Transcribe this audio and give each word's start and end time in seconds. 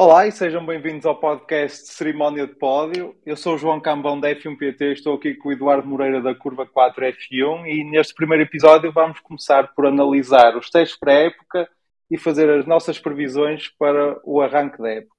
Olá 0.00 0.28
e 0.28 0.30
sejam 0.30 0.64
bem-vindos 0.64 1.04
ao 1.04 1.16
podcast 1.18 1.92
Cerimónia 1.92 2.46
de 2.46 2.54
Pódio. 2.54 3.16
Eu 3.26 3.36
sou 3.36 3.56
o 3.56 3.58
João 3.58 3.80
Cambão 3.80 4.20
da 4.20 4.30
F1PT, 4.30 4.92
estou 4.92 5.16
aqui 5.16 5.34
com 5.34 5.48
o 5.48 5.52
Eduardo 5.52 5.88
Moreira 5.88 6.22
da 6.22 6.32
Curva 6.36 6.64
4 6.64 7.04
F1 7.04 7.66
e 7.66 7.82
neste 7.82 8.14
primeiro 8.14 8.44
episódio 8.44 8.92
vamos 8.92 9.18
começar 9.18 9.74
por 9.74 9.86
analisar 9.86 10.56
os 10.56 10.70
testes 10.70 10.96
pré-época 10.96 11.68
e 12.08 12.16
fazer 12.16 12.48
as 12.48 12.64
nossas 12.64 12.96
previsões 12.96 13.66
para 13.76 14.20
o 14.22 14.40
arranque 14.40 14.78
da 14.78 14.88
época. 14.88 15.17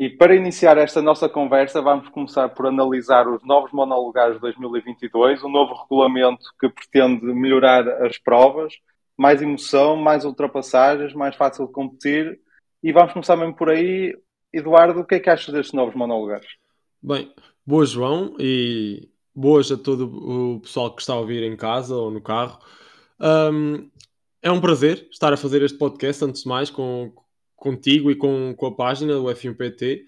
E 0.00 0.08
para 0.08 0.34
iniciar 0.34 0.78
esta 0.78 1.02
nossa 1.02 1.28
conversa, 1.28 1.82
vamos 1.82 2.08
começar 2.08 2.48
por 2.48 2.66
analisar 2.66 3.28
os 3.28 3.44
novos 3.44 3.70
monolugares 3.70 4.36
de 4.36 4.40
2022, 4.40 5.42
o 5.42 5.48
novo 5.50 5.74
regulamento 5.74 6.42
que 6.58 6.70
pretende 6.70 7.26
melhorar 7.26 7.86
as 8.06 8.16
provas, 8.16 8.72
mais 9.14 9.42
emoção, 9.42 9.96
mais 9.96 10.24
ultrapassagens, 10.24 11.12
mais 11.12 11.36
fácil 11.36 11.66
de 11.66 11.72
competir. 11.72 12.40
E 12.82 12.92
vamos 12.92 13.12
começar 13.12 13.36
mesmo 13.36 13.54
por 13.54 13.68
aí. 13.68 14.16
Eduardo, 14.50 15.00
o 15.00 15.04
que 15.04 15.16
é 15.16 15.20
que 15.20 15.28
achas 15.28 15.52
destes 15.52 15.74
novos 15.74 15.94
monolugares? 15.94 16.48
Bem, 17.02 17.30
boas 17.66 17.90
João 17.90 18.34
e 18.38 19.06
boas 19.34 19.70
a 19.70 19.76
todo 19.76 20.06
o 20.06 20.60
pessoal 20.60 20.94
que 20.94 21.02
está 21.02 21.12
a 21.12 21.20
ouvir 21.20 21.42
em 21.42 21.58
casa 21.58 21.94
ou 21.94 22.10
no 22.10 22.22
carro. 22.22 22.58
Um, 23.20 23.90
é 24.40 24.50
um 24.50 24.62
prazer 24.62 25.08
estar 25.10 25.30
a 25.30 25.36
fazer 25.36 25.60
este 25.60 25.76
podcast, 25.76 26.24
antes 26.24 26.44
de 26.44 26.48
mais, 26.48 26.70
com, 26.70 27.12
contigo 27.60 28.10
e 28.10 28.16
com, 28.16 28.54
com 28.56 28.66
a 28.66 28.74
página 28.74 29.14
do 29.14 29.24
F1PT 29.24 30.00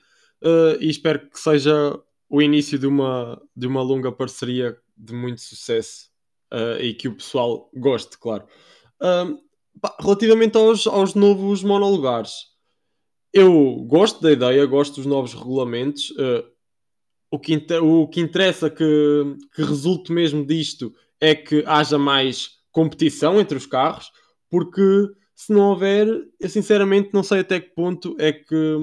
uh, 0.43 0.49
eh, 0.49 0.79
e 0.81 0.91
espero 0.91 1.29
que 1.31 1.39
seja 1.39 2.01
o 2.29 2.41
início 2.41 2.79
de 2.79 2.87
uma, 2.87 3.41
de 3.55 3.67
uma 3.67 3.83
longa 3.83 4.11
parceria 4.11 4.77
de 4.97 5.13
muito 5.13 5.43
sucesso 5.43 6.09
uh, 6.51 6.81
e 6.81 6.95
que 6.95 7.07
o 7.07 7.15
pessoal 7.15 7.71
goste, 7.75 8.17
claro. 8.19 8.45
Uh, 8.95 9.39
pá, 9.79 9.95
relativamente 10.01 10.57
aos, 10.57 10.87
aos 10.87 11.15
novos 11.15 11.63
monolugares, 11.63 12.47
eu 13.35 13.85
gosto 13.87 14.23
da 14.23 14.33
ideia, 14.33 14.65
gosto 14.65 14.97
dos 14.97 15.07
novos 15.07 15.35
regulamentos. 15.35 16.11
Uh, 16.13 16.51
o, 17.31 17.39
que 17.39 17.55
o 17.83 18.09
que 18.09 18.21
interessa 18.21 18.71
que, 18.71 19.37
que 19.55 19.63
resulte 19.63 20.11
mesmo 20.11 20.47
disto 20.47 20.95
é 21.21 21.35
que 21.35 21.63
haja 21.67 21.99
mais 21.99 22.63
competição 22.71 23.39
entre 23.39 23.59
os 23.59 23.67
carros, 23.67 24.11
porque 24.51 24.81
se 25.47 25.53
não 25.53 25.71
houver, 25.71 26.07
eu 26.39 26.49
sinceramente 26.49 27.11
não 27.13 27.25
sei 27.25 27.41
até 27.41 27.59
que 27.59 27.75
ponto 27.75 28.15
é 28.17 28.33
que, 28.33 28.79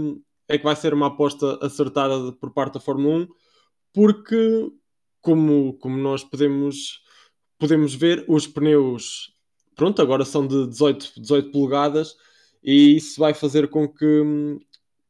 é 0.46 0.58
que 0.58 0.64
vai 0.64 0.76
ser 0.76 0.94
uma 0.94 1.08
aposta 1.08 1.58
acertada 1.62 2.34
por 2.34 2.52
parte 2.52 2.74
da 2.74 2.80
Fórmula 2.82 3.20
1, 3.20 3.28
porque, 3.94 4.70
como, 5.22 5.74
como 5.76 5.98
nós 5.98 6.22
podemos, 6.22 7.02
podemos 7.58 7.96
ver, 7.96 8.26
os 8.28 8.46
pneus, 8.46 9.34
pronto, 9.74 10.02
agora 10.02 10.26
são 10.26 10.46
de 10.46 10.68
18, 10.68 11.22
18 11.22 11.50
polegadas 11.50 12.18
e 12.62 12.98
isso 12.98 13.18
vai 13.22 13.34
fazer 13.34 13.70
com 13.70 13.88
que, 13.88 14.60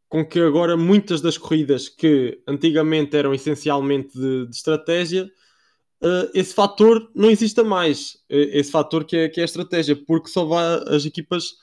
com 0.08 0.24
que 0.24 0.40
agora 0.40 0.78
muitas 0.78 1.20
das 1.20 1.36
corridas 1.36 1.90
que 1.90 2.40
antigamente 2.46 3.18
eram 3.18 3.34
essencialmente 3.34 4.16
de, 4.16 4.46
de 4.46 4.56
estratégia 4.56 5.28
uh, 6.02 6.30
esse 6.34 6.54
fator 6.54 7.10
não 7.16 7.30
exista 7.30 7.64
mais. 7.64 8.18
Esse 8.30 8.72
fator 8.72 9.06
que 9.06 9.16
é, 9.16 9.30
que 9.30 9.40
é 9.40 9.44
a 9.44 9.46
estratégia, 9.46 9.96
porque 9.96 10.30
só 10.30 10.46
vai, 10.46 10.84
as 10.88 11.06
equipas 11.06 11.56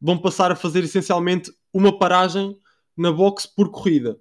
vão 0.00 0.18
passar 0.18 0.50
a 0.50 0.56
fazer 0.56 0.82
essencialmente 0.84 1.52
uma 1.72 1.98
paragem 1.98 2.56
na 2.96 3.12
box 3.12 3.46
por 3.46 3.70
corrida. 3.70 4.18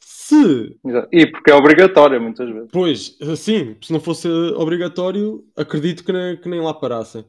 Se. 0.00 0.76
E 1.12 1.26
porque 1.26 1.50
é 1.50 1.54
obrigatório 1.54 2.20
muitas 2.20 2.48
vezes. 2.50 2.68
Pois, 2.72 3.18
sim, 3.36 3.76
se 3.80 3.92
não 3.92 4.00
fosse 4.00 4.28
obrigatório, 4.28 5.44
acredito 5.56 6.04
que 6.04 6.12
nem, 6.12 6.36
que 6.36 6.48
nem 6.48 6.60
lá 6.60 6.74
parassem. 6.74 7.24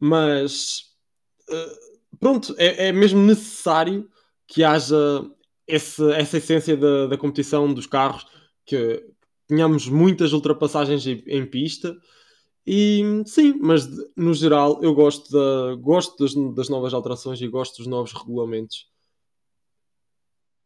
Mas 0.00 0.86
pronto, 2.18 2.54
é, 2.58 2.88
é, 2.88 2.92
mesmo 2.92 3.20
necessário 3.20 4.08
que 4.46 4.64
haja 4.64 5.24
esse, 5.66 6.02
essa 6.12 6.38
essência 6.38 6.76
da, 6.76 7.06
da 7.06 7.18
competição 7.18 7.72
dos 7.72 7.86
carros 7.86 8.26
que, 8.64 9.02
tínhamos 9.48 9.88
muitas 9.88 10.32
ultrapassagens 10.32 11.06
em, 11.06 11.46
pista. 11.46 11.96
E 12.66 13.02
sim, 13.26 13.58
mas 13.60 13.88
no 14.16 14.34
geral 14.34 14.82
eu 14.82 14.92
gosto, 14.94 15.30
gosto 15.78 16.22
das, 16.22 16.34
das, 16.54 16.68
novas 16.68 16.92
alterações 16.92 17.40
e 17.40 17.46
gosto 17.46 17.78
dos 17.78 17.86
novos 17.86 18.12
regulamentos. 18.12 18.88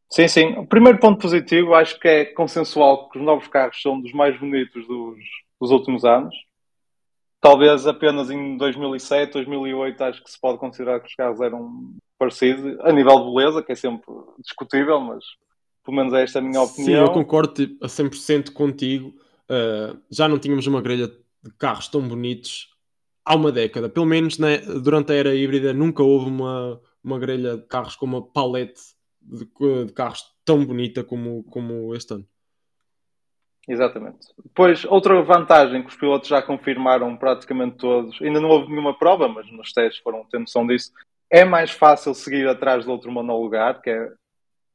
Sim, 0.08 0.26
sim. 0.26 0.46
O 0.58 0.66
primeiro 0.66 0.98
ponto 0.98 1.20
positivo 1.20 1.74
acho 1.74 1.98
que 2.00 2.08
é 2.08 2.24
consensual 2.24 3.08
que 3.10 3.18
os 3.18 3.24
novos 3.24 3.46
carros 3.48 3.80
são 3.80 4.00
dos 4.00 4.12
mais 4.12 4.38
bonitos 4.38 4.86
dos, 4.86 5.18
dos 5.60 5.70
últimos 5.70 6.04
anos. 6.04 6.34
Talvez 7.40 7.86
apenas 7.86 8.30
em 8.30 8.56
2007, 8.56 9.32
2008 9.32 10.04
acho 10.04 10.24
que 10.24 10.30
se 10.30 10.40
pode 10.40 10.58
considerar 10.58 11.00
que 11.00 11.08
os 11.08 11.14
carros 11.14 11.40
eram 11.40 11.94
parecidos, 12.18 12.78
a 12.80 12.92
nível 12.92 13.18
de 13.18 13.34
beleza, 13.34 13.62
que 13.62 13.72
é 13.72 13.74
sempre 13.74 14.12
discutível, 14.38 15.00
mas 15.00 15.24
pelo 15.84 15.96
menos 15.96 16.12
é 16.12 16.22
esta 16.22 16.38
a 16.38 16.42
minha 16.42 16.60
opinião. 16.62 17.06
Sim, 17.06 17.10
eu 17.10 17.12
concordo 17.12 17.52
tipo, 17.54 17.84
a 17.84 17.88
100% 17.88 18.52
contigo. 18.52 19.08
Uh, 19.48 19.98
já 20.10 20.28
não 20.28 20.38
tínhamos 20.38 20.66
uma 20.66 20.80
grelha 20.80 21.08
de 21.08 21.50
carros 21.58 21.88
tão 21.88 22.06
bonitos 22.06 22.68
há 23.24 23.34
uma 23.34 23.52
década. 23.52 23.88
Pelo 23.88 24.06
menos 24.06 24.38
né, 24.38 24.58
durante 24.58 25.12
a 25.12 25.16
era 25.16 25.34
híbrida 25.34 25.72
nunca 25.72 26.02
houve 26.02 26.26
uma, 26.28 26.80
uma 27.02 27.18
grelha 27.18 27.56
de 27.56 27.66
carros 27.66 27.96
com 27.96 28.06
uma 28.06 28.22
palete 28.22 28.80
de, 29.20 29.46
de 29.86 29.92
carros 29.92 30.24
tão 30.44 30.64
bonita 30.64 31.04
como, 31.04 31.44
como 31.44 31.94
este 31.94 32.14
ano. 32.14 32.26
Exatamente. 33.68 34.26
Depois, 34.42 34.84
outra 34.84 35.22
vantagem 35.22 35.82
que 35.82 35.90
os 35.90 35.96
pilotos 35.96 36.28
já 36.28 36.42
confirmaram 36.42 37.16
praticamente 37.16 37.76
todos, 37.76 38.20
ainda 38.20 38.40
não 38.40 38.48
houve 38.48 38.68
nenhuma 38.68 38.98
prova, 38.98 39.28
mas 39.28 39.50
nos 39.52 39.72
testes 39.72 40.02
foram 40.02 40.24
ter 40.24 40.40
noção 40.40 40.66
disso, 40.66 40.90
é 41.30 41.44
mais 41.44 41.70
fácil 41.70 42.12
seguir 42.12 42.48
atrás 42.48 42.84
do 42.84 42.90
outro 42.90 43.12
monolugar, 43.12 43.80
que 43.80 43.90
é 43.90 44.08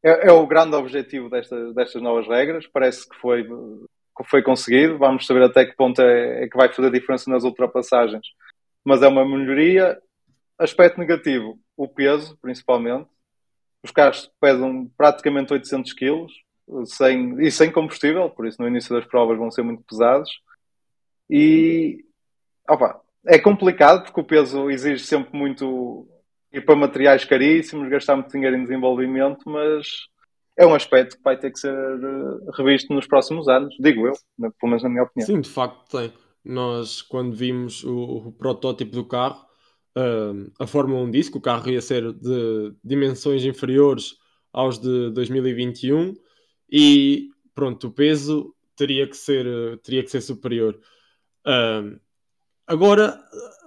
é, 0.05 0.27
é 0.27 0.31
o 0.31 0.45
grande 0.45 0.75
objetivo 0.75 1.29
desta, 1.29 1.73
destas 1.73 2.01
novas 2.01 2.27
regras. 2.27 2.67
Parece 2.67 3.07
que 3.09 3.16
foi, 3.17 3.43
que 3.43 4.23
foi 4.25 4.43
conseguido. 4.43 4.97
Vamos 4.97 5.25
saber 5.25 5.43
até 5.43 5.66
que 5.66 5.75
ponto 5.75 6.01
é, 6.01 6.43
é 6.43 6.47
que 6.47 6.57
vai 6.57 6.71
fazer 6.71 6.91
diferença 6.91 7.29
nas 7.29 7.43
ultrapassagens. 7.43 8.27
Mas 8.83 9.01
é 9.01 9.07
uma 9.07 9.25
melhoria. 9.25 9.99
Aspecto 10.57 10.99
negativo, 10.99 11.59
o 11.75 11.88
peso, 11.88 12.38
principalmente. 12.41 13.09
Os 13.83 13.91
carros 13.91 14.31
pesam 14.39 14.89
praticamente 14.97 15.51
800 15.51 15.94
kg 15.94 16.27
sem, 16.85 17.39
e 17.41 17.51
sem 17.51 17.71
combustível, 17.71 18.29
por 18.29 18.47
isso 18.47 18.61
no 18.61 18.67
início 18.67 18.95
das 18.95 19.05
provas 19.05 19.38
vão 19.38 19.51
ser 19.51 19.63
muito 19.63 19.83
pesados. 19.83 20.29
E 21.29 22.03
opa, 22.69 23.01
é 23.25 23.39
complicado 23.39 24.03
porque 24.03 24.19
o 24.19 24.23
peso 24.23 24.69
exige 24.69 25.03
sempre 25.03 25.38
muito, 25.38 26.07
ir 26.55 26.66
para 26.66 26.75
materiais 26.75 27.25
caríssimos, 27.25 27.89
gastar 27.89 28.16
muito 28.16 28.31
dinheiro 28.31 28.55
em 28.55 28.63
desenvolvimento, 28.63 29.49
mas 29.49 29.88
é 30.57 30.66
um 30.66 30.73
aspecto 30.73 31.17
que 31.17 31.23
vai 31.23 31.38
ter 31.38 31.51
que 31.51 31.59
ser 31.59 31.73
eh, 31.73 32.51
revisto 32.57 32.93
nos 32.93 33.05
próximos 33.05 33.47
anos, 33.47 33.75
digo 33.79 34.07
eu, 34.07 34.13
pelo 34.38 34.69
menos 34.69 34.83
na 34.83 34.89
minha 34.89 35.03
opinião. 35.03 35.27
Sim, 35.27 35.41
de 35.41 35.49
facto 35.49 35.97
tem. 35.97 36.13
Nós, 36.44 37.01
quando 37.01 37.35
vimos 37.35 37.83
o, 37.83 38.27
o 38.27 38.31
protótipo 38.31 38.91
do 38.91 39.05
carro, 39.05 39.45
uh, 39.97 40.51
a 40.59 40.67
Fórmula 40.67 41.01
1 41.01 41.11
disse 41.11 41.31
que 41.31 41.38
o 41.38 41.41
carro 41.41 41.69
ia 41.69 41.81
ser 41.81 42.13
de 42.13 42.73
dimensões 42.83 43.44
inferiores 43.44 44.15
aos 44.53 44.79
de 44.79 45.09
2021 45.09 46.13
e 46.71 47.31
pronto, 47.53 47.88
o 47.88 47.91
peso 47.91 48.53
teria 48.75 49.07
que 49.07 49.17
ser, 49.17 49.45
teria 49.79 50.03
que 50.03 50.11
ser 50.11 50.21
superior. 50.21 50.79
Uh, 51.45 51.99
agora, 52.67 53.19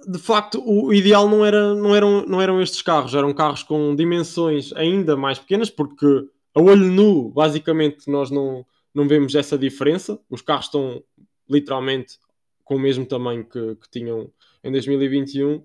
de 0.07 0.19
facto, 0.19 0.63
o 0.65 0.93
ideal 0.93 1.29
não, 1.29 1.45
era, 1.45 1.75
não, 1.75 1.95
eram, 1.95 2.25
não 2.27 2.41
eram 2.41 2.63
estes 2.63 2.83
carros, 2.83 3.15
eram 3.15 3.33
carros 3.33 3.63
com 3.63 3.95
dimensões 3.95 4.73
ainda 4.75 5.17
mais 5.17 5.39
pequenas, 5.39 5.71
porque 5.71 6.07
a 6.55 6.61
olho 6.61 6.87
nu, 6.87 7.31
basicamente, 7.31 8.11
nós 8.11 8.31
não, 8.31 8.65
não 8.95 9.07
vemos 9.07 9.35
essa 9.35 9.57
diferença. 9.57 10.19
Os 10.29 10.43
carros 10.43 10.67
estão 10.67 11.03
literalmente 11.49 12.19
com 12.65 12.77
o 12.77 12.81
mesmo 12.81 13.07
tamanho 13.07 13.45
que, 13.45 13.77
que 13.77 13.91
tinham 13.91 14.31
em 14.63 14.73
2021. 14.73 15.63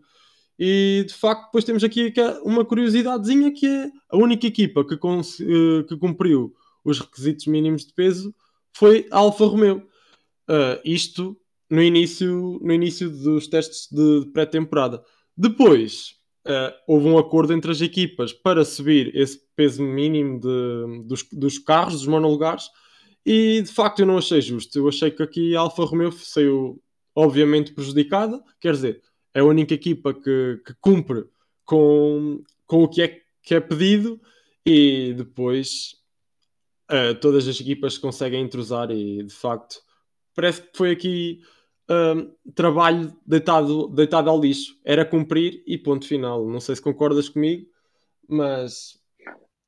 E 0.57 1.03
de 1.07 1.13
facto, 1.13 1.45
depois 1.45 1.63
temos 1.63 1.83
aqui 1.83 2.13
uma 2.43 2.63
curiosidadezinha 2.63 3.51
que 3.51 3.65
é 3.65 3.91
a 4.09 4.17
única 4.17 4.45
equipa 4.45 4.85
que, 4.85 4.93
eh, 4.93 5.83
que 5.87 5.97
cumpriu 5.97 6.53
os 6.83 6.99
requisitos 6.99 7.47
mínimos 7.47 7.85
de 7.85 7.93
peso 7.93 8.33
foi 8.71 9.07
a 9.11 9.17
Alfa 9.17 9.45
Romeo. 9.45 9.87
Uh, 10.49 10.77
isto 10.83 11.37
no 11.73 11.81
início, 11.81 12.59
no 12.61 12.71
início 12.71 13.09
dos 13.09 13.47
testes 13.47 13.87
de 13.91 14.29
pré-temporada. 14.31 15.03
Depois 15.35 16.11
uh, 16.45 16.71
houve 16.87 17.07
um 17.07 17.17
acordo 17.17 17.51
entre 17.51 17.71
as 17.71 17.81
equipas 17.81 18.31
para 18.31 18.63
subir 18.63 19.15
esse 19.15 19.41
peso 19.55 19.81
mínimo 19.81 20.39
de, 20.39 21.07
dos, 21.07 21.23
dos 21.31 21.57
carros, 21.57 21.93
dos 21.93 22.05
monolugares, 22.05 22.69
e 23.25 23.59
de 23.63 23.71
facto 23.71 24.01
eu 24.01 24.05
não 24.05 24.19
achei 24.19 24.39
justo. 24.39 24.77
Eu 24.77 24.87
achei 24.87 25.09
que 25.09 25.23
aqui 25.23 25.55
a 25.55 25.61
Alfa 25.61 25.83
Romeo 25.83 26.11
saiu 26.11 26.79
obviamente 27.15 27.73
prejudicada, 27.73 28.39
quer 28.61 28.73
dizer, 28.73 29.01
é 29.33 29.39
a 29.39 29.43
única 29.43 29.73
equipa 29.73 30.13
que, 30.13 30.61
que 30.63 30.75
cumpre 30.79 31.25
com, 31.65 32.43
com 32.67 32.83
o 32.83 32.87
que 32.87 33.01
é, 33.01 33.19
que 33.41 33.55
é 33.55 33.59
pedido 33.59 34.21
e 34.63 35.15
depois 35.17 35.95
uh, 36.91 37.15
todas 37.19 37.47
as 37.47 37.59
equipas 37.59 37.97
conseguem 37.97 38.43
entrosar 38.43 38.91
e 38.91 39.23
de 39.23 39.33
facto 39.33 39.81
parece 40.35 40.61
que 40.61 40.77
foi 40.77 40.91
aqui 40.91 41.41
trabalho 42.55 43.13
deitado, 43.25 43.87
deitado 43.89 44.29
ao 44.29 44.39
lixo. 44.39 44.79
Era 44.85 45.05
cumprir 45.05 45.63
e 45.67 45.77
ponto 45.77 46.07
final. 46.07 46.45
Não 46.45 46.59
sei 46.59 46.75
se 46.75 46.81
concordas 46.81 47.29
comigo, 47.29 47.65
mas. 48.27 49.01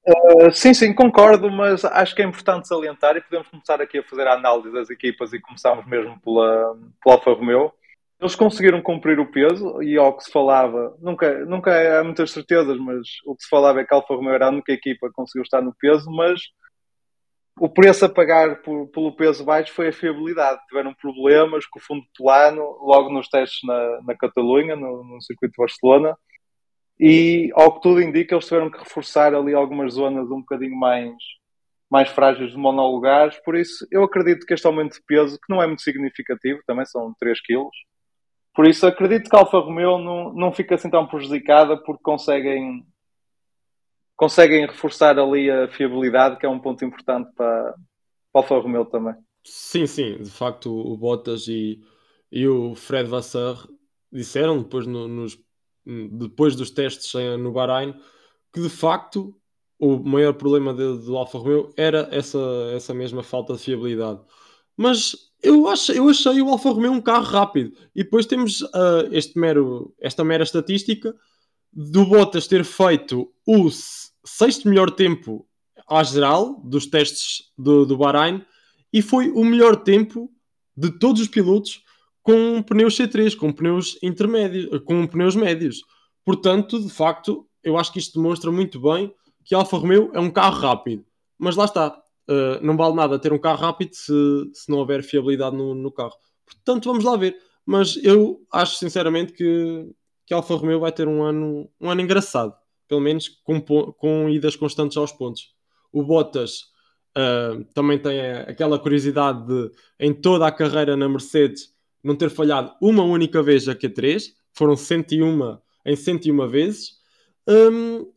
Uh, 0.07 0.51
sim, 0.51 0.73
sim, 0.73 0.93
concordo, 0.93 1.49
mas 1.49 1.83
acho 1.83 2.15
que 2.15 2.21
é 2.21 2.25
importante 2.25 2.67
salientar 2.67 3.17
e 3.17 3.21
podemos 3.21 3.47
começar 3.47 3.81
aqui 3.81 3.97
a 3.97 4.03
fazer 4.03 4.27
a 4.27 4.33
análise 4.33 4.71
das 4.71 4.89
equipas 4.89 5.33
e 5.33 5.39
começamos 5.39 5.85
mesmo 5.87 6.19
pela, 6.21 6.77
pela 7.03 7.15
Alfa 7.15 7.33
Romeo. 7.33 7.71
Eles 8.19 8.35
conseguiram 8.35 8.81
cumprir 8.81 9.19
o 9.19 9.29
peso 9.29 9.81
e 9.81 9.97
ao 9.97 10.15
que 10.15 10.23
se 10.23 10.31
falava, 10.31 10.95
nunca, 11.01 11.43
nunca 11.45 11.99
há 11.99 12.03
muitas 12.03 12.31
certezas, 12.31 12.77
mas 12.77 13.07
o 13.25 13.35
que 13.35 13.43
se 13.43 13.49
falava 13.49 13.81
é 13.81 13.83
que 13.83 13.93
a 13.93 13.97
Alfa 13.97 14.15
Romeo 14.15 14.33
era 14.33 14.45
a 14.45 14.51
única 14.51 14.71
equipa 14.71 15.07
que 15.07 15.13
conseguiu 15.13 15.43
estar 15.43 15.61
no 15.61 15.75
peso, 15.75 16.09
mas 16.09 16.39
o 17.59 17.69
preço 17.69 18.05
a 18.05 18.09
pagar 18.09 18.61
por, 18.61 18.87
pelo 18.87 19.15
peso 19.15 19.45
baixo 19.45 19.73
foi 19.73 19.87
a 19.87 19.93
fiabilidade. 19.93 20.61
Tiveram 20.67 20.93
problemas 20.93 21.65
com 21.65 21.79
o 21.79 21.81
fundo 21.81 22.03
plano 22.15 22.61
logo 22.81 23.09
nos 23.09 23.29
testes 23.29 23.59
na, 23.63 24.01
na 24.01 24.15
Catalunha, 24.15 24.75
no, 24.75 25.03
no, 25.03 25.21
circuito 25.21 25.53
de 25.53 25.57
Barcelona. 25.57 26.17
E, 26.99 27.51
ao 27.53 27.73
que 27.73 27.81
tudo 27.81 28.01
indica, 28.01 28.35
eles 28.35 28.45
tiveram 28.45 28.69
que 28.69 28.79
reforçar 28.79 29.33
ali 29.33 29.53
algumas 29.53 29.93
zonas 29.93 30.29
um 30.29 30.39
bocadinho 30.39 30.75
mais, 30.75 31.13
mais 31.89 32.09
frágeis 32.09 32.51
de 32.51 32.57
monolugares. 32.57 33.37
Por 33.43 33.55
isso, 33.55 33.87
eu 33.89 34.03
acredito 34.03 34.45
que 34.45 34.53
este 34.53 34.67
aumento 34.67 34.95
de 34.95 35.03
peso, 35.05 35.37
que 35.37 35.53
não 35.53 35.61
é 35.61 35.67
muito 35.67 35.81
significativo, 35.81 36.59
também 36.67 36.85
são 36.85 37.13
3 37.19 37.39
kg. 37.41 37.69
Por 38.53 38.65
isso, 38.65 38.85
acredito 38.85 39.29
que 39.29 39.35
a 39.35 39.39
Alfa 39.39 39.59
Romeo 39.59 39.97
não, 39.97 40.33
não 40.33 40.53
fica 40.53 40.75
assim 40.75 40.89
tão 40.89 41.07
prejudicada 41.07 41.77
porque 41.77 42.03
conseguem 42.03 42.85
conseguem 44.15 44.65
reforçar 44.65 45.19
ali 45.19 45.49
a 45.49 45.67
fiabilidade, 45.67 46.37
que 46.37 46.45
é 46.45 46.49
um 46.49 46.59
ponto 46.59 46.83
importante 46.85 47.29
para, 47.35 47.73
para 47.73 47.73
o 48.33 48.37
Alfa 48.37 48.59
Romeo 48.59 48.85
também. 48.85 49.13
Sim, 49.43 49.85
sim, 49.85 50.17
de 50.17 50.29
facto 50.29 50.71
o 50.71 50.97
Bottas 50.97 51.47
e, 51.47 51.79
e 52.31 52.47
o 52.47 52.73
Fred 52.75 53.07
Vasseur 53.07 53.67
disseram 54.11 54.59
depois, 54.59 54.87
no, 54.87 55.07
nos, 55.07 55.37
depois 55.85 56.55
dos 56.55 56.71
testes 56.71 57.13
no 57.37 57.51
Bahrein 57.51 57.93
que 58.51 58.61
de 58.61 58.69
facto 58.69 59.35
o 59.77 59.97
maior 59.97 60.33
problema 60.33 60.73
de, 60.73 60.97
do 60.99 61.17
Alfa 61.17 61.37
Romeo 61.37 61.73
era 61.75 62.07
essa, 62.11 62.39
essa 62.73 62.93
mesma 62.93 63.21
falta 63.21 63.53
de 63.53 63.59
fiabilidade. 63.59 64.21
Mas 64.77 65.15
eu, 65.43 65.67
acho, 65.67 65.91
eu 65.91 66.09
achei 66.09 66.41
o 66.41 66.49
Alfa 66.49 66.69
Romeo 66.69 66.91
um 66.91 67.01
carro 67.01 67.25
rápido. 67.25 67.75
E 67.93 68.03
depois 68.03 68.25
temos 68.25 68.61
uh, 68.61 69.07
este 69.11 69.37
mero, 69.37 69.93
esta 69.99 70.23
mera 70.23 70.43
estatística 70.43 71.13
do 71.75 72.05
Bottas 72.05 72.47
ter 72.47 72.63
feito 72.63 73.29
o 73.45 73.69
sexto 74.23 74.69
melhor 74.69 74.89
tempo 74.89 75.45
à 75.89 76.01
geral 76.03 76.61
dos 76.63 76.85
testes 76.85 77.51
do, 77.57 77.85
do 77.85 77.97
Bahrein 77.97 78.43
e 78.93 79.01
foi 79.01 79.29
o 79.29 79.43
melhor 79.43 79.75
tempo 79.75 80.31
de 80.75 80.89
todos 80.89 81.21
os 81.21 81.27
pilotos 81.27 81.83
com 82.23 82.63
pneus 82.63 82.97
C3, 82.97 83.35
com 83.35 83.51
pneus 83.51 83.99
intermédios, 84.01 84.81
com 84.83 85.05
pneus 85.05 85.35
médios. 85.35 85.83
Portanto, 86.23 86.81
de 86.81 86.89
facto, 86.89 87.47
eu 87.63 87.77
acho 87.77 87.91
que 87.91 87.99
isto 87.99 88.19
demonstra 88.19 88.51
muito 88.51 88.79
bem 88.79 89.13
que 89.43 89.53
Alfa 89.53 89.77
Romeo 89.77 90.09
é 90.13 90.19
um 90.19 90.31
carro 90.31 90.59
rápido. 90.59 91.05
Mas 91.37 91.55
lá 91.55 91.65
está, 91.65 91.89
uh, 91.89 92.65
não 92.65 92.75
vale 92.75 92.95
nada 92.95 93.19
ter 93.19 93.31
um 93.31 93.37
carro 93.37 93.59
rápido 93.59 93.93
se, 93.93 94.13
se 94.53 94.69
não 94.69 94.79
houver 94.79 95.03
fiabilidade 95.03 95.55
no, 95.55 95.75
no 95.75 95.91
carro. 95.91 96.15
Portanto, 96.45 96.85
vamos 96.85 97.03
lá 97.03 97.15
ver. 97.15 97.37
Mas 97.63 97.95
eu 98.03 98.41
acho 98.51 98.77
sinceramente 98.77 99.33
que, 99.33 99.87
que 100.25 100.33
a 100.33 100.37
Alfa 100.37 100.55
Romeo 100.55 100.79
vai 100.79 100.91
ter 100.91 101.07
um 101.07 101.23
ano, 101.23 101.69
um 101.79 101.89
ano 101.89 102.01
engraçado 102.01 102.55
pelo 102.87 103.01
menos 103.01 103.29
com, 103.43 103.61
com 103.61 104.29
idas 104.29 104.55
constantes 104.55 104.97
aos 104.97 105.11
pontos. 105.11 105.53
O 105.91 106.03
Bottas 106.03 106.65
uh, 107.17 107.63
também 107.73 107.97
tem 107.97 108.19
aquela 108.47 108.79
curiosidade 108.79 109.45
de, 109.47 109.71
em 109.99 110.13
toda 110.13 110.47
a 110.47 110.51
carreira 110.51 110.95
na 110.95 111.09
Mercedes, 111.09 111.73
não 112.03 112.15
ter 112.15 112.29
falhado 112.29 112.73
uma 112.81 113.03
única 113.03 113.41
vez 113.41 113.67
a 113.67 113.75
Q3, 113.75 114.33
foram 114.53 114.75
101 114.75 115.57
em 115.85 115.95
101 115.95 116.47
vezes. 116.47 116.99
Um, 117.47 118.11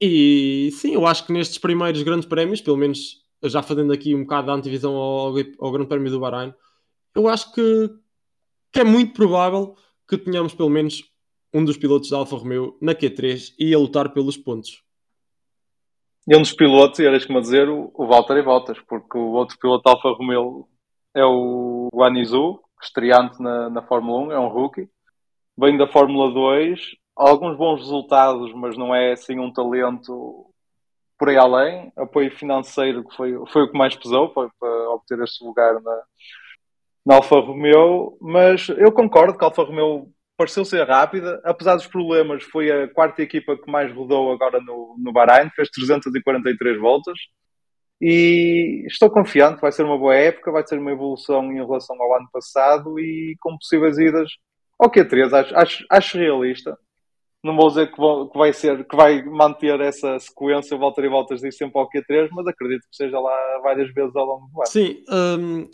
e 0.00 0.70
sim, 0.72 0.94
eu 0.94 1.06
acho 1.06 1.26
que 1.26 1.32
nestes 1.32 1.58
primeiros 1.58 2.02
grandes 2.02 2.26
prémios, 2.26 2.60
pelo 2.60 2.76
menos 2.76 3.22
já 3.44 3.62
fazendo 3.62 3.92
aqui 3.92 4.14
um 4.14 4.22
bocado 4.22 4.46
da 4.46 4.54
antivisão 4.54 4.94
ao, 4.94 5.34
ao 5.58 5.72
Grande 5.72 5.88
Prémio 5.88 6.10
do 6.10 6.20
Bahrein, 6.20 6.54
eu 7.14 7.28
acho 7.28 7.52
que, 7.52 7.90
que 8.72 8.80
é 8.80 8.84
muito 8.84 9.12
provável 9.12 9.76
que 10.08 10.16
tenhamos 10.16 10.54
pelo 10.54 10.70
menos 10.70 11.13
um 11.54 11.64
dos 11.64 11.76
pilotos 11.76 12.10
da 12.10 12.16
Alfa 12.16 12.36
Romeo 12.36 12.76
na 12.82 12.96
Q3 12.96 13.54
e 13.56 13.72
a 13.72 13.78
lutar 13.78 14.12
pelos 14.12 14.36
pontos. 14.36 14.82
E 16.26 16.36
um 16.36 16.40
dos 16.40 16.52
pilotos, 16.52 16.98
e 16.98 17.06
eras 17.06 17.24
como 17.24 17.38
a 17.38 17.42
dizer, 17.42 17.68
o, 17.68 17.92
o 17.94 18.06
Valtteri 18.06 18.42
Bottas, 18.42 18.78
porque 18.88 19.16
o 19.16 19.32
outro 19.32 19.56
piloto 19.58 19.84
da 19.84 19.92
Alfa 19.92 20.08
Romeo 20.08 20.66
é 21.14 21.24
o 21.24 21.88
Guanizu, 21.94 22.58
estreante 22.82 23.40
na, 23.40 23.70
na 23.70 23.82
Fórmula 23.82 24.28
1, 24.28 24.32
é 24.32 24.40
um 24.40 24.48
rookie, 24.48 24.88
vem 25.56 25.78
da 25.78 25.86
Fórmula 25.86 26.32
2, 26.32 26.80
alguns 27.14 27.56
bons 27.56 27.80
resultados, 27.80 28.52
mas 28.52 28.76
não 28.76 28.92
é 28.92 29.12
assim 29.12 29.38
um 29.38 29.52
talento 29.52 30.46
por 31.16 31.28
aí 31.28 31.36
além. 31.36 31.92
Apoio 31.96 32.36
financeiro 32.36 33.04
que 33.04 33.14
foi, 33.14 33.32
foi 33.52 33.62
o 33.62 33.70
que 33.70 33.78
mais 33.78 33.94
pesou 33.94 34.30
para, 34.30 34.50
para 34.58 34.90
obter 34.90 35.20
este 35.20 35.44
lugar 35.44 35.80
na, 35.80 36.02
na 37.06 37.14
Alfa 37.16 37.38
Romeo, 37.38 38.16
mas 38.20 38.68
eu 38.70 38.90
concordo 38.90 39.38
que 39.38 39.44
a 39.44 39.48
Alfa 39.48 39.62
Romeo 39.62 40.12
pareceu 40.36 40.64
ser 40.64 40.86
rápida, 40.86 41.40
apesar 41.44 41.76
dos 41.76 41.86
problemas, 41.86 42.42
foi 42.44 42.70
a 42.70 42.88
quarta 42.88 43.22
equipa 43.22 43.56
que 43.56 43.70
mais 43.70 43.92
rodou 43.92 44.32
agora 44.32 44.60
no, 44.60 44.96
no 44.98 45.12
Bahrein, 45.12 45.50
fez 45.50 45.70
343 45.70 46.80
voltas. 46.80 47.18
E 48.00 48.84
estou 48.86 49.08
confiante, 49.08 49.60
vai 49.60 49.72
ser 49.72 49.84
uma 49.84 49.96
boa 49.96 50.14
época, 50.14 50.50
vai 50.52 50.66
ser 50.66 50.78
uma 50.78 50.92
evolução 50.92 51.50
em 51.52 51.54
relação 51.54 51.96
ao 52.00 52.16
ano 52.16 52.28
passado 52.32 52.98
e 52.98 53.36
com 53.40 53.56
possíveis 53.56 53.96
idas 53.98 54.30
ao 54.78 54.90
Q3, 54.90 55.32
acho, 55.32 55.56
acho, 55.56 55.86
acho 55.88 56.18
realista. 56.18 56.76
Não 57.42 57.54
vou 57.54 57.68
dizer 57.68 57.90
que, 57.90 57.96
vou, 57.96 58.28
que, 58.30 58.38
vai 58.38 58.52
ser, 58.52 58.84
que 58.86 58.96
vai 58.96 59.22
manter 59.22 59.78
essa 59.80 60.18
sequência, 60.18 60.76
volta 60.76 61.02
e 61.02 61.08
voltas 61.08 61.40
de 61.40 61.52
sempre 61.52 61.78
ao 61.78 61.88
Q3, 61.88 62.28
mas 62.32 62.46
acredito 62.46 62.88
que 62.90 62.96
seja 62.96 63.20
lá 63.20 63.60
várias 63.62 63.92
vezes 63.92 64.16
ao 64.16 64.24
longo 64.24 64.46
do 64.48 64.60
ano. 64.60 64.66
Sim, 64.66 65.04
hum, 65.10 65.68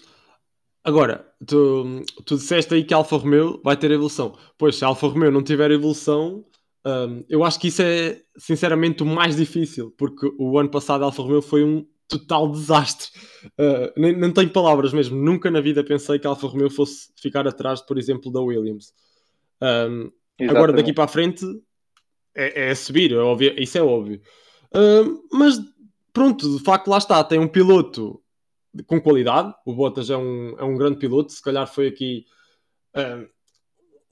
Agora, 0.82 1.26
tu, 1.46 2.02
tu 2.24 2.36
disseste 2.36 2.72
aí 2.74 2.84
que 2.84 2.94
a 2.94 2.96
Alfa 2.96 3.16
Romeo 3.16 3.60
vai 3.62 3.76
ter 3.76 3.90
evolução. 3.90 4.36
Pois, 4.56 4.76
se 4.76 4.84
a 4.84 4.88
Alfa 4.88 5.06
Romeo 5.06 5.30
não 5.30 5.42
tiver 5.42 5.70
evolução, 5.70 6.44
um, 6.86 7.22
eu 7.28 7.44
acho 7.44 7.60
que 7.60 7.68
isso 7.68 7.82
é 7.82 8.22
sinceramente 8.36 9.02
o 9.02 9.06
mais 9.06 9.36
difícil, 9.36 9.94
porque 9.98 10.26
o 10.38 10.58
ano 10.58 10.70
passado 10.70 11.02
a 11.02 11.06
Alfa 11.06 11.22
Romeo 11.22 11.42
foi 11.42 11.62
um 11.62 11.86
total 12.08 12.50
desastre. 12.50 13.08
Uh, 13.58 13.92
nem, 13.96 14.16
não 14.16 14.32
tenho 14.32 14.50
palavras 14.50 14.92
mesmo. 14.92 15.16
Nunca 15.16 15.50
na 15.50 15.60
vida 15.60 15.84
pensei 15.84 16.18
que 16.18 16.26
a 16.26 16.30
Alfa 16.30 16.46
Romeo 16.46 16.70
fosse 16.70 17.12
ficar 17.16 17.46
atrás, 17.46 17.80
por 17.80 17.98
exemplo, 17.98 18.32
da 18.32 18.40
Williams. 18.40 18.92
Um, 19.62 20.10
agora, 20.48 20.72
daqui 20.72 20.92
para 20.92 21.04
a 21.04 21.08
frente, 21.08 21.44
é, 22.34 22.70
é 22.70 22.74
subir, 22.74 23.12
é 23.12 23.16
óbvio, 23.16 23.54
isso 23.58 23.78
é 23.78 23.82
óbvio. 23.82 24.20
Uh, 24.74 25.20
mas 25.32 25.60
pronto, 26.12 26.56
de 26.56 26.64
facto, 26.64 26.88
lá 26.88 26.98
está. 26.98 27.22
Tem 27.22 27.38
um 27.38 27.48
piloto 27.48 28.20
com 28.86 29.00
qualidade. 29.00 29.54
O 29.64 29.74
Bottas 29.74 30.10
é 30.10 30.16
um, 30.16 30.56
é 30.58 30.64
um 30.64 30.76
grande 30.76 30.98
piloto, 30.98 31.32
se 31.32 31.42
calhar 31.42 31.66
foi 31.66 31.88
aqui 31.88 32.26
uh, 32.96 33.28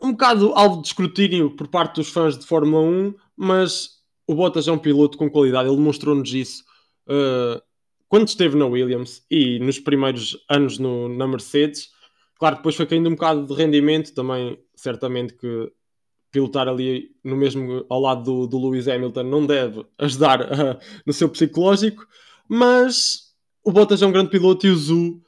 um 0.03 0.13
bocado 0.13 0.53
alvo 0.55 0.81
de 0.81 0.89
escrutínio 0.89 1.55
por 1.57 1.69
parte 1.69 1.97
dos 1.97 2.11
fãs 2.11 2.39
de 2.39 2.47
Fórmula 2.47 2.83
1, 2.83 3.15
mas 3.37 3.99
o 4.27 4.35
Bottas 4.35 4.69
é 4.69 4.73
um 4.73 4.79
piloto 4.79 5.17
com 5.19 5.31
qualidade, 5.31 5.69
ele 5.69 5.77
demonstrou-nos 5.77 6.33
isso 6.33 6.65
uh, 7.09 7.61
quando 8.09 8.29
esteve 8.29 8.57
na 8.57 8.67
Williams 8.67 9.25
e 9.31 9.59
nos 9.59 9.79
primeiros 9.79 10.37
anos 10.49 10.79
no, 10.79 11.09
na 11.09 11.27
Mercedes. 11.27 11.91
Claro, 12.39 12.57
depois 12.57 12.77
foi 12.77 12.87
caindo 12.87 13.09
um 13.09 13.15
bocado 13.15 13.47
de 13.47 13.55
rendimento, 13.55 14.15
também 14.15 14.59
certamente 14.75 15.35
que 15.35 15.73
pilotar 16.31 16.69
ali 16.69 17.11
no 17.25 17.37
mesmo 17.37 17.85
ao 17.89 18.01
lado 18.01 18.23
do, 18.23 18.47
do 18.47 18.59
Lewis 18.69 18.87
Hamilton 18.87 19.23
não 19.25 19.47
deve 19.47 19.85
ajudar 19.99 20.43
uh, 20.43 20.79
no 21.05 21.13
seu 21.13 21.29
psicológico, 21.29 22.07
mas 22.49 23.28
o 23.69 23.71
Bottas 23.71 24.01
é 24.01 24.07
um 24.07 24.13
grande 24.13 24.31
piloto 24.31 24.67
e 24.67 24.71
o 24.71 24.77
Zu, 24.77 25.21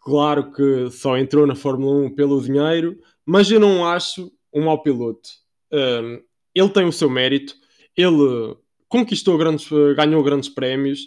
claro 0.00 0.50
que 0.50 0.90
só 0.90 1.16
entrou 1.16 1.46
na 1.46 1.54
Fórmula 1.54 2.06
1 2.06 2.10
pelo 2.16 2.42
dinheiro, 2.42 2.98
mas 3.24 3.48
eu 3.52 3.60
não 3.60 3.86
acho 3.86 4.32
um 4.52 4.64
mau 4.64 4.82
piloto. 4.82 5.28
Um, 5.72 6.20
ele 6.52 6.68
tem 6.70 6.86
o 6.86 6.92
seu 6.92 7.08
mérito, 7.08 7.54
ele 7.96 8.56
conquistou 8.88 9.38
grandes, 9.38 9.68
ganhou 9.94 10.24
grandes 10.24 10.48
prémios, 10.48 11.02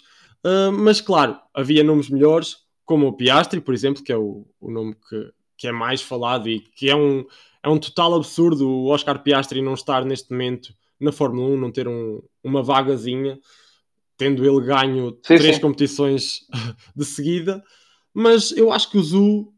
uh, 0.46 0.72
mas 0.72 1.02
claro, 1.02 1.38
havia 1.54 1.84
nomes 1.84 2.10
melhores, 2.10 2.60
como 2.86 3.06
o 3.06 3.14
Piastri, 3.18 3.60
por 3.60 3.74
exemplo, 3.74 4.02
que 4.02 4.14
é 4.14 4.18
o, 4.18 4.48
o 4.58 4.72
nome 4.72 4.96
que, 5.10 5.30
que 5.58 5.68
é 5.68 5.74
mais 5.74 6.02
falado 6.02 6.48
e 6.48 6.62
que 6.62 6.90
é 6.90 6.96
um, 6.96 7.26
é 7.62 7.68
um 7.68 7.78
total 7.78 8.16
absurdo 8.16 8.66
o 8.70 8.88
Oscar 8.88 9.22
Piastri 9.22 9.62
não 9.62 9.74
estar 9.74 10.06
neste 10.06 10.32
momento 10.32 10.74
na 10.98 11.12
Fórmula 11.12 11.50
1, 11.50 11.58
não 11.58 11.70
ter 11.70 11.90
um, 11.90 12.22
uma 12.42 12.64
vagazinha 12.64 13.38
tendo 14.18 14.46
ele 14.46 14.66
ganho 14.66 15.12
sim, 15.12 15.38
três 15.38 15.56
sim. 15.56 15.62
competições 15.62 16.42
de 16.96 17.06
seguida, 17.06 17.64
mas 18.14 18.52
eu 18.52 18.72
acho 18.72 18.90
que 18.90 18.98
o 18.98 19.04
Zu 19.04 19.54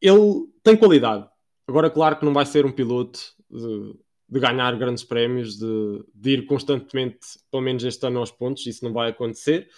ele 0.00 0.48
tem 0.62 0.76
qualidade. 0.76 1.28
Agora, 1.66 1.88
claro 1.88 2.16
que 2.16 2.24
não 2.24 2.32
vai 2.32 2.44
ser 2.44 2.66
um 2.66 2.72
piloto 2.72 3.20
de, 3.50 3.94
de 4.28 4.40
ganhar 4.40 4.76
grandes 4.76 5.04
prémios, 5.04 5.56
de, 5.56 6.04
de, 6.14 6.30
ir 6.30 6.46
constantemente, 6.46 7.18
pelo 7.50 7.62
menos 7.62 7.84
este 7.84 8.04
ano, 8.06 8.18
aos 8.18 8.30
pontos, 8.30 8.66
isso 8.66 8.84
não 8.84 8.92
vai 8.92 9.10
acontecer. 9.10 9.68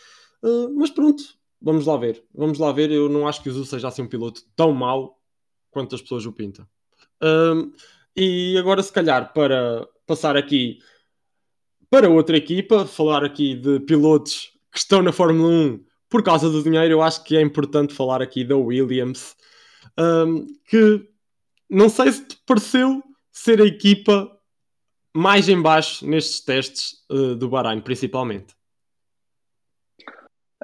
Uh, 0.42 0.70
mas 0.75 0.90
pronto, 0.90 1.23
vamos 1.61 1.87
lá 1.87 1.96
ver. 1.96 2.25
Vamos 2.34 2.58
lá 2.58 2.73
ver. 2.73 2.90
Eu 2.90 3.08
não 3.08 3.28
acho 3.28 3.42
que 3.42 3.49
o 3.49 3.52
Zul 3.52 3.64
seja 3.64 3.88
assim 3.88 4.02
um 4.02 4.08
piloto 4.08 4.42
tão 4.56 4.73
mau 4.73 5.20
quanto 5.70 5.94
as 5.94 6.00
pessoas 6.00 6.25
o 6.25 6.32
pintam. 6.32 6.66
Um, 7.23 7.73
e 8.16 8.56
agora, 8.58 8.82
se 8.82 8.92
calhar, 8.92 9.32
para 9.32 9.87
passar 10.06 10.37
aqui 10.37 10.78
para 11.94 12.10
outra 12.10 12.36
equipa, 12.36 12.84
falar 12.84 13.22
aqui 13.22 13.54
de 13.54 13.78
pilotos 13.78 14.52
que 14.72 14.80
estão 14.80 15.00
na 15.00 15.12
Fórmula 15.12 15.48
1 15.48 15.84
por 16.10 16.24
causa 16.24 16.50
do 16.50 16.60
dinheiro, 16.60 16.94
eu 16.94 17.00
acho 17.00 17.22
que 17.22 17.36
é 17.36 17.40
importante 17.40 17.94
falar 17.94 18.20
aqui 18.20 18.42
da 18.42 18.56
Williams, 18.56 19.36
um, 19.96 20.44
que 20.68 21.08
não 21.70 21.88
sei 21.88 22.10
se 22.10 22.26
te 22.26 22.36
pareceu 22.44 23.00
ser 23.30 23.60
a 23.60 23.64
equipa 23.64 24.28
mais 25.14 25.48
em 25.48 25.62
baixo 25.62 26.04
nestes 26.04 26.40
testes 26.40 26.94
uh, 27.12 27.36
do 27.36 27.48
Bahrein, 27.48 27.80
principalmente. 27.80 28.56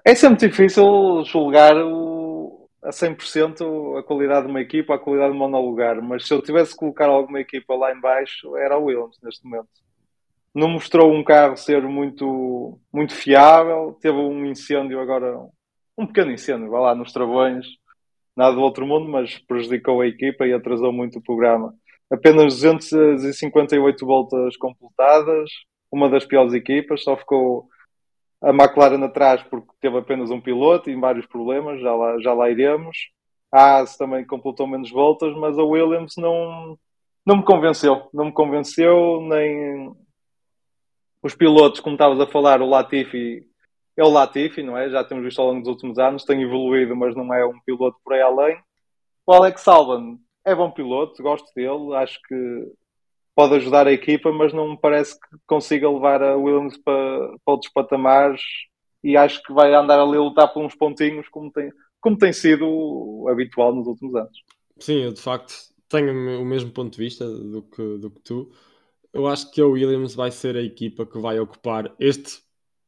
É 0.04 0.16
sempre 0.16 0.48
difícil 0.48 1.22
julgar 1.26 1.76
o, 1.76 2.68
a 2.82 2.90
100% 2.90 4.00
a 4.00 4.02
qualidade 4.02 4.46
de 4.46 4.50
uma 4.50 4.60
equipa, 4.60 4.96
a 4.96 4.98
qualidade 4.98 5.30
de 5.30 5.36
um 5.36 5.38
monolugar, 5.38 6.02
mas 6.02 6.26
se 6.26 6.34
eu 6.34 6.42
tivesse 6.42 6.72
que 6.72 6.78
colocar 6.78 7.06
alguma 7.06 7.38
equipa 7.38 7.76
lá 7.76 7.94
em 7.94 8.00
baixo, 8.00 8.56
era 8.56 8.74
a 8.74 8.78
Williams 8.78 9.16
neste 9.22 9.44
momento. 9.44 9.89
Não 10.54 10.68
mostrou 10.68 11.12
um 11.12 11.22
carro 11.22 11.56
ser 11.56 11.82
muito, 11.82 12.78
muito 12.92 13.14
fiável, 13.14 13.96
teve 14.00 14.18
um 14.18 14.44
incêndio 14.46 15.00
agora, 15.00 15.38
um 15.96 16.06
pequeno 16.06 16.32
incêndio, 16.32 16.70
vai 16.70 16.80
lá 16.80 16.94
nos 16.94 17.12
travões, 17.12 17.66
nada 18.36 18.54
do 18.56 18.62
outro 18.62 18.86
mundo, 18.86 19.08
mas 19.08 19.38
prejudicou 19.38 20.00
a 20.00 20.06
equipa 20.06 20.46
e 20.46 20.52
atrasou 20.52 20.92
muito 20.92 21.18
o 21.18 21.22
programa. 21.22 21.72
Apenas 22.10 22.60
258 22.60 24.04
voltas 24.04 24.56
completadas, 24.56 25.50
uma 25.92 26.08
das 26.08 26.24
piores 26.24 26.52
equipas, 26.52 27.04
só 27.04 27.16
ficou 27.16 27.68
a 28.42 28.50
McLaren 28.50 29.04
atrás 29.04 29.42
porque 29.44 29.68
teve 29.80 29.98
apenas 29.98 30.30
um 30.30 30.40
piloto 30.40 30.90
e 30.90 30.96
vários 30.98 31.26
problemas, 31.26 31.80
já 31.80 31.94
lá, 31.94 32.18
já 32.20 32.32
lá 32.32 32.50
iremos. 32.50 32.96
A 33.52 33.78
Haas 33.78 33.96
também 33.96 34.24
completou 34.24 34.66
menos 34.66 34.90
voltas, 34.90 35.34
mas 35.36 35.58
a 35.58 35.62
Williams 35.62 36.14
não, 36.16 36.78
não 37.26 37.38
me 37.38 37.44
convenceu. 37.44 38.08
Não 38.14 38.26
me 38.26 38.32
convenceu, 38.32 39.20
nem 39.22 39.92
os 41.22 41.34
pilotos, 41.34 41.80
como 41.80 41.94
estavas 41.94 42.20
a 42.20 42.26
falar, 42.26 42.62
o 42.62 42.68
Latifi 42.68 43.46
é 43.96 44.04
o 44.04 44.08
Latifi, 44.08 44.62
não 44.62 44.76
é? 44.76 44.88
Já 44.88 45.04
temos 45.04 45.24
visto 45.24 45.40
ao 45.40 45.48
longo 45.48 45.60
dos 45.60 45.68
últimos 45.68 45.98
anos, 45.98 46.24
tem 46.24 46.42
evoluído, 46.42 46.96
mas 46.96 47.14
não 47.14 47.32
é 47.34 47.44
um 47.44 47.60
piloto 47.60 47.98
por 48.02 48.14
aí 48.14 48.22
além. 48.22 48.56
O 49.26 49.32
Alex 49.32 49.66
Albon 49.68 50.18
é 50.44 50.54
bom 50.54 50.70
piloto, 50.70 51.22
gosto 51.22 51.52
dele, 51.54 51.94
acho 51.94 52.18
que 52.26 52.72
pode 53.34 53.54
ajudar 53.54 53.86
a 53.86 53.92
equipa, 53.92 54.32
mas 54.32 54.52
não 54.52 54.70
me 54.70 54.78
parece 54.78 55.14
que 55.14 55.36
consiga 55.46 55.90
levar 55.90 56.22
a 56.22 56.36
Williams 56.36 56.76
para, 56.78 57.28
para 57.44 57.54
outros 57.54 57.72
patamares 57.72 58.40
e 59.02 59.16
acho 59.16 59.42
que 59.42 59.52
vai 59.52 59.72
andar 59.74 60.00
ali 60.00 60.16
a 60.16 60.20
lutar 60.20 60.52
por 60.52 60.64
uns 60.64 60.74
pontinhos 60.74 61.28
como 61.28 61.50
tem, 61.50 61.70
como 62.00 62.16
tem 62.18 62.32
sido 62.32 63.26
habitual 63.28 63.74
nos 63.74 63.86
últimos 63.86 64.14
anos. 64.14 64.42
Sim, 64.78 65.04
eu 65.04 65.12
de 65.12 65.20
facto 65.20 65.54
tenho 65.88 66.40
o 66.40 66.44
mesmo 66.44 66.70
ponto 66.70 66.92
de 66.92 66.98
vista 66.98 67.26
do 67.28 67.62
que, 67.62 67.98
do 67.98 68.10
que 68.10 68.20
tu. 68.20 68.50
Eu 69.12 69.26
acho 69.26 69.50
que 69.50 69.60
a 69.60 69.66
Williams 69.66 70.14
vai 70.14 70.30
ser 70.30 70.56
a 70.56 70.62
equipa 70.62 71.04
que 71.04 71.18
vai 71.18 71.38
ocupar 71.40 71.94
este 71.98 72.40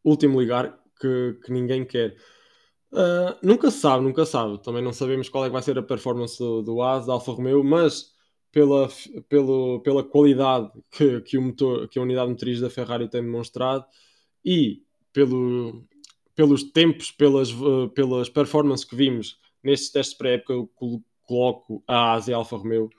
último 0.05 0.39
lugar 0.39 0.79
que, 1.01 1.39
que 1.45 1.53
ninguém 1.53 1.85
quer. 1.85 2.17
Uh, 2.93 3.35
nunca 3.43 3.71
se 3.71 3.81
sabe, 3.81 4.05
nunca 4.05 4.25
sabe. 4.25 4.63
Também 4.63 4.83
não 4.83 4.93
sabemos 4.93 5.29
qual 5.29 5.45
é 5.45 5.49
que 5.49 5.53
vai 5.53 5.63
ser 5.63 5.79
a 5.79 5.83
performance 5.83 6.39
do, 6.39 6.83
AS, 6.83 7.07
da 7.07 7.15
Alfa 7.15 7.33
Romeo, 7.33 7.65
mas 7.65 8.13
pela, 8.53 8.89
pelo, 9.29 9.81
pela 9.81 10.05
qualidade 10.05 10.71
que, 10.91 11.21
que, 11.23 11.39
o 11.39 11.43
motor, 11.43 11.89
que 11.89 11.99
a 11.99 12.03
unidade 12.03 12.31
motriz 12.31 12.61
da 12.61 12.71
Ferrari 12.71 13.09
tem 13.09 13.23
demonstrado 13.23 13.85
e 14.45 14.83
pelo, 15.13 15.85
pelos 16.35 16.63
tempos, 16.63 17.11
pelas, 17.11 17.51
pelas 17.95 18.29
performances 18.29 18.85
que 18.85 18.95
vimos 18.95 19.39
nestes 19.63 19.91
testes 19.91 20.17
pré-época, 20.17 20.53
eu 20.53 20.71
coloco 21.23 21.83
a 21.87 22.15
AS 22.15 22.29
e 22.29 22.35
a 22.35 22.37
Alfa 22.37 22.57
Romeo 22.57 22.91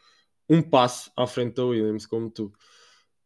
um 0.49 0.61
passo 0.61 1.11
à 1.15 1.25
frente 1.25 1.55
da 1.55 1.65
Williams, 1.65 2.05
como 2.05 2.29
tu. 2.29 2.51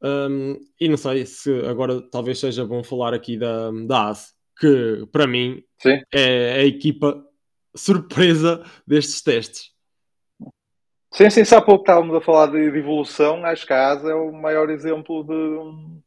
Um, 0.01 0.59
e 0.79 0.87
não 0.87 0.97
sei 0.97 1.25
se 1.25 1.51
agora 1.65 2.01
talvez 2.01 2.39
seja 2.39 2.65
bom 2.65 2.83
falar 2.83 3.13
aqui 3.13 3.37
da, 3.37 3.71
da 3.87 4.09
AS, 4.09 4.33
que 4.59 5.07
para 5.11 5.25
mim 5.25 5.63
Sim. 5.81 6.01
é 6.13 6.53
a 6.53 6.65
equipa 6.65 7.23
surpresa 7.75 8.63
destes 8.85 9.21
testes. 9.21 9.77
Sim, 11.11 11.29
sim, 11.29 11.45
se 11.45 11.55
há 11.55 11.61
pouco 11.61 11.81
estávamos 11.81 12.15
a 12.15 12.21
falar 12.21 12.47
de, 12.47 12.71
de 12.71 12.77
evolução, 12.77 13.43
acho 13.45 13.65
que 13.65 13.73
a 13.73 13.87
ASA 13.87 14.11
é 14.11 14.15
o 14.15 14.31
maior 14.31 14.69
exemplo 14.69 15.23
de. 15.23 15.97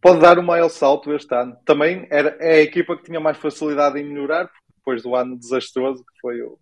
Pode 0.00 0.20
dar 0.20 0.38
o 0.38 0.42
maior 0.42 0.68
salto 0.68 1.12
este 1.12 1.32
ano. 1.34 1.56
Também 1.64 2.06
era, 2.10 2.36
é 2.40 2.56
a 2.56 2.62
equipa 2.62 2.96
que 2.96 3.04
tinha 3.04 3.20
mais 3.20 3.36
facilidade 3.36 3.98
em 3.98 4.04
melhorar, 4.04 4.50
depois 4.76 5.02
do 5.02 5.14
ano 5.14 5.38
desastroso 5.38 6.02
que 6.04 6.20
foi 6.20 6.42
o 6.42 6.58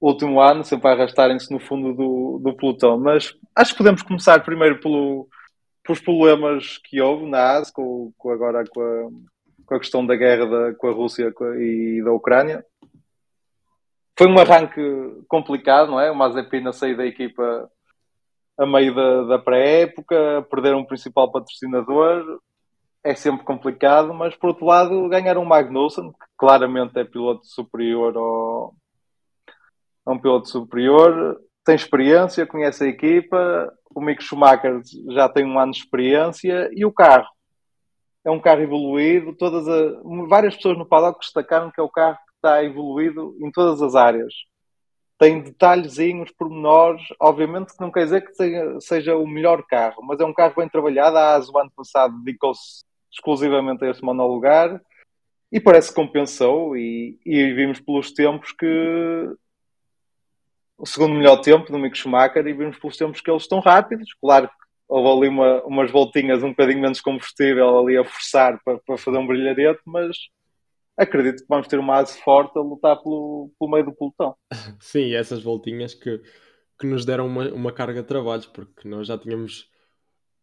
último 0.00 0.40
ano, 0.40 0.64
sempre 0.64 0.88
a 0.88 0.92
arrastarem-se 0.92 1.50
no 1.50 1.58
fundo 1.58 1.92
do, 1.92 2.40
do 2.42 2.56
pelotão. 2.56 2.98
Mas 2.98 3.34
acho 3.54 3.72
que 3.72 3.78
podemos 3.78 4.02
começar 4.02 4.44
primeiro 4.44 4.78
pelo, 4.80 5.28
pelos 5.86 6.00
problemas 6.00 6.78
que 6.78 7.00
houve 7.00 7.26
na 7.26 7.52
ASA, 7.52 7.72
com, 7.72 8.12
com 8.18 8.30
agora 8.30 8.64
com 8.68 8.80
a, 8.80 9.64
com 9.64 9.74
a 9.74 9.78
questão 9.78 10.04
da 10.04 10.16
guerra 10.16 10.46
da, 10.46 10.74
com 10.74 10.88
a 10.88 10.92
Rússia 10.92 11.32
e 11.58 12.02
da 12.04 12.12
Ucrânia. 12.12 12.64
Foi 14.18 14.26
um 14.26 14.38
arranque 14.38 14.80
complicado, 15.28 15.90
não 15.90 16.00
é? 16.00 16.10
O 16.10 16.16
Mazepin 16.16 16.66
a 16.66 16.72
sair 16.72 16.96
da 16.96 17.06
equipa 17.06 17.70
a 18.58 18.66
meio 18.66 18.94
da, 18.94 19.22
da 19.24 19.38
pré-época, 19.38 20.46
perder 20.50 20.74
um 20.74 20.84
principal 20.84 21.30
patrocinador, 21.30 22.40
é 23.04 23.14
sempre 23.14 23.44
complicado, 23.44 24.12
mas 24.12 24.34
por 24.34 24.48
outro 24.48 24.66
lado 24.66 25.08
ganhar 25.08 25.38
um 25.38 25.44
Magnussen, 25.44 26.10
que 26.10 26.26
claramente 26.36 26.98
é 26.98 27.04
piloto 27.04 27.46
superior 27.46 28.16
ao 28.16 28.74
é 30.06 30.10
um 30.10 30.18
piloto 30.18 30.48
superior, 30.48 31.40
tem 31.66 31.74
experiência, 31.74 32.46
conhece 32.46 32.84
a 32.84 32.86
equipa, 32.86 33.72
o 33.92 34.00
Mick 34.00 34.22
Schumacher 34.22 34.80
já 35.10 35.28
tem 35.28 35.44
um 35.44 35.58
ano 35.58 35.72
de 35.72 35.78
experiência 35.78 36.70
e 36.72 36.86
o 36.86 36.92
carro 36.92 37.26
é 38.24 38.30
um 38.30 38.40
carro 38.40 38.62
evoluído, 38.62 39.34
todas 39.34 39.68
a, 39.68 40.00
várias 40.28 40.54
pessoas 40.54 40.78
no 40.78 40.86
paddock 40.86 41.18
destacaram 41.20 41.70
que 41.70 41.80
é 41.80 41.82
o 41.82 41.88
carro 41.88 42.18
está 42.36 42.62
evoluído 42.62 43.36
em 43.40 43.50
todas 43.50 43.82
as 43.82 43.94
áreas. 43.94 44.32
Tem 45.18 45.40
detalhezinhos, 45.40 46.30
pormenores, 46.32 47.02
obviamente 47.18 47.72
que 47.72 47.80
não 47.80 47.90
quer 47.90 48.04
dizer 48.04 48.20
que 48.24 48.34
seja, 48.34 48.80
seja 48.80 49.16
o 49.16 49.26
melhor 49.26 49.64
carro, 49.66 50.02
mas 50.02 50.20
é 50.20 50.24
um 50.24 50.34
carro 50.34 50.54
bem 50.56 50.68
trabalhado. 50.68 51.16
A 51.16 51.34
ASO, 51.34 51.56
ano 51.56 51.72
passado, 51.74 52.16
dedicou-se 52.22 52.84
exclusivamente 53.10 53.84
a 53.84 53.90
este 53.90 54.04
monolugar 54.04 54.80
e 55.50 55.58
parece 55.58 55.88
que 55.88 55.94
compensou. 55.94 56.76
E, 56.76 57.18
e 57.24 57.52
vimos 57.54 57.80
pelos 57.80 58.12
tempos 58.12 58.52
que 58.52 58.66
o 60.78 60.86
segundo 60.86 61.14
melhor 61.14 61.38
tempo 61.38 61.70
do 61.70 61.78
Mick 61.78 61.96
Schumacher 61.96 62.46
e 62.46 62.52
vimos 62.52 62.78
pelos 62.78 62.96
tempos 62.96 63.20
que 63.20 63.30
eles 63.30 63.42
estão 63.42 63.60
rápidos. 63.60 64.12
Claro 64.20 64.48
que 64.48 64.54
houve 64.88 65.26
ali 65.26 65.28
uma, 65.28 65.62
umas 65.64 65.90
voltinhas 65.90 66.42
um 66.42 66.50
bocadinho 66.50 66.80
menos 66.80 67.00
combustível 67.00 67.78
ali 67.78 67.96
a 67.96 68.04
forçar 68.04 68.60
para, 68.64 68.78
para 68.78 68.98
fazer 68.98 69.18
um 69.18 69.26
brilharete, 69.26 69.80
mas 69.84 70.16
acredito 70.96 71.42
que 71.42 71.48
vamos 71.48 71.66
ter 71.66 71.78
uma 71.78 71.96
asa 71.96 72.14
forte 72.22 72.58
a 72.58 72.62
lutar 72.62 73.02
pelo, 73.02 73.50
pelo 73.58 73.70
meio 73.70 73.84
do 73.84 73.94
pelotão. 73.94 74.34
Sim, 74.80 75.14
essas 75.14 75.42
voltinhas 75.42 75.94
que, 75.94 76.20
que 76.78 76.86
nos 76.86 77.04
deram 77.04 77.26
uma, 77.26 77.48
uma 77.52 77.72
carga 77.72 78.02
de 78.02 78.08
trabalhos, 78.08 78.46
porque 78.46 78.88
nós 78.88 79.06
já 79.06 79.18
tínhamos 79.18 79.68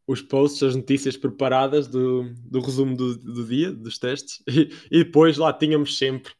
os 0.05 0.21
posts, 0.21 0.63
as 0.63 0.75
notícias 0.75 1.15
preparadas 1.15 1.87
do, 1.87 2.33
do 2.35 2.59
resumo 2.59 2.95
do, 2.95 3.15
do 3.17 3.45
dia, 3.45 3.71
dos 3.71 3.97
testes, 3.97 4.43
e, 4.49 4.69
e 4.91 5.03
depois 5.03 5.37
lá 5.37 5.53
tínhamos 5.53 5.97
sempre 5.97 6.33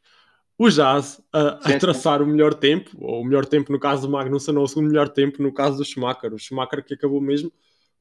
o 0.58 0.68
Jazz 0.68 1.20
a, 1.32 1.72
a, 1.72 1.78
traçar 1.78 2.22
o 2.22 2.26
melhor 2.26 2.54
tempo, 2.54 2.90
ou 3.00 3.20
o 3.20 3.24
melhor 3.24 3.44
tempo 3.44 3.72
no 3.72 3.78
caso 3.78 4.06
do 4.06 4.12
Magnussen, 4.12 4.56
ou 4.56 4.64
o 4.64 4.68
segundo 4.68 4.88
melhor 4.88 5.08
tempo 5.08 5.42
no 5.42 5.52
caso 5.52 5.76
do 5.76 5.84
Schumacher. 5.84 6.32
O 6.32 6.38
Schumacher 6.38 6.84
que 6.84 6.94
acabou 6.94 7.20
mesmo 7.20 7.52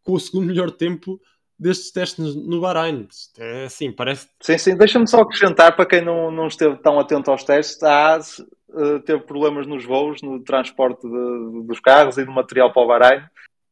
com 0.03 0.13
o 0.13 0.19
segundo 0.19 0.47
melhor 0.47 0.69
tempo 0.69 1.19
destes 1.57 1.91
testes 1.91 2.35
no 2.35 2.61
Bahrein. 2.61 3.07
É 3.37 3.65
assim, 3.65 3.91
parece. 3.91 4.27
Sim, 4.41 4.57
sim. 4.57 4.75
Deixa-me 4.75 5.07
só 5.07 5.21
acrescentar 5.21 5.75
para 5.75 5.85
quem 5.85 6.03
não, 6.03 6.29
não 6.29 6.47
esteve 6.47 6.75
tão 6.77 6.99
atento 6.99 7.31
aos 7.31 7.43
testes: 7.43 7.81
a 7.81 8.15
AS 8.15 8.39
uh, 8.39 8.99
teve 9.05 9.21
problemas 9.23 9.65
nos 9.65 9.85
voos, 9.85 10.21
no 10.21 10.43
transporte 10.43 11.01
de, 11.01 11.65
dos 11.65 11.79
carros 11.79 12.17
e 12.17 12.25
do 12.25 12.31
material 12.31 12.71
para 12.71 12.83
o 12.83 12.87
Bahrein 12.87 13.23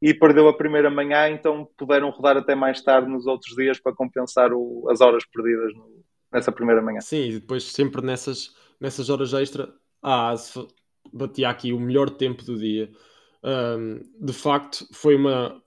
e 0.01 0.13
perdeu 0.13 0.47
a 0.47 0.57
primeira 0.57 0.89
manhã, 0.89 1.29
então 1.29 1.67
puderam 1.77 2.09
rodar 2.09 2.35
até 2.35 2.55
mais 2.55 2.81
tarde 2.81 3.07
nos 3.07 3.27
outros 3.27 3.55
dias 3.55 3.79
para 3.79 3.93
compensar 3.93 4.51
o, 4.51 4.88
as 4.89 5.00
horas 5.00 5.23
perdidas 5.31 5.71
no, 5.75 6.03
nessa 6.33 6.51
primeira 6.51 6.81
manhã. 6.81 7.00
Sim, 7.01 7.29
e 7.29 7.33
depois 7.33 7.65
sempre 7.65 8.01
nessas, 8.01 8.55
nessas 8.81 9.09
horas 9.09 9.33
extra, 9.33 9.71
a 10.01 10.31
AS 10.31 10.55
batia 11.13 11.50
aqui 11.50 11.71
o 11.71 11.79
melhor 11.79 12.09
tempo 12.09 12.43
do 12.43 12.57
dia. 12.57 12.91
Um, 13.43 14.01
de 14.19 14.33
facto, 14.33 14.85
foi 14.91 15.15
uma 15.15 15.61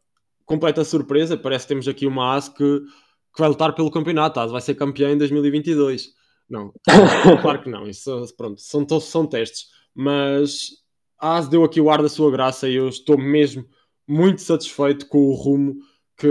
completa 0.45 0.85
surpresa. 0.85 1.37
Parece 1.37 1.65
que 1.65 1.69
temos 1.69 1.89
aqui 1.89 2.07
uma 2.07 2.35
AS 2.35 2.49
que, 2.49 2.81
que 2.81 3.39
vai 3.39 3.49
lutar 3.49 3.75
pelo 3.75 3.91
campeonato. 3.91 4.41
A 4.41 4.45
AS 4.45 4.51
vai 4.51 4.61
ser 4.61 4.75
campeã 4.75 5.11
em 5.11 5.19
2022. 5.19 6.13
Não, 6.51 6.75
claro 7.41 7.63
que 7.63 7.71
não. 7.71 7.87
Isso, 7.87 8.35
pronto, 8.37 8.61
são, 8.61 8.87
são 9.01 9.27
testes. 9.27 9.69
Mas 9.95 10.71
a 11.19 11.37
AS 11.37 11.49
deu 11.49 11.63
aqui 11.65 11.81
o 11.81 11.91
ar 11.91 12.03
da 12.03 12.09
sua 12.09 12.31
graça 12.31 12.69
e 12.69 12.75
eu 12.75 12.89
estou 12.89 13.17
mesmo 13.17 13.65
muito 14.07 14.43
satisfeito 14.43 15.07
com 15.07 15.19
o 15.19 15.35
rumo 15.35 15.77
que, 16.17 16.29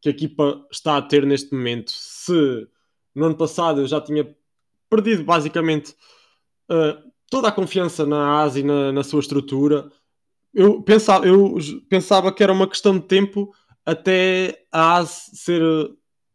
que 0.00 0.08
a 0.08 0.12
equipa 0.12 0.66
está 0.70 0.96
a 0.96 1.02
ter 1.02 1.26
neste 1.26 1.52
momento. 1.54 1.90
Se 1.90 2.68
no 3.14 3.26
ano 3.26 3.36
passado 3.36 3.80
eu 3.80 3.86
já 3.86 4.00
tinha 4.00 4.24
perdido 4.90 5.24
basicamente 5.24 5.94
uh, 6.70 7.10
toda 7.30 7.48
a 7.48 7.52
confiança 7.52 8.04
na 8.04 8.42
ASI, 8.42 8.62
na, 8.62 8.92
na 8.92 9.02
sua 9.04 9.20
estrutura. 9.20 9.90
Eu 10.52 10.82
pensava, 10.82 11.26
eu 11.26 11.56
pensava 11.88 12.32
que 12.32 12.42
era 12.42 12.52
uma 12.52 12.68
questão 12.68 12.98
de 12.98 13.06
tempo 13.06 13.54
até 13.86 14.64
a 14.70 14.96
ASI 14.96 15.36
ser 15.36 15.62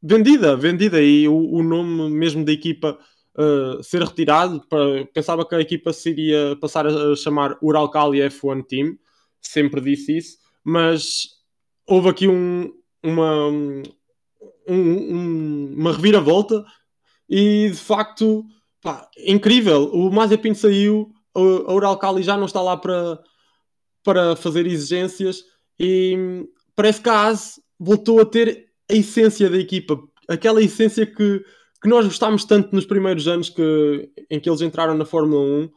vendida, 0.02 0.56
vendida 0.56 1.02
e 1.02 1.28
o, 1.28 1.36
o 1.36 1.62
nome 1.62 2.10
mesmo 2.10 2.46
da 2.46 2.52
equipa 2.52 2.98
uh, 3.38 3.84
ser 3.84 4.02
retirado. 4.02 4.62
Pensava 5.14 5.46
que 5.46 5.56
a 5.56 5.62
equipa 5.62 5.92
se 5.92 6.10
iria 6.10 6.56
passar 6.62 6.88
a, 6.88 7.16
chamar 7.16 7.58
Uralkali 7.62 8.20
F1 8.20 8.66
Team, 8.66 8.98
sempre 9.42 9.82
disse 9.82 10.18
isso, 10.18 10.38
mas 10.64 11.28
houve 11.86 12.10
aqui 12.10 12.28
um, 12.28 12.72
uma, 13.04 13.48
um, 13.48 13.84
um, 14.68 15.74
uma 15.76 15.92
reviravolta 15.92 16.66
e 17.30 17.70
de 17.70 17.78
facto 17.78 18.46
pá, 18.82 19.10
incrível. 19.26 19.90
O 19.94 20.12
Mazepin 20.12 20.54
saiu, 20.54 21.12
a 21.34 21.74
Uralkali 21.74 22.24
já 22.24 22.38
não 22.38 22.46
está 22.46 22.62
lá 22.62 22.78
para, 22.78 23.20
para 24.04 24.36
fazer 24.36 24.66
exigências 24.68 25.44
e 25.80 26.46
parece 26.76 27.02
que 27.02 27.10
a 27.10 27.28
AS 27.28 27.60
voltou 27.80 28.22
a 28.22 28.26
ter 28.26 28.70
a 28.90 28.94
essência 28.94 29.50
da 29.50 29.58
equipa, 29.58 30.00
aquela 30.28 30.62
essência 30.62 31.06
que, 31.06 31.44
que 31.82 31.90
nós 31.90 32.06
gostámos 32.06 32.46
tanto 32.46 32.74
nos 32.74 32.86
primeiros 32.86 33.28
anos 33.28 33.50
que, 33.50 34.10
em 34.30 34.40
que 34.40 34.50
eles 34.50 34.62
entraram 34.62 34.96
na 34.96 35.06
Fórmula 35.06 35.42
1. 35.42 35.70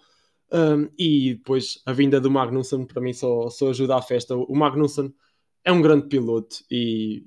Um, 0.50 0.88
e 0.99 1.35
depois 1.35 1.83
a 1.85 1.93
vinda 1.93 2.19
do 2.19 2.31
Magnussen 2.31 2.87
para 2.87 3.02
mim 3.02 3.12
só, 3.12 3.50
só 3.50 3.69
ajuda 3.69 3.97
à 3.97 4.02
festa. 4.02 4.35
O 4.35 4.57
Magnussen 4.57 5.12
é 5.62 5.71
um 5.71 5.83
grande 5.83 6.09
piloto 6.09 6.64
e 6.71 7.26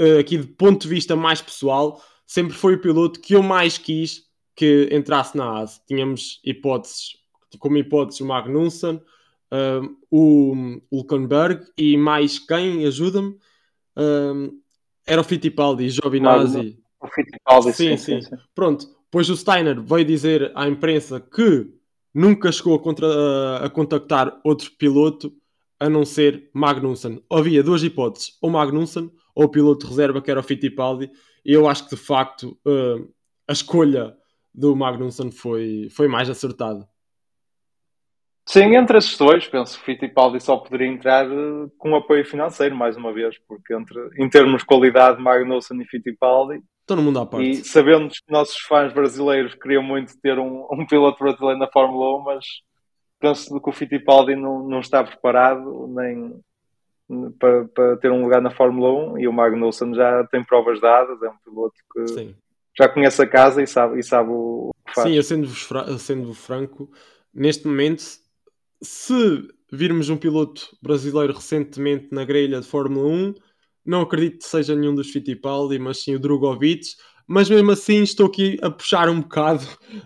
uh, 0.00 0.18
aqui 0.18 0.36
de 0.36 0.46
ponto 0.46 0.82
de 0.82 0.88
vista 0.88 1.16
mais 1.16 1.40
pessoal, 1.40 2.02
sempre 2.26 2.54
foi 2.54 2.74
o 2.74 2.80
piloto 2.80 3.20
que 3.20 3.34
eu 3.34 3.42
mais 3.42 3.78
quis 3.78 4.24
que 4.54 4.88
entrasse 4.92 5.36
na 5.36 5.60
ASE. 5.60 5.80
Tínhamos 5.86 6.40
hipóteses, 6.44 7.16
como 7.58 7.76
hipóteses 7.76 8.20
o 8.20 8.26
Magnussen, 8.26 8.96
uh, 9.52 9.96
o 10.10 10.80
Hulkenberg 10.90 11.64
e 11.76 11.96
mais 11.96 12.38
quem 12.38 12.86
ajuda-me 12.86 13.30
uh, 13.96 14.52
era 15.06 15.20
o 15.20 15.24
Fittipaldi, 15.24 15.88
Giovinazzi. 15.90 16.78
O 17.00 17.08
Fittipaldi, 17.08 17.72
sim 17.72 17.96
sim, 17.96 18.20
sim, 18.20 18.22
sim, 18.22 18.36
Pronto, 18.54 18.86
depois 19.04 19.28
o 19.28 19.36
Steiner 19.36 19.80
veio 19.80 20.04
dizer 20.04 20.50
à 20.54 20.66
imprensa 20.66 21.20
que 21.20 21.70
nunca 22.12 22.50
chegou 22.50 22.76
a, 22.76 22.78
contra, 22.78 23.64
a 23.64 23.68
contactar 23.68 24.40
outro 24.44 24.70
piloto 24.78 25.32
a 25.78 25.88
não 25.88 26.04
ser 26.04 26.48
Magnussen. 26.54 27.22
Havia 27.30 27.62
duas 27.62 27.82
hipóteses, 27.82 28.38
ou 28.40 28.50
Magnussen 28.50 29.10
ou 29.34 29.44
o 29.44 29.48
piloto 29.48 29.84
de 29.84 29.90
reserva 29.90 30.22
que 30.22 30.30
era 30.30 30.40
o 30.40 30.42
Fittipaldi, 30.42 31.10
eu 31.44 31.68
acho 31.68 31.84
que 31.84 31.96
de 31.96 32.00
facto 32.00 32.58
uh, 32.66 33.12
a 33.46 33.52
escolha 33.52 34.16
do 34.54 34.74
Magnussen 34.74 35.30
foi, 35.30 35.88
foi 35.90 36.08
mais 36.08 36.30
acertada. 36.30 36.88
Sim, 38.46 38.76
entre 38.76 38.98
esses 38.98 39.16
dois, 39.16 39.46
penso 39.48 39.78
que 39.78 39.84
Fittipaldi 39.84 40.38
só 40.40 40.58
poderia 40.58 40.86
entrar 40.86 41.26
uh, 41.26 41.70
com 41.78 41.96
apoio 41.96 42.24
financeiro, 42.24 42.76
mais 42.76 42.96
uma 42.96 43.12
vez, 43.12 43.38
porque 43.48 43.74
entre, 43.74 43.98
em 44.18 44.28
termos 44.28 44.60
de 44.60 44.66
qualidade, 44.66 45.20
Magnussen 45.20 45.80
e 45.80 45.86
Fittipaldi. 45.86 46.62
Estão 46.80 46.96
no 46.96 47.02
mundo 47.02 47.20
à 47.20 47.26
parte. 47.26 47.48
E 47.48 47.64
sabendo 47.64 48.10
que 48.10 48.20
nossos 48.28 48.58
fãs 48.58 48.92
brasileiros 48.92 49.54
queriam 49.54 49.82
muito 49.82 50.12
ter 50.20 50.38
um, 50.38 50.66
um 50.70 50.86
piloto 50.86 51.18
brasileiro 51.18 51.58
na 51.58 51.70
Fórmula 51.70 52.18
1, 52.18 52.22
mas 52.22 52.44
penso 53.18 53.60
que 53.60 53.70
o 53.70 53.72
Fittipaldi 53.72 54.36
não, 54.36 54.68
não 54.68 54.80
está 54.80 55.02
preparado 55.02 55.86
nem 55.88 56.38
para, 57.38 57.64
para 57.66 57.96
ter 57.96 58.10
um 58.10 58.22
lugar 58.22 58.40
na 58.40 58.50
Fórmula 58.50 59.12
1 59.14 59.18
e 59.18 59.28
o 59.28 59.32
Magnussen 59.32 59.94
já 59.94 60.24
tem 60.24 60.44
provas 60.44 60.80
dadas, 60.80 61.22
é 61.22 61.28
um 61.28 61.36
piloto 61.44 61.74
que 61.92 62.08
Sim. 62.08 62.34
já 62.76 62.88
conhece 62.88 63.22
a 63.22 63.26
casa 63.26 63.62
e 63.62 63.66
sabe, 63.66 63.98
e 63.98 64.02
sabe 64.02 64.30
o 64.30 64.70
que 64.86 64.94
faz. 64.94 65.08
Sim, 65.08 65.16
eu 65.16 65.22
sendo-vos 65.22 65.68
sendo 66.00 66.34
franco, 66.34 66.90
neste 67.32 67.66
momento, 67.66 68.02
se 68.82 69.48
virmos 69.72 70.08
um 70.08 70.16
piloto 70.16 70.76
brasileiro 70.80 71.32
recentemente 71.32 72.08
na 72.12 72.24
grelha 72.24 72.60
de 72.60 72.66
Fórmula 72.66 73.08
1, 73.08 73.34
não 73.84 74.00
acredito 74.00 74.38
que 74.38 74.44
seja 74.44 74.74
nenhum 74.74 74.94
dos 74.94 75.10
Fittipaldi, 75.10 75.78
mas 75.78 76.02
sim 76.02 76.14
o 76.14 76.18
Drogovic. 76.18 76.94
Mas 77.26 77.48
mesmo 77.48 77.70
assim 77.70 78.02
estou 78.02 78.26
aqui 78.26 78.58
a 78.62 78.70
puxar 78.70 79.08
um 79.08 79.20
bocado. 79.20 79.64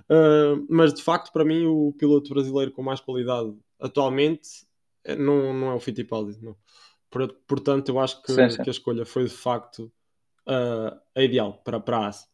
Uh, 0.08 0.64
mas 0.70 0.92
de 0.92 1.02
facto, 1.02 1.32
para 1.32 1.44
mim, 1.44 1.66
o 1.66 1.92
piloto 1.96 2.32
brasileiro 2.32 2.72
com 2.72 2.82
mais 2.82 3.00
qualidade 3.00 3.52
atualmente 3.80 4.48
eh, 5.04 5.16
não, 5.16 5.52
não 5.52 5.70
é 5.70 5.74
o 5.74 5.80
Fittipaldi. 5.80 6.38
Não. 6.42 6.56
Portanto, 7.10 7.88
eu 7.88 7.98
acho 7.98 8.22
que, 8.22 8.32
sim, 8.32 8.50
sim. 8.50 8.62
que 8.62 8.68
a 8.68 8.72
escolha 8.72 9.04
foi 9.04 9.24
de 9.24 9.30
facto 9.30 9.90
uh, 10.46 10.98
a 11.14 11.22
ideal 11.22 11.54
para, 11.64 11.80
para 11.80 11.98
a 11.98 12.06
AS. 12.08 12.28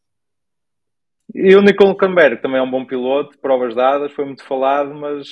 E 1.34 1.54
o 1.54 1.62
Nicole 1.62 1.96
Camber 1.96 2.40
também 2.40 2.58
é 2.58 2.62
um 2.62 2.70
bom 2.70 2.84
piloto, 2.84 3.38
provas 3.38 3.74
dadas, 3.74 4.12
foi 4.12 4.24
muito 4.24 4.44
falado, 4.44 4.94
mas 4.94 5.28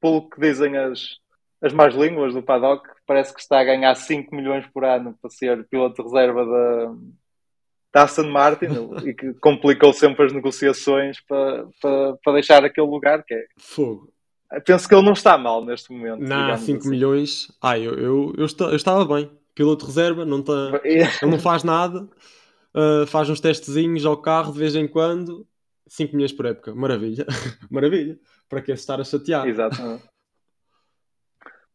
pelo 0.00 0.28
que 0.28 0.40
dizem 0.40 0.76
as, 0.76 1.18
as 1.60 1.72
más 1.72 1.94
línguas 1.94 2.34
do 2.34 2.42
paddock, 2.42 2.88
parece 3.06 3.34
que 3.34 3.40
está 3.40 3.60
a 3.60 3.64
ganhar 3.64 3.94
5 3.94 4.34
milhões 4.34 4.66
por 4.68 4.84
ano 4.84 5.16
para 5.20 5.30
ser 5.30 5.66
piloto 5.68 5.96
de 5.96 6.02
reserva 6.02 6.44
da, 6.44 6.94
da 7.92 8.02
Aston 8.04 8.30
Martin 8.30 8.66
e 9.04 9.14
que 9.14 9.34
complicou 9.40 9.92
sempre 9.92 10.26
as 10.26 10.32
negociações 10.32 11.20
para, 11.20 11.66
para, 11.80 12.16
para 12.22 12.32
deixar 12.34 12.64
aquele 12.64 12.86
lugar 12.86 13.24
que 13.24 13.34
é. 13.34 13.44
Fogo. 13.58 14.11
Penso 14.60 14.88
que 14.88 14.94
ele 14.94 15.04
não 15.04 15.12
está 15.12 15.38
mal 15.38 15.64
neste 15.64 15.92
momento. 15.92 16.20
Não, 16.20 16.56
5 16.56 16.78
assim. 16.78 16.88
milhões. 16.88 17.50
Ah, 17.60 17.78
eu, 17.78 17.94
eu, 17.94 18.34
eu, 18.36 18.46
eu, 18.46 18.76
estava 18.76 19.04
bem. 19.04 19.30
Piloto 19.54 19.86
reserva, 19.86 20.24
não 20.24 20.42
tá, 20.42 20.80
ele 20.82 21.30
não 21.30 21.38
faz 21.38 21.62
nada, 21.62 22.08
uh, 22.74 23.06
faz 23.06 23.28
uns 23.28 23.38
testezinhos 23.38 24.06
ao 24.06 24.16
carro 24.16 24.52
de 24.52 24.58
vez 24.58 24.74
em 24.74 24.88
quando. 24.88 25.46
5 25.86 26.16
milhões 26.16 26.32
por 26.32 26.46
época, 26.46 26.74
maravilha, 26.74 27.26
maravilha. 27.70 28.18
Para 28.48 28.62
que 28.62 28.72
estar 28.72 28.98
a 28.98 29.04
chatear? 29.04 29.46
Exatamente. 29.46 30.04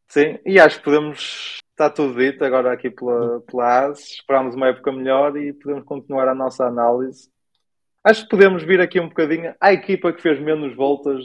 Sim, 0.07 0.39
e 0.45 0.59
acho 0.59 0.77
que 0.79 0.85
podemos. 0.85 1.59
Está 1.69 1.91
tudo 1.91 2.17
dito 2.17 2.43
agora 2.43 2.73
aqui 2.73 2.89
pela, 2.89 3.41
pela 3.41 3.85
AS. 3.85 3.99
Esperamos 3.99 4.55
uma 4.55 4.69
época 4.69 4.91
melhor 4.91 5.37
e 5.37 5.53
podemos 5.53 5.83
continuar 5.83 6.27
a 6.27 6.33
nossa 6.33 6.65
análise. 6.65 7.29
Acho 8.03 8.23
que 8.23 8.29
podemos 8.29 8.63
vir 8.63 8.81
aqui 8.81 8.99
um 8.99 9.09
bocadinho 9.09 9.53
à 9.61 9.71
equipa 9.71 10.11
que 10.11 10.21
fez 10.21 10.39
menos 10.39 10.75
voltas 10.75 11.21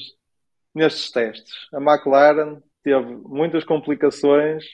nestes 0.75 1.11
testes. 1.11 1.53
A 1.73 1.79
McLaren 1.79 2.63
teve 2.83 3.17
muitas 3.25 3.65
complicações, 3.65 4.65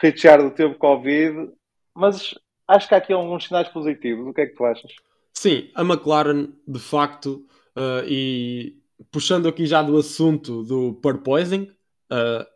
Richard 0.00 0.54
teve 0.54 0.74
Covid, 0.74 1.50
mas 1.94 2.34
acho 2.68 2.88
que 2.88 2.94
há 2.94 2.98
aqui 2.98 3.12
alguns 3.12 3.44
sinais 3.44 3.68
positivos. 3.68 4.26
O 4.26 4.32
que 4.32 4.42
é 4.42 4.46
que 4.46 4.54
tu 4.54 4.64
achas? 4.64 4.92
Sim, 5.32 5.70
a 5.74 5.82
McLaren, 5.82 6.48
de 6.66 6.78
facto, 6.78 7.46
uh, 7.76 8.04
e 8.06 8.76
puxando 9.10 9.48
aqui 9.48 9.66
já 9.66 9.82
do 9.82 9.96
assunto 9.96 10.62
do 10.62 10.94
porpoising, 10.94 11.70
uh, 12.10 12.46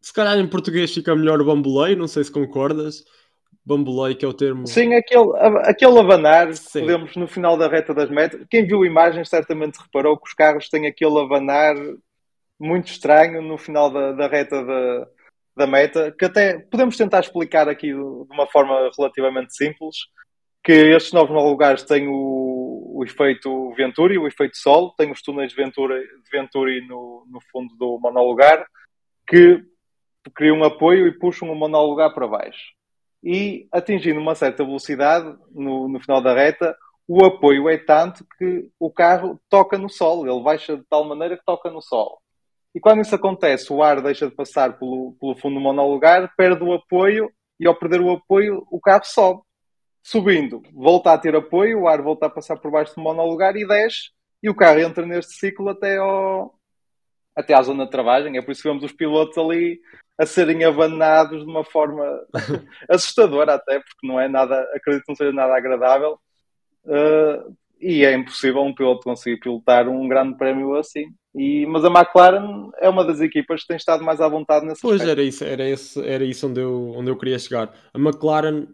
se 0.00 0.12
calhar 0.12 0.38
em 0.38 0.46
português 0.46 0.92
fica 0.92 1.14
melhor 1.16 1.42
bamboleio, 1.44 1.96
não 1.96 2.08
sei 2.08 2.24
se 2.24 2.30
concordas. 2.30 3.04
Bamboleio, 3.66 4.14
que 4.14 4.26
é 4.26 4.28
o 4.28 4.34
termo. 4.34 4.66
Sim, 4.66 4.92
aquele, 4.92 5.30
aquele 5.62 5.98
abanar 5.98 6.52
Sim. 6.52 6.80
podemos 6.80 7.16
no 7.16 7.26
final 7.26 7.56
da 7.56 7.66
reta 7.66 7.94
das 7.94 8.10
metas. 8.10 8.44
Quem 8.50 8.66
viu 8.66 8.84
imagens 8.84 9.30
certamente 9.30 9.78
reparou 9.78 10.18
que 10.18 10.28
os 10.28 10.34
carros 10.34 10.68
têm 10.68 10.86
aquele 10.86 11.18
abanar 11.18 11.74
muito 12.64 12.88
estranho 12.88 13.42
no 13.42 13.58
final 13.58 13.90
da, 13.90 14.12
da 14.12 14.26
reta 14.26 14.64
da, 14.64 15.06
da 15.56 15.66
meta, 15.66 16.14
que 16.18 16.24
até 16.24 16.58
podemos 16.58 16.96
tentar 16.96 17.20
explicar 17.20 17.68
aqui 17.68 17.88
de 17.88 17.94
uma 17.94 18.46
forma 18.46 18.90
relativamente 18.96 19.54
simples, 19.54 19.96
que 20.62 20.72
estes 20.72 21.12
novos 21.12 21.30
lugares 21.30 21.82
têm 21.84 22.08
o, 22.08 22.94
o 22.96 23.04
efeito 23.04 23.70
Venturi, 23.74 24.16
o 24.16 24.26
efeito 24.26 24.56
Sol, 24.56 24.94
tem 24.96 25.12
os 25.12 25.20
túneis 25.20 25.50
de 25.50 25.56
Venturi, 25.56 26.00
de 26.00 26.30
Venturi 26.32 26.86
no, 26.88 27.26
no 27.30 27.38
fundo 27.52 27.74
do 27.76 27.98
monolugar, 28.00 28.66
que 29.26 29.62
criam 30.34 30.64
apoio 30.64 31.06
e 31.06 31.18
puxam 31.18 31.50
o 31.50 31.54
monolugar 31.54 32.14
para 32.14 32.26
baixo. 32.26 32.72
E 33.22 33.68
atingindo 33.70 34.20
uma 34.20 34.34
certa 34.34 34.64
velocidade 34.64 35.36
no, 35.50 35.88
no 35.88 36.00
final 36.00 36.22
da 36.22 36.34
reta, 36.34 36.74
o 37.06 37.24
apoio 37.24 37.68
é 37.68 37.76
tanto 37.76 38.24
que 38.38 38.68
o 38.80 38.90
carro 38.90 39.38
toca 39.50 39.76
no 39.76 39.90
solo, 39.90 40.26
ele 40.26 40.42
baixa 40.42 40.76
de 40.76 40.84
tal 40.88 41.04
maneira 41.04 41.36
que 41.36 41.44
toca 41.44 41.70
no 41.70 41.82
solo. 41.82 42.23
E 42.74 42.80
quando 42.80 43.02
isso 43.02 43.14
acontece, 43.14 43.72
o 43.72 43.82
ar 43.82 44.00
deixa 44.02 44.28
de 44.28 44.34
passar 44.34 44.78
pelo, 44.78 45.16
pelo 45.20 45.36
fundo 45.36 45.60
monolugar, 45.60 46.32
perde 46.36 46.64
o 46.64 46.72
apoio 46.72 47.30
e 47.58 47.66
ao 47.66 47.74
perder 47.74 48.00
o 48.00 48.10
apoio, 48.10 48.66
o 48.70 48.80
carro 48.80 49.04
sobe. 49.04 49.42
Subindo, 50.02 50.62
volta 50.72 51.12
a 51.12 51.18
ter 51.18 51.34
apoio, 51.34 51.82
o 51.82 51.88
ar 51.88 52.02
volta 52.02 52.26
a 52.26 52.30
passar 52.30 52.58
por 52.58 52.70
baixo 52.70 52.94
do 52.94 53.02
monolugar 53.02 53.56
e 53.56 53.66
desce 53.66 54.10
e 54.44 54.50
o 54.50 54.54
carro 54.54 54.78
entra 54.78 55.06
neste 55.06 55.32
ciclo 55.36 55.70
até, 55.70 55.96
ao, 55.96 56.54
até 57.34 57.54
à 57.54 57.62
zona 57.62 57.86
de 57.86 57.90
travagem. 57.90 58.36
É 58.36 58.42
por 58.42 58.52
isso 58.52 58.60
que 58.60 58.68
vemos 58.68 58.84
os 58.84 58.92
pilotos 58.92 59.38
ali 59.38 59.80
a 60.18 60.26
serem 60.26 60.64
abanados 60.64 61.42
de 61.42 61.50
uma 61.50 61.64
forma 61.64 62.04
assustadora 62.90 63.54
até, 63.54 63.80
porque 63.80 64.06
não 64.06 64.20
é 64.20 64.28
nada, 64.28 64.60
acredito 64.74 65.04
que 65.04 65.10
não 65.10 65.16
seja 65.16 65.32
nada 65.32 65.56
agradável. 65.56 66.18
Uh, 66.84 67.56
e 67.80 68.04
é 68.04 68.14
impossível 68.14 68.62
um 68.62 68.74
piloto 68.74 69.02
conseguir 69.04 69.38
pilotar 69.38 69.88
um 69.88 70.08
grande 70.08 70.36
prémio 70.36 70.74
assim. 70.76 71.04
E, 71.34 71.66
mas 71.66 71.84
a 71.84 71.88
McLaren 71.88 72.70
é 72.80 72.88
uma 72.88 73.04
das 73.04 73.20
equipas 73.20 73.62
que 73.62 73.68
tem 73.68 73.76
estado 73.76 74.04
mais 74.04 74.20
à 74.20 74.28
vontade 74.28 74.64
nesse 74.64 74.80
Pois 74.80 75.00
aspecto. 75.00 75.10
era 75.10 75.22
isso, 75.22 75.44
era, 75.44 75.68
esse, 75.68 76.00
era 76.06 76.24
isso 76.24 76.46
onde 76.46 76.60
eu, 76.60 76.92
onde 76.96 77.10
eu 77.10 77.18
queria 77.18 77.38
chegar. 77.38 77.74
A 77.92 77.98
McLaren 77.98 78.68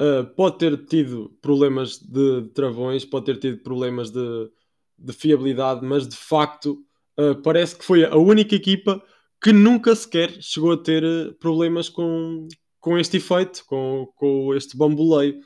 uh, 0.00 0.24
pode 0.34 0.58
ter 0.58 0.76
tido 0.86 1.36
problemas 1.42 1.98
de 1.98 2.48
travões, 2.54 3.04
pode 3.04 3.26
ter 3.26 3.38
tido 3.38 3.62
problemas 3.62 4.10
de, 4.10 4.50
de 4.98 5.12
fiabilidade, 5.12 5.84
mas 5.84 6.08
de 6.08 6.16
facto 6.16 6.78
uh, 7.18 7.40
parece 7.42 7.76
que 7.76 7.84
foi 7.84 8.04
a 8.04 8.16
única 8.16 8.54
equipa 8.54 9.02
que 9.42 9.52
nunca 9.52 9.94
sequer 9.94 10.30
chegou 10.40 10.72
a 10.72 10.82
ter 10.82 11.04
uh, 11.04 11.34
problemas 11.34 11.90
com, 11.90 12.48
com 12.80 12.98
este 12.98 13.18
efeito, 13.18 13.62
com, 13.66 14.08
com 14.16 14.54
este 14.54 14.76
bamboleio. 14.76 15.38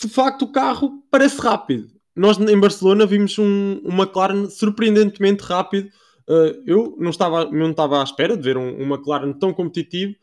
De 0.00 0.08
facto, 0.08 0.42
o 0.46 0.52
carro 0.52 1.04
parece 1.10 1.38
rápido. 1.40 1.93
Nós 2.14 2.38
em 2.38 2.60
Barcelona 2.60 3.06
vimos 3.06 3.38
um, 3.38 3.80
um 3.84 3.92
McLaren 3.92 4.48
surpreendentemente 4.48 5.42
rápido. 5.42 5.88
Uh, 6.28 6.62
eu 6.66 6.96
não 6.98 7.10
estava, 7.10 7.44
não 7.50 7.70
estava 7.70 8.00
à 8.00 8.04
espera 8.04 8.36
de 8.36 8.42
ver 8.42 8.56
um, 8.56 8.82
um 8.82 8.94
McLaren 8.94 9.32
tão 9.32 9.52
competitivo, 9.52 10.14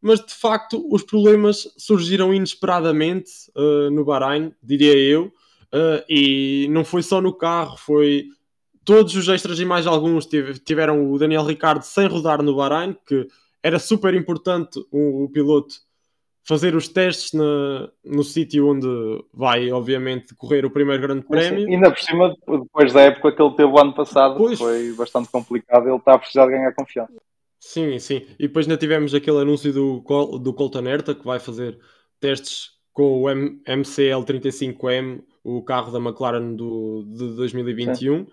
mas 0.00 0.20
de 0.20 0.34
facto 0.34 0.86
os 0.90 1.02
problemas 1.02 1.68
surgiram 1.76 2.32
inesperadamente 2.32 3.30
uh, 3.56 3.90
no 3.90 4.04
Bahrein, 4.04 4.52
diria 4.62 4.96
eu, 4.96 5.26
uh, 5.26 6.04
e 6.08 6.66
não 6.70 6.84
foi 6.84 7.02
só 7.02 7.20
no 7.20 7.32
carro, 7.32 7.76
foi 7.76 8.26
todos 8.84 9.14
os 9.14 9.28
extras 9.28 9.58
e 9.60 9.64
mais 9.64 9.86
alguns 9.86 10.28
tiveram 10.64 11.10
o 11.10 11.18
Daniel 11.18 11.44
Ricardo 11.44 11.82
sem 11.82 12.06
rodar 12.06 12.42
no 12.42 12.56
Bahrein, 12.56 12.96
que 13.06 13.26
era 13.62 13.78
super 13.78 14.12
importante 14.14 14.78
o, 14.90 15.24
o 15.24 15.28
piloto 15.30 15.76
fazer 16.46 16.76
os 16.76 16.88
testes 16.88 17.32
na, 17.32 17.90
no 18.04 18.22
sítio 18.22 18.68
onde 18.68 18.86
vai, 19.32 19.72
obviamente, 19.72 20.34
correr 20.34 20.64
o 20.64 20.70
primeiro 20.70 21.02
grande 21.02 21.26
prémio. 21.26 21.64
Sim, 21.64 21.74
ainda 21.74 21.90
por 21.90 22.00
cima, 22.00 22.36
depois 22.46 22.92
da 22.92 23.00
época 23.00 23.32
que 23.32 23.42
ele 23.42 23.56
teve 23.56 23.72
o 23.72 23.78
ano 23.78 23.94
passado, 23.94 24.36
pois. 24.36 24.58
foi 24.58 24.92
bastante 24.92 25.30
complicado, 25.30 25.88
ele 25.88 25.96
está 25.96 26.14
a 26.14 26.18
precisar 26.18 26.44
de 26.46 26.52
ganhar 26.52 26.74
confiança. 26.74 27.14
Sim, 27.58 27.98
sim. 27.98 28.26
E 28.38 28.46
depois 28.46 28.66
ainda 28.66 28.76
tivemos 28.76 29.14
aquele 29.14 29.38
anúncio 29.38 29.72
do, 29.72 30.02
Col 30.02 30.38
do 30.38 30.52
Colton 30.52 30.86
Herta, 30.86 31.14
que 31.14 31.24
vai 31.24 31.40
fazer 31.40 31.78
testes 32.20 32.72
com 32.92 33.22
o 33.22 33.30
M 33.30 33.58
MCL35M, 33.66 35.22
o 35.42 35.62
carro 35.62 35.90
da 35.90 35.98
McLaren 35.98 36.54
do, 36.54 37.04
de 37.06 37.34
2021. 37.36 38.18
Sim. 38.18 38.26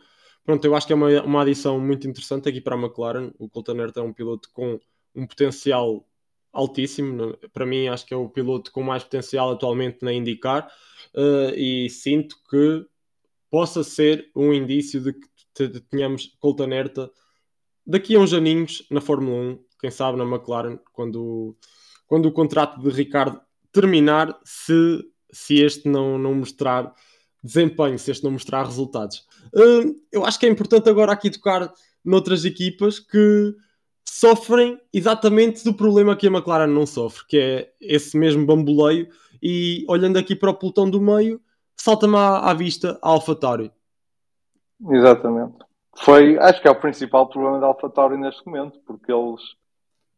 Pronto, 0.43 0.65
eu 0.65 0.75
acho 0.75 0.85
que 0.85 0.91
é 0.91 0.95
uma, 0.95 1.23
uma 1.23 1.41
adição 1.43 1.79
muito 1.79 2.07
interessante 2.07 2.49
aqui 2.49 2.59
para 2.59 2.75
a 2.75 2.79
McLaren. 2.79 3.31
O 3.39 3.47
Colton 3.47 3.79
Herta 3.79 4.01
é 4.01 4.03
um 4.03 4.11
piloto 4.11 4.49
com 4.51 4.77
um 5.15 5.25
potencial 5.25 6.05
altíssimo. 6.51 7.37
Para 7.53 7.65
mim, 7.65 7.87
acho 7.87 8.05
que 8.05 8.13
é 8.13 8.17
o 8.17 8.29
piloto 8.29 8.71
com 8.71 8.83
mais 8.83 9.03
potencial 9.03 9.51
atualmente 9.51 9.99
na 10.01 10.13
IndyCar 10.13 10.69
uh, 11.15 11.55
e 11.55 11.89
sinto 11.89 12.35
que 12.49 12.85
possa 13.49 13.83
ser 13.83 14.29
um 14.35 14.53
indício 14.53 15.01
de 15.01 15.13
que 15.13 15.81
tenhamos 15.89 16.35
Colton 16.39 16.71
Herta 16.71 17.11
daqui 17.85 18.15
a 18.15 18.19
uns 18.19 18.33
aninhos 18.33 18.85
na 18.89 19.01
Fórmula 19.01 19.53
1, 19.53 19.59
quem 19.79 19.91
sabe 19.91 20.17
na 20.17 20.23
McLaren, 20.23 20.79
quando, 20.93 21.57
quando 22.07 22.27
o 22.27 22.31
contrato 22.31 22.79
de 22.79 22.89
Ricardo 22.89 23.41
terminar, 23.71 24.39
se, 24.43 25.03
se 25.31 25.59
este 25.61 25.89
não, 25.89 26.17
não 26.17 26.33
mostrar 26.33 26.93
desempenho, 27.43 27.97
se 27.97 28.11
este 28.11 28.23
não 28.23 28.31
mostrar 28.31 28.63
resultados. 28.63 29.25
Uh, 29.53 29.95
eu 30.11 30.25
acho 30.25 30.39
que 30.39 30.45
é 30.45 30.49
importante 30.49 30.89
agora 30.89 31.11
aqui 31.11 31.29
tocar 31.29 31.73
noutras 32.03 32.45
equipas 32.45 32.99
que 32.99 33.55
sofrem 34.05 34.79
exatamente 34.93 35.63
do 35.63 35.73
problema 35.73 36.15
que 36.15 36.27
a 36.27 36.31
McLaren 36.31 36.67
não 36.67 36.85
sofre, 36.85 37.25
que 37.27 37.37
é 37.37 37.71
esse 37.79 38.17
mesmo 38.17 38.45
bamboleio, 38.45 39.07
e 39.41 39.85
olhando 39.87 40.17
aqui 40.17 40.35
para 40.35 40.51
o 40.51 40.53
pelotão 40.53 40.89
do 40.89 41.01
meio, 41.01 41.41
salta-me 41.75 42.15
à, 42.15 42.49
à 42.49 42.53
vista 42.53 42.99
a 43.01 43.09
AlphaTauri. 43.09 43.71
Exatamente 44.89 45.71
foi, 45.97 46.37
acho 46.39 46.61
que 46.61 46.67
é 46.67 46.71
o 46.71 46.79
principal 46.79 47.27
problema 47.27 47.59
da 47.59 47.67
AlphaTauri 47.67 48.17
neste 48.17 48.45
momento, 48.45 48.79
porque 48.85 49.11
eles, 49.11 49.41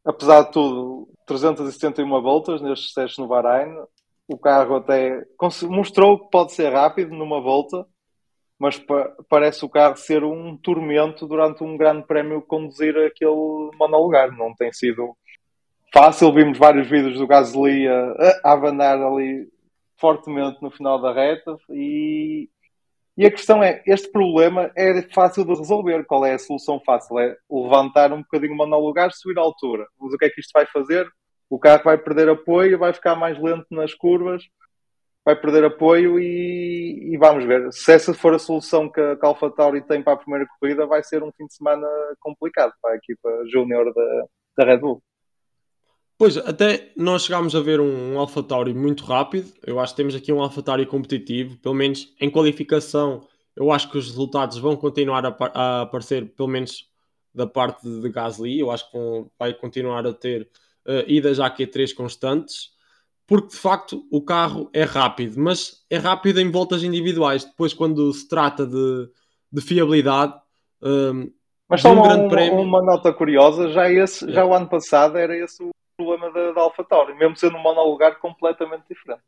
apesar 0.05 0.43
de 0.43 0.51
tudo, 0.51 1.09
371 1.25 2.21
voltas 2.21 2.61
nestes 2.61 2.93
testes 2.93 3.17
no 3.17 3.27
Bahrein, 3.27 3.75
o 4.27 4.37
carro 4.37 4.75
até 4.75 5.25
mostrou 5.63 6.19
que 6.19 6.29
pode 6.29 6.53
ser 6.53 6.71
rápido 6.71 7.13
numa 7.13 7.41
volta, 7.41 7.85
mas 8.63 8.79
pa 8.79 9.13
parece 9.27 9.65
o 9.65 9.69
carro 9.69 9.97
ser 9.97 10.23
um 10.23 10.55
tormento 10.55 11.27
durante 11.27 11.61
um 11.65 11.75
grande 11.75 12.07
prémio 12.07 12.41
conduzir 12.41 12.95
aquele 12.95 13.69
monolugar. 13.77 14.31
Não 14.31 14.55
tem 14.55 14.71
sido 14.71 15.17
fácil. 15.93 16.31
Vimos 16.31 16.57
vários 16.57 16.89
vídeos 16.89 17.17
do 17.17 17.27
Gasly 17.27 17.89
a, 17.89 18.39
a 18.41 18.53
ali 18.53 19.49
fortemente 19.97 20.61
no 20.61 20.71
final 20.71 21.01
da 21.01 21.13
reta 21.13 21.57
e 21.71 22.47
e 23.17 23.25
a 23.25 23.31
questão 23.31 23.61
é, 23.61 23.83
este 23.85 24.09
problema 24.09 24.71
é 24.77 25.01
fácil 25.13 25.43
de 25.43 25.53
resolver. 25.53 26.05
Qual 26.05 26.25
é 26.25 26.33
a 26.33 26.39
solução 26.39 26.79
fácil? 26.85 27.19
É 27.19 27.35
levantar 27.51 28.13
um 28.13 28.21
bocadinho 28.21 28.53
o 28.53 28.55
monolugar, 28.55 29.11
subir 29.11 29.37
a 29.37 29.41
altura. 29.41 29.85
Mas 29.99 30.13
o 30.13 30.17
que 30.17 30.25
é 30.25 30.29
que 30.29 30.39
isto 30.39 30.51
vai 30.53 30.65
fazer? 30.67 31.05
O 31.49 31.59
carro 31.59 31.83
vai 31.83 31.97
perder 31.97 32.29
apoio, 32.29 32.79
vai 32.79 32.93
ficar 32.93 33.13
mais 33.15 33.37
lento 33.37 33.67
nas 33.69 33.93
curvas, 33.93 34.41
vai 35.25 35.35
perder 35.35 35.63
apoio 35.63 36.19
e, 36.19 37.13
e 37.13 37.17
vamos 37.17 37.45
ver. 37.45 37.71
Se 37.71 37.91
essa 37.93 38.13
for 38.13 38.33
a 38.33 38.39
solução 38.39 38.89
que 38.89 38.99
a, 38.99 39.15
que 39.15 39.25
a 39.25 39.29
AlphaTauri 39.29 39.81
tem 39.81 40.03
para 40.03 40.13
a 40.13 40.17
primeira 40.17 40.45
corrida, 40.59 40.85
vai 40.85 41.03
ser 41.03 41.23
um 41.23 41.31
fim 41.31 41.45
de 41.45 41.55
semana 41.55 41.87
complicado 42.19 42.73
para 42.81 42.93
a 42.93 42.97
equipa 42.97 43.29
júnior 43.51 43.93
da, 43.93 44.25
da 44.57 44.65
Red 44.65 44.79
Bull. 44.79 45.01
Pois, 46.17 46.37
até 46.37 46.91
nós 46.95 47.25
chegámos 47.25 47.55
a 47.55 47.59
ver 47.59 47.79
um, 47.79 48.13
um 48.13 48.19
AlphaTauri 48.19 48.73
muito 48.73 49.03
rápido. 49.03 49.51
Eu 49.65 49.79
acho 49.79 49.93
que 49.93 49.97
temos 49.97 50.15
aqui 50.15 50.31
um 50.31 50.41
AlphaTauri 50.41 50.85
competitivo, 50.85 51.57
pelo 51.57 51.75
menos 51.75 52.13
em 52.19 52.29
qualificação. 52.29 53.27
Eu 53.55 53.71
acho 53.71 53.89
que 53.89 53.97
os 53.97 54.07
resultados 54.07 54.57
vão 54.57 54.75
continuar 54.75 55.25
a, 55.25 55.35
a 55.53 55.81
aparecer, 55.81 56.33
pelo 56.35 56.49
menos 56.49 56.89
da 57.33 57.47
parte 57.47 57.87
de 57.87 58.09
Gasly. 58.09 58.59
Eu 58.59 58.71
acho 58.71 58.89
que 58.89 58.97
vão, 58.97 59.31
vai 59.39 59.53
continuar 59.53 60.05
a 60.05 60.13
ter 60.13 60.49
uh, 60.87 61.03
idas 61.07 61.39
à 61.39 61.49
Q3 61.49 61.93
constantes, 61.93 62.72
porque 63.25 63.49
de 63.49 63.55
facto 63.55 64.05
o 64.11 64.21
carro 64.21 64.69
é 64.73 64.83
rápido, 64.83 65.39
mas 65.39 65.85
é 65.89 65.97
rápido 65.97 66.39
em 66.39 66.51
voltas 66.51 66.83
individuais. 66.83 67.45
Depois, 67.45 67.73
quando 67.73 68.11
se 68.13 68.27
trata 68.27 68.65
de, 68.65 69.09
de 69.51 69.61
fiabilidade. 69.61 70.33
Um, 70.81 71.23
eh, 71.23 71.29
mas 71.69 71.81
só 71.81 71.93
um 71.93 72.03
uma, 72.03 72.29
prémio... 72.29 72.59
uma, 72.59 72.81
nota 72.81 73.13
curiosa, 73.13 73.69
já, 73.69 73.89
esse, 73.89 74.29
já 74.31 74.45
o 74.45 74.53
ano 74.53 74.67
passado 74.67 75.17
era 75.17 75.35
esse 75.37 75.63
o 75.63 75.71
problema 75.95 76.31
da, 76.31 76.51
da 76.51 76.61
AlphaTauri, 76.61 77.15
mesmo 77.15 77.35
sendo 77.35 77.55
um 77.55 77.61
monolugar 77.61 78.19
completamente 78.19 78.83
diferente. 78.89 79.21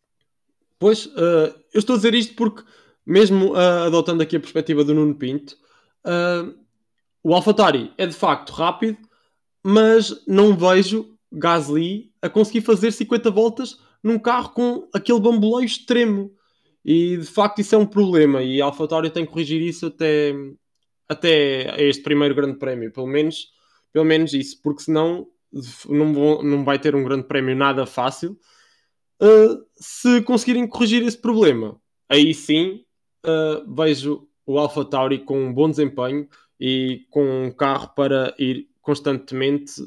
Pois, 0.77 1.05
uh, 1.05 1.55
eu 1.73 1.79
estou 1.79 1.93
a 1.93 1.97
dizer 1.97 2.13
isto 2.13 2.35
porque, 2.35 2.63
mesmo 3.05 3.53
uh, 3.53 3.85
adotando 3.87 4.21
aqui 4.21 4.35
a 4.35 4.39
perspectiva 4.39 4.83
do 4.83 4.93
Nuno 4.93 5.15
Pinto, 5.15 5.55
uh, 6.05 6.53
o 7.23 7.33
AlphaTauri 7.33 7.93
é 7.97 8.05
de 8.05 8.13
facto 8.13 8.51
rápido, 8.51 8.97
mas 9.63 10.23
não 10.27 10.55
vejo 10.55 11.15
Gasly 11.31 12.11
a 12.21 12.29
conseguir 12.29 12.61
fazer 12.61 12.91
50 12.91 13.31
voltas 13.31 13.79
num 14.05 14.19
carro 14.19 14.51
com 14.51 14.87
aquele 14.93 15.19
bamboleio 15.19 15.65
extremo. 15.65 16.31
E 16.85 17.17
de 17.17 17.25
facto 17.25 17.59
isso 17.59 17.73
é 17.73 17.77
um 17.79 17.87
problema 17.87 18.43
e 18.43 18.61
a 18.61 18.65
AlphaTauri 18.65 19.09
tem 19.09 19.25
que 19.25 19.31
corrigir 19.31 19.59
isso 19.59 19.87
até, 19.87 20.31
até 21.09 21.83
este 21.83 22.03
primeiro 22.03 22.35
grande 22.35 22.59
prémio, 22.59 22.93
pelo 22.93 23.07
menos, 23.07 23.47
pelo 23.91 24.05
menos 24.05 24.33
isso, 24.33 24.61
porque 24.61 24.83
senão 24.83 25.25
não, 25.89 26.13
vão, 26.13 26.43
não 26.43 26.63
vai 26.63 26.77
ter 26.77 26.95
um 26.95 27.03
grande 27.03 27.23
prémio 27.23 27.55
nada 27.55 27.87
fácil. 27.87 28.39
Uh, 29.19 29.65
se 29.75 30.21
conseguirem 30.21 30.67
corrigir 30.67 31.01
esse 31.01 31.17
problema, 31.17 31.81
aí 32.07 32.31
sim 32.35 32.83
uh, 33.25 33.75
vejo 33.75 34.27
o 34.45 34.59
Alpha 34.59 34.85
Tauri 34.85 35.17
com 35.17 35.47
um 35.47 35.51
bom 35.51 35.67
desempenho 35.67 36.29
e 36.59 37.07
com 37.09 37.45
um 37.45 37.51
carro 37.51 37.89
para 37.95 38.35
ir 38.37 38.67
constantemente 38.79 39.81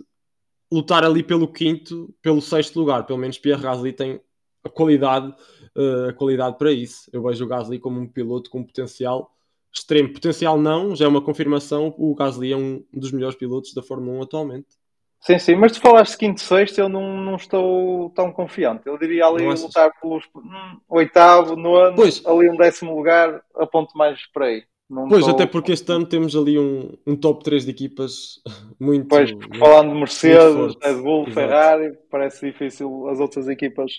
lutar 0.70 1.04
ali 1.04 1.22
pelo 1.22 1.48
quinto, 1.48 2.14
pelo 2.22 2.40
sexto 2.40 2.78
lugar. 2.78 3.04
Pelo 3.06 3.18
menos 3.18 3.38
Pierre 3.38 3.62
Gasly 3.62 3.92
tem 3.92 4.20
a 4.62 4.68
qualidade, 4.68 5.34
uh, 5.76 6.08
a 6.08 6.12
qualidade 6.12 6.58
para 6.58 6.72
isso. 6.72 7.10
Eu 7.12 7.22
vejo 7.22 7.44
o 7.44 7.48
Gasly 7.48 7.78
como 7.78 8.00
um 8.00 8.06
piloto 8.06 8.50
com 8.50 8.64
potencial 8.64 9.34
extremo. 9.72 10.12
Potencial 10.12 10.58
não, 10.58 10.94
já 10.94 11.04
é 11.04 11.08
uma 11.08 11.22
confirmação. 11.22 11.94
O 11.96 12.14
Gasly 12.14 12.52
é 12.52 12.56
um 12.56 12.84
dos 12.92 13.12
melhores 13.12 13.36
pilotos 13.36 13.72
da 13.74 13.82
Fórmula 13.82 14.18
1 14.18 14.22
atualmente. 14.22 14.78
Sim, 15.20 15.38
sim, 15.38 15.56
mas 15.56 15.72
tu 15.72 15.80
falaste 15.80 16.16
quinto, 16.16 16.40
sexto, 16.40 16.78
eu 16.78 16.88
não, 16.88 17.16
não 17.16 17.34
estou 17.34 18.10
tão 18.10 18.32
confiante. 18.32 18.86
Eu 18.86 18.96
diria 18.96 19.26
ali 19.26 19.44
não 19.44 19.52
lutar 19.52 19.90
pelos 20.00 20.24
hum, 20.34 20.80
oitavo, 20.88 21.56
nono, 21.56 21.96
pois. 21.96 22.24
ali 22.24 22.48
um 22.48 22.56
décimo 22.56 22.94
lugar, 22.94 23.42
aponto 23.56 23.98
mais 23.98 24.24
por 24.26 24.44
aí. 24.44 24.64
Não 24.88 25.06
pois, 25.06 25.28
até 25.28 25.44
porque 25.44 25.72
este 25.72 25.92
ano 25.92 26.06
temos 26.06 26.34
ali 26.34 26.58
um, 26.58 26.92
um 27.06 27.14
top 27.14 27.44
3 27.44 27.66
de 27.66 27.70
equipas 27.70 28.40
muito. 28.80 29.06
Pois, 29.08 29.30
muito, 29.30 29.58
falando 29.58 29.92
de 29.92 29.98
Mercedes, 29.98 30.76
Red 30.82 30.94
Bull, 31.02 31.22
Exato. 31.22 31.34
Ferrari, 31.34 31.98
parece 32.10 32.46
difícil 32.46 33.08
as 33.08 33.20
outras 33.20 33.48
equipas 33.48 33.92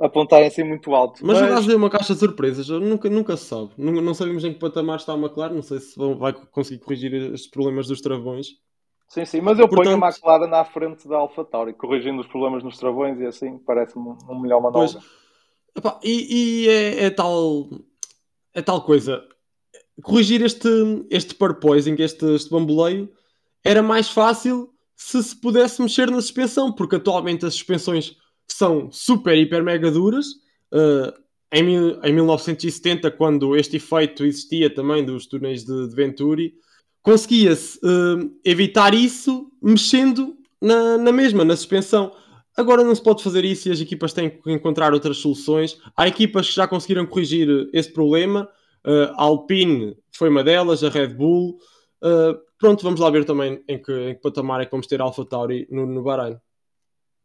apontarem 0.00 0.48
assim 0.48 0.64
muito 0.64 0.92
alto. 0.94 1.24
Mas, 1.24 1.40
mas... 1.40 1.50
Gasly 1.50 1.74
é 1.74 1.76
uma 1.76 1.90
caixa 1.90 2.14
de 2.14 2.18
surpresas, 2.18 2.68
nunca, 2.68 3.08
nunca 3.08 3.36
se 3.36 3.44
sabe. 3.44 3.70
Não, 3.78 3.92
não 3.92 4.14
sabemos 4.14 4.44
em 4.44 4.52
que 4.52 4.58
patamar 4.58 4.96
está 4.96 5.12
a 5.12 5.16
McLaren, 5.16 5.54
não 5.54 5.62
sei 5.62 5.78
se 5.78 5.94
vai 6.18 6.32
conseguir 6.32 6.80
corrigir 6.80 7.14
estes 7.14 7.48
problemas 7.48 7.86
dos 7.86 8.00
travões. 8.00 8.48
Sim, 9.08 9.24
sim, 9.24 9.40
mas 9.40 9.58
eu 9.58 9.68
Portanto, 9.68 9.92
ponho 9.92 10.04
a 10.04 10.08
McLaren 10.08 10.48
na 10.48 10.64
frente 10.64 11.06
da 11.06 11.18
AlphaTauri, 11.18 11.74
corrigindo 11.74 12.20
os 12.20 12.26
problemas 12.26 12.64
nos 12.64 12.78
travões 12.78 13.20
e 13.20 13.26
assim, 13.26 13.58
parece-me 13.58 14.16
um 14.28 14.40
melhor 14.40 14.60
manobra. 14.60 14.98
Pois, 15.80 15.94
e, 16.02 16.64
e 16.64 16.68
é, 16.68 17.04
é, 17.04 17.10
tal, 17.10 17.68
é 18.54 18.62
tal 18.62 18.82
coisa, 18.82 19.22
corrigir 20.00 20.42
este, 20.42 20.68
este 21.10 21.34
purposing, 21.34 21.96
este, 21.98 22.24
este 22.34 22.50
bamboleio, 22.50 23.10
era 23.64 23.82
mais 23.82 24.08
fácil 24.08 24.70
se 24.96 25.22
se 25.22 25.36
pudesse 25.36 25.82
mexer 25.82 26.10
na 26.10 26.20
suspensão, 26.20 26.72
porque 26.72 26.96
atualmente 26.96 27.44
as 27.44 27.54
suspensões 27.54 28.16
são 28.46 28.90
super, 28.92 29.36
hiper, 29.36 29.62
mega 29.62 29.90
duras. 29.90 30.26
Uh, 30.72 31.12
em, 31.52 31.66
em 32.02 32.12
1970, 32.12 33.10
quando 33.10 33.56
este 33.56 33.76
efeito 33.76 34.24
existia 34.24 34.72
também 34.72 35.04
dos 35.04 35.26
túneis 35.26 35.64
de, 35.64 35.88
de 35.88 35.94
Venturi, 35.94 36.54
conseguia-se 37.02 37.78
uh, 37.78 38.32
evitar 38.44 38.94
isso 38.94 39.50
mexendo 39.60 40.36
na, 40.60 40.96
na 40.96 41.12
mesma, 41.12 41.44
na 41.44 41.56
suspensão. 41.56 42.12
Agora 42.56 42.84
não 42.84 42.94
se 42.94 43.02
pode 43.02 43.22
fazer 43.22 43.44
isso 43.44 43.68
e 43.68 43.72
as 43.72 43.80
equipas 43.80 44.12
têm 44.12 44.30
que 44.30 44.52
encontrar 44.52 44.94
outras 44.94 45.18
soluções. 45.18 45.78
Há 45.96 46.06
equipas 46.06 46.48
que 46.48 46.54
já 46.54 46.66
conseguiram 46.66 47.04
corrigir 47.06 47.68
esse 47.72 47.92
problema. 47.92 48.48
Uh, 48.84 49.12
Alpine 49.16 49.96
foi 50.14 50.28
uma 50.28 50.42
delas, 50.42 50.82
a 50.82 50.88
Red 50.88 51.08
Bull. 51.08 51.56
Uh, 52.02 52.38
pronto, 52.58 52.82
vamos 52.82 53.00
lá 53.00 53.10
ver 53.10 53.24
também 53.24 53.62
em 53.68 53.80
que, 53.80 53.92
em 53.92 54.14
que 54.14 54.20
patamar 54.20 54.60
é 54.60 54.64
que 54.64 54.70
vamos 54.70 54.86
ter 54.86 55.00
a 55.00 55.04
AlphaTauri 55.04 55.66
no, 55.70 55.86
no 55.86 56.02
Bahrein. 56.02 56.36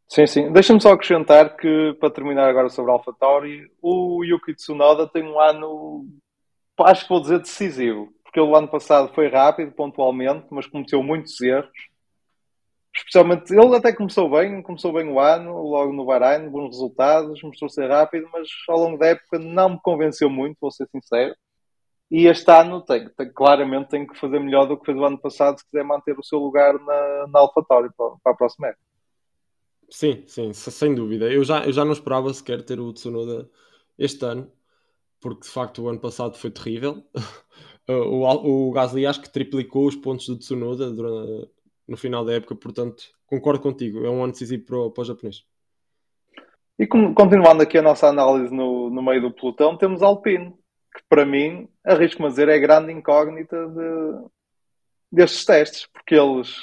Sim, 0.07 0.25
sim. 0.27 0.51
Deixa-me 0.51 0.81
só 0.81 0.93
acrescentar 0.93 1.57
que, 1.57 1.93
para 1.99 2.11
terminar 2.11 2.47
agora 2.49 2.69
sobre 2.69 2.91
a 2.91 2.93
AlphaTauri, 2.93 3.69
o 3.81 4.23
Yuki 4.23 4.53
Tsunoda 4.53 5.07
tem 5.07 5.23
um 5.23 5.39
ano, 5.39 6.05
acho 6.81 7.03
que 7.03 7.09
vou 7.09 7.21
dizer, 7.21 7.39
decisivo. 7.39 8.09
Porque 8.23 8.39
ele, 8.39 8.49
o 8.49 8.55
ano 8.55 8.67
passado 8.67 9.13
foi 9.13 9.27
rápido, 9.27 9.71
pontualmente, 9.71 10.45
mas 10.49 10.67
cometeu 10.67 11.03
muitos 11.03 11.41
erros 11.41 11.71
especialmente 12.97 13.53
ele 13.53 13.75
até 13.75 13.93
começou 13.93 14.29
bem, 14.29 14.61
começou 14.61 14.91
bem 14.91 15.07
o 15.07 15.19
ano, 15.19 15.61
logo 15.61 15.93
no 15.93 16.05
Bahrein, 16.05 16.49
bons 16.49 16.69
resultados, 16.69 17.41
mostrou 17.43 17.69
ser 17.69 17.89
rápido, 17.89 18.27
mas 18.31 18.47
ao 18.67 18.79
longo 18.79 18.97
da 18.97 19.07
época 19.07 19.39
não 19.39 19.69
me 19.69 19.79
convenceu 19.81 20.29
muito, 20.29 20.57
vou 20.59 20.71
ser 20.71 20.87
sincero. 20.87 21.35
E 22.09 22.25
este 22.27 22.49
ano 22.51 22.81
tem, 22.81 23.09
tem, 23.09 23.31
claramente 23.33 23.89
tem 23.89 24.07
que 24.07 24.17
fazer 24.17 24.39
melhor 24.39 24.65
do 24.65 24.77
que 24.77 24.85
fez 24.85 24.97
o 24.97 25.03
ano 25.05 25.19
passado 25.19 25.59
se 25.59 25.65
quiser 25.65 25.83
manter 25.83 26.17
o 26.17 26.23
seu 26.23 26.39
lugar 26.39 26.73
na, 26.73 27.27
na 27.27 27.39
AlphaTauri 27.39 27.89
para, 27.97 28.15
para 28.23 28.31
a 28.31 28.35
próxima 28.35 28.67
época. 28.67 28.81
Sim, 29.89 30.23
sim, 30.27 30.53
sem 30.53 30.95
dúvida. 30.95 31.31
Eu 31.31 31.43
já, 31.43 31.65
eu 31.65 31.71
já 31.71 31.83
não 31.83 31.93
esperava 31.93 32.33
sequer 32.33 32.63
ter 32.63 32.79
o 32.79 32.93
Tsunoda 32.93 33.49
este 33.97 34.23
ano, 34.25 34.51
porque 35.19 35.41
de 35.41 35.49
facto 35.49 35.81
o 35.81 35.89
ano 35.89 35.99
passado 35.99 36.37
foi 36.37 36.51
terrível. 36.51 37.03
o, 37.87 38.67
o 38.67 38.71
Gasly 38.71 39.05
acho 39.05 39.21
que 39.21 39.31
triplicou 39.31 39.85
os 39.85 39.95
pontos 39.95 40.27
do 40.27 40.37
Tsunoda 40.37 40.91
durante, 40.91 41.49
no 41.87 41.97
final 41.97 42.25
da 42.25 42.33
época, 42.33 42.55
portanto, 42.55 43.03
concordo 43.25 43.61
contigo, 43.61 44.05
é 44.05 44.09
um 44.09 44.23
ano 44.23 44.33
decisivo 44.33 44.65
para 44.65 44.77
o, 44.77 44.91
para 44.91 45.01
o 45.01 45.05
japonês. 45.05 45.43
E 46.79 46.85
continuando 46.85 47.63
aqui 47.63 47.77
a 47.77 47.81
nossa 47.81 48.07
análise 48.07 48.53
no, 48.53 48.89
no 48.89 49.01
meio 49.01 49.21
do 49.21 49.31
pelotão, 49.31 49.75
temos 49.75 50.03
Alpine, 50.03 50.53
que 50.97 51.03
para 51.07 51.25
mim, 51.25 51.69
arrisco-me 51.85 52.27
a 52.27 52.29
dizer, 52.29 52.49
é 52.49 52.55
a 52.55 52.59
grande 52.59 52.91
incógnita 52.91 53.67
de, 53.67 54.27
destes 55.11 55.45
testes, 55.45 55.87
porque 55.93 56.15
eles, 56.15 56.53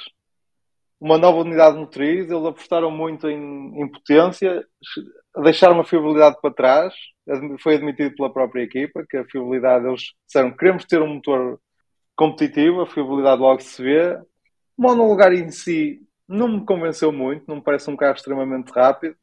uma 1.01 1.17
nova 1.17 1.39
unidade 1.39 1.79
motriz, 1.79 2.31
eles 2.31 2.45
apostaram 2.45 2.91
muito 2.91 3.29
em, 3.29 3.81
em 3.81 3.89
potência, 3.89 4.67
deixaram 5.43 5.81
a 5.81 5.85
fiabilidade 5.85 6.37
para 6.43 6.55
trás, 6.55 6.95
foi 7.61 7.77
admitido 7.77 8.15
pela 8.17 8.33
própria 8.33 8.63
equipa, 8.63 9.05
que 9.09 9.17
a 9.17 9.25
fiabilidade, 9.25 9.87
eles 9.87 10.03
disseram 10.27 10.51
que 10.51 10.59
queremos 10.59 10.85
ter 10.85 11.01
um 11.01 11.15
motor 11.15 11.61
competitivo, 12.17 12.83
a 12.83 12.87
fiabilidade 12.87 13.41
logo 13.41 13.61
se 13.61 13.83
vê, 13.83 14.15
o 14.77 14.83
monolugar 14.83 15.33
em 15.33 15.51
si 15.51 16.01
não 16.29 16.49
me 16.49 16.65
convenceu 16.65 17.13
muito, 17.13 17.45
não 17.47 17.57
me 17.57 17.63
parece 17.63 17.91
um 17.91 17.97
carro 17.97 18.15
extremamente 18.15 18.71
rápido. 18.71 19.17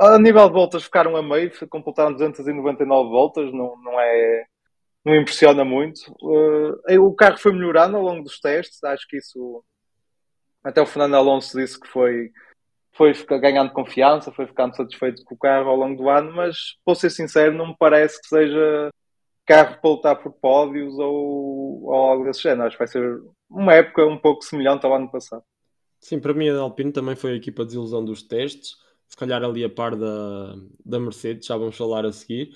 A 0.00 0.18
nível 0.18 0.46
de 0.48 0.52
voltas 0.54 0.84
ficaram 0.84 1.16
a 1.16 1.22
meio, 1.22 1.50
completaram 1.68 2.12
299 2.12 3.10
voltas, 3.10 3.52
não, 3.52 3.76
não 3.82 4.00
é 4.00 4.46
não 5.04 5.14
impressiona 5.14 5.64
muito. 5.64 6.00
Uh, 6.20 7.00
o 7.00 7.14
carro 7.14 7.38
foi 7.38 7.52
melhorando 7.52 7.96
ao 7.96 8.02
longo 8.02 8.24
dos 8.24 8.40
testes, 8.40 8.82
acho 8.82 9.06
que 9.06 9.18
isso 9.18 9.64
até 10.64 10.82
o 10.82 10.86
Fernando 10.86 11.14
Alonso 11.14 11.56
disse 11.56 11.78
que 11.78 11.86
foi, 11.86 12.32
foi 12.92 13.14
ganhando 13.38 13.72
confiança, 13.72 14.32
foi 14.32 14.48
ficando 14.48 14.74
satisfeito 14.74 15.22
com 15.24 15.36
o 15.36 15.38
carro 15.38 15.70
ao 15.70 15.76
longo 15.76 16.02
do 16.02 16.08
ano, 16.08 16.34
mas 16.34 16.56
vou 16.84 16.96
ser 16.96 17.10
sincero, 17.10 17.54
não 17.54 17.68
me 17.68 17.76
parece 17.78 18.20
que 18.20 18.26
seja 18.26 18.90
carro 19.46 19.80
para 19.80 19.90
lutar 19.90 20.16
por 20.20 20.32
pódios 20.32 20.98
ou, 20.98 21.84
ou 21.84 21.94
algo 21.94 22.24
desse 22.24 22.42
género. 22.42 22.66
Acho 22.66 22.76
que 22.76 22.84
vai 22.84 22.88
ser 22.88 23.22
uma 23.48 23.74
época 23.74 24.04
um 24.04 24.18
pouco 24.18 24.42
semelhante 24.42 24.84
ao 24.84 24.92
ano 24.92 25.08
passado. 25.08 25.44
Sim, 26.00 26.18
para 26.18 26.34
mim 26.34 26.48
a 26.48 26.58
Alpine 26.58 26.92
também 26.92 27.14
foi 27.14 27.30
a 27.30 27.36
equipa 27.36 27.62
de 27.62 27.68
desilusão 27.68 28.04
dos 28.04 28.24
testes, 28.24 28.74
se 29.08 29.16
calhar 29.16 29.42
ali 29.42 29.64
a 29.64 29.70
par 29.70 29.96
da, 29.96 30.54
da 30.84 31.00
Mercedes, 31.00 31.46
já 31.46 31.56
vamos 31.56 31.76
falar 31.76 32.04
a 32.04 32.12
seguir. 32.12 32.50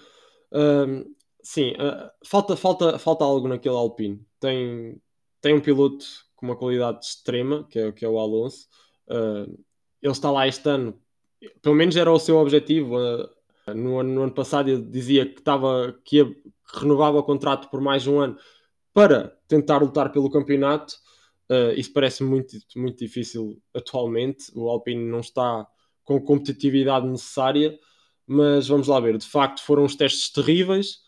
Um, 0.52 1.14
sim, 1.42 1.72
uh, 1.72 2.10
falta, 2.24 2.56
falta, 2.56 2.98
falta 2.98 3.24
algo 3.24 3.48
naquele 3.48 3.76
Alpine. 3.76 4.24
Tem, 4.38 5.00
tem 5.40 5.54
um 5.54 5.60
piloto 5.60 6.04
com 6.36 6.46
uma 6.46 6.56
qualidade 6.56 7.04
extrema, 7.04 7.66
que 7.68 7.78
é, 7.78 7.92
que 7.92 8.04
é 8.04 8.08
o 8.08 8.18
Alonso. 8.18 8.66
Uh, 9.08 9.58
ele 10.02 10.12
está 10.12 10.30
lá 10.30 10.48
este 10.48 10.68
ano, 10.68 10.98
pelo 11.62 11.74
menos 11.74 11.96
era 11.96 12.10
o 12.10 12.18
seu 12.18 12.36
objetivo. 12.36 12.96
Uh, 12.96 13.28
no, 13.74 14.02
no, 14.02 14.22
ano 14.22 14.32
passado 14.32 14.68
ele 14.68 14.82
dizia 14.82 15.26
que, 15.26 15.38
estava, 15.38 15.98
que, 16.04 16.16
ia, 16.16 16.24
que 16.24 16.80
renovava 16.80 17.18
o 17.18 17.22
contrato 17.22 17.68
por 17.68 17.80
mais 17.80 18.06
um 18.06 18.18
ano 18.18 18.36
para 18.92 19.36
tentar 19.46 19.78
lutar 19.78 20.10
pelo 20.10 20.30
campeonato. 20.30 20.94
Uh, 21.48 21.72
isso 21.76 21.92
parece 21.92 22.22
muito, 22.22 22.56
muito 22.76 22.98
difícil 22.98 23.60
atualmente. 23.74 24.50
O 24.54 24.68
Alpine 24.68 25.04
não 25.04 25.20
está 25.20 25.66
com 26.04 26.16
a 26.16 26.20
competitividade 26.20 27.06
necessária, 27.06 27.78
mas 28.26 28.68
vamos 28.68 28.88
lá 28.88 29.00
ver. 29.00 29.18
De 29.18 29.26
facto, 29.26 29.62
foram 29.62 29.84
os 29.84 29.94
testes 29.94 30.30
terríveis, 30.30 30.98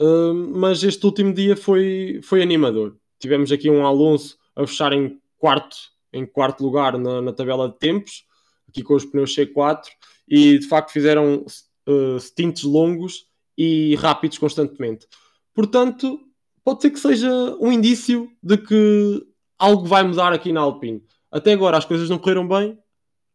uh, 0.00 0.34
mas 0.34 0.82
este 0.82 1.04
último 1.04 1.32
dia 1.32 1.56
foi, 1.56 2.20
foi 2.22 2.42
animador. 2.42 2.96
Tivemos 3.18 3.52
aqui 3.52 3.70
um 3.70 3.84
Alonso 3.84 4.36
a 4.56 4.66
fechar 4.66 4.92
em 4.92 5.18
quarto, 5.38 5.76
em 6.12 6.24
quarto 6.26 6.62
lugar 6.62 6.98
na, 6.98 7.20
na 7.20 7.32
tabela 7.32 7.68
de 7.68 7.78
tempos, 7.78 8.24
aqui 8.68 8.82
com 8.82 8.94
os 8.94 9.04
pneus 9.04 9.34
C4, 9.34 9.82
e 10.28 10.58
de 10.58 10.66
facto 10.66 10.90
fizeram 10.90 11.44
uh, 11.88 12.20
stints 12.20 12.62
longos 12.62 13.26
e 13.58 13.94
rápidos 13.96 14.38
constantemente. 14.38 15.06
Portanto, 15.54 16.18
pode 16.64 16.82
ser 16.82 16.90
que 16.90 17.00
seja 17.00 17.30
um 17.60 17.72
indício 17.72 18.30
de 18.42 18.56
que 18.56 19.26
algo 19.58 19.84
vai 19.86 20.02
mudar 20.02 20.32
aqui 20.32 20.52
na 20.52 20.60
Alpine. 20.60 21.02
Até 21.30 21.52
agora 21.52 21.76
as 21.76 21.84
coisas 21.84 22.08
não 22.08 22.18
correram 22.18 22.48
bem. 22.48 22.78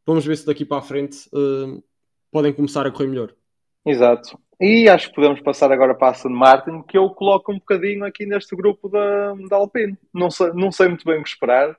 Vamos 0.05 0.25
ver 0.25 0.37
se 0.37 0.45
daqui 0.45 0.63
para 0.63 0.77
a 0.77 0.81
frente 0.81 1.27
uh, 1.33 1.83
podem 2.31 2.53
começar 2.53 2.85
a 2.85 2.91
correr 2.91 3.07
melhor. 3.07 3.33
Exato. 3.85 4.37
E 4.59 4.87
acho 4.87 5.09
que 5.09 5.15
podemos 5.15 5.41
passar 5.41 5.71
agora 5.71 5.93
para 5.93 6.07
a 6.07 6.11
Aston 6.11 6.29
Martin, 6.29 6.81
que 6.83 6.97
eu 6.97 7.09
coloco 7.09 7.51
um 7.51 7.59
bocadinho 7.59 8.05
aqui 8.05 8.25
neste 8.25 8.55
grupo 8.55 8.87
da, 8.87 9.33
da 9.49 9.57
Alpine. 9.57 9.97
Não 10.13 10.31
sei, 10.31 10.51
não 10.53 10.71
sei 10.71 10.87
muito 10.87 11.05
bem 11.05 11.19
o 11.19 11.23
que 11.23 11.29
esperar. 11.29 11.75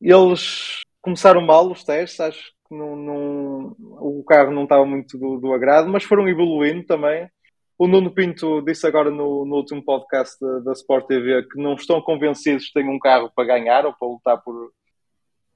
Eles 0.00 0.80
começaram 1.00 1.40
mal 1.40 1.70
os 1.70 1.84
testes, 1.84 2.18
acho 2.20 2.52
que 2.68 2.74
não, 2.74 2.96
não, 2.96 3.76
o 3.78 4.24
carro 4.26 4.50
não 4.50 4.64
estava 4.64 4.84
muito 4.84 5.16
do, 5.18 5.38
do 5.38 5.52
agrado, 5.52 5.88
mas 5.88 6.02
foram 6.02 6.28
evoluindo 6.28 6.84
também. 6.84 7.28
O 7.78 7.86
Nuno 7.86 8.10
Pinto 8.10 8.62
disse 8.62 8.86
agora 8.86 9.10
no, 9.10 9.44
no 9.44 9.56
último 9.56 9.84
podcast 9.84 10.36
da, 10.40 10.60
da, 10.60 10.72
Sport 10.72 11.06
TV 11.06 11.42
que 11.48 11.60
não 11.60 11.74
estão 11.74 12.00
convencidos 12.00 12.66
que 12.66 12.72
têm 12.74 12.88
um 12.88 12.98
carro 12.98 13.30
para 13.34 13.46
ganhar 13.46 13.84
ou 13.84 13.92
para 13.92 14.08
lutar 14.08 14.42
por, 14.42 14.72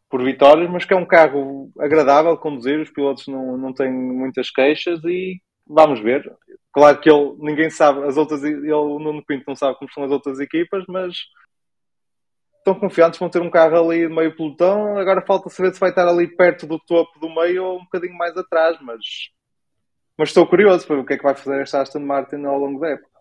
por 0.09 0.23
vitórias, 0.25 0.71
mas 0.71 0.85
que 0.85 0.93
é 0.93 0.97
um 0.97 1.07
carro 1.07 1.71
agradável 1.79 2.35
de 2.35 2.41
conduzir, 2.41 2.81
os 2.81 2.91
pilotos 2.91 3.27
não, 3.27 3.57
não 3.57 3.73
têm 3.73 3.93
muitas 3.93 4.51
queixas 4.51 5.03
e 5.05 5.41
vamos 5.67 6.01
ver. 6.01 6.31
Claro 6.73 6.99
que 7.01 7.11
ele, 7.11 7.35
ninguém 7.39 7.71
sabe, 7.71 8.03
as 8.05 8.17
outras, 8.17 8.43
ele, 8.43 8.73
o 8.73 8.99
Nuno 8.99 9.25
Pinto 9.25 9.45
não 9.47 9.57
sabe 9.57 9.79
como 9.79 9.93
são 9.93 10.05
as 10.05 10.11
outras 10.11 10.41
equipas, 10.41 10.85
mas 10.89 11.15
estão 12.59 12.75
confiantes, 12.75 13.19
vão 13.19 13.29
ter 13.29 13.43
um 13.43 13.51
carro 13.51 13.77
ali 13.77 14.09
meio 14.09 14.35
pelotão, 14.35 14.97
agora 14.99 15.25
falta 15.27 15.51
saber 15.51 15.75
se 15.75 15.81
vai 15.81 15.91
estar 15.91 16.09
ali 16.09 16.27
perto 16.27 16.67
do 16.67 16.79
topo 16.79 17.19
do 17.19 17.29
meio 17.29 17.65
ou 17.65 17.77
um 17.79 17.85
bocadinho 17.85 18.17
mais 18.17 18.37
atrás, 18.37 18.79
mas 18.81 19.01
mas 20.17 20.31
estou 20.31 20.45
curioso 20.49 20.85
para 20.85 20.97
ver 20.97 21.03
o 21.03 21.07
que 21.07 21.15
é 21.15 21.17
que 21.17 21.23
vai 21.23 21.37
fazer 21.37 21.63
esta 21.63 21.81
Aston 21.81 22.01
Martin 22.01 22.45
ao 22.45 22.59
longo 22.59 22.81
da 22.81 22.89
época. 22.89 23.21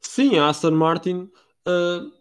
Sim, 0.00 0.38
a 0.38 0.48
Aston 0.48 0.70
Martin 0.70 1.30
uh, 1.68 2.12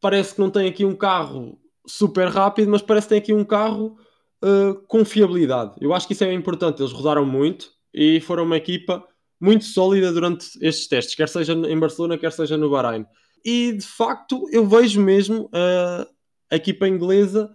parece 0.00 0.34
que 0.34 0.40
não 0.40 0.50
tem 0.50 0.68
aqui 0.68 0.84
um 0.84 0.96
carro 0.96 1.56
super 1.88 2.28
rápido, 2.28 2.70
mas 2.70 2.82
parece 2.82 3.06
que 3.06 3.14
tem 3.14 3.18
aqui 3.18 3.32
um 3.32 3.44
carro 3.44 3.96
uh, 4.44 4.74
com 4.86 5.04
fiabilidade. 5.04 5.74
Eu 5.80 5.94
acho 5.94 6.06
que 6.06 6.12
isso 6.12 6.24
é 6.24 6.32
importante. 6.32 6.82
Eles 6.82 6.92
rodaram 6.92 7.24
muito 7.24 7.70
e 7.92 8.20
foram 8.20 8.44
uma 8.44 8.56
equipa 8.56 9.04
muito 9.40 9.64
sólida 9.64 10.12
durante 10.12 10.46
estes 10.60 10.88
testes, 10.88 11.14
quer 11.14 11.28
seja 11.28 11.52
em 11.52 11.78
Barcelona, 11.78 12.18
quer 12.18 12.32
seja 12.32 12.56
no 12.56 12.70
Bahrein. 12.70 13.06
E 13.44 13.72
de 13.72 13.86
facto, 13.86 14.48
eu 14.50 14.66
vejo 14.66 15.00
mesmo 15.00 15.44
uh, 15.44 16.06
a 16.50 16.56
equipa 16.56 16.88
inglesa 16.88 17.50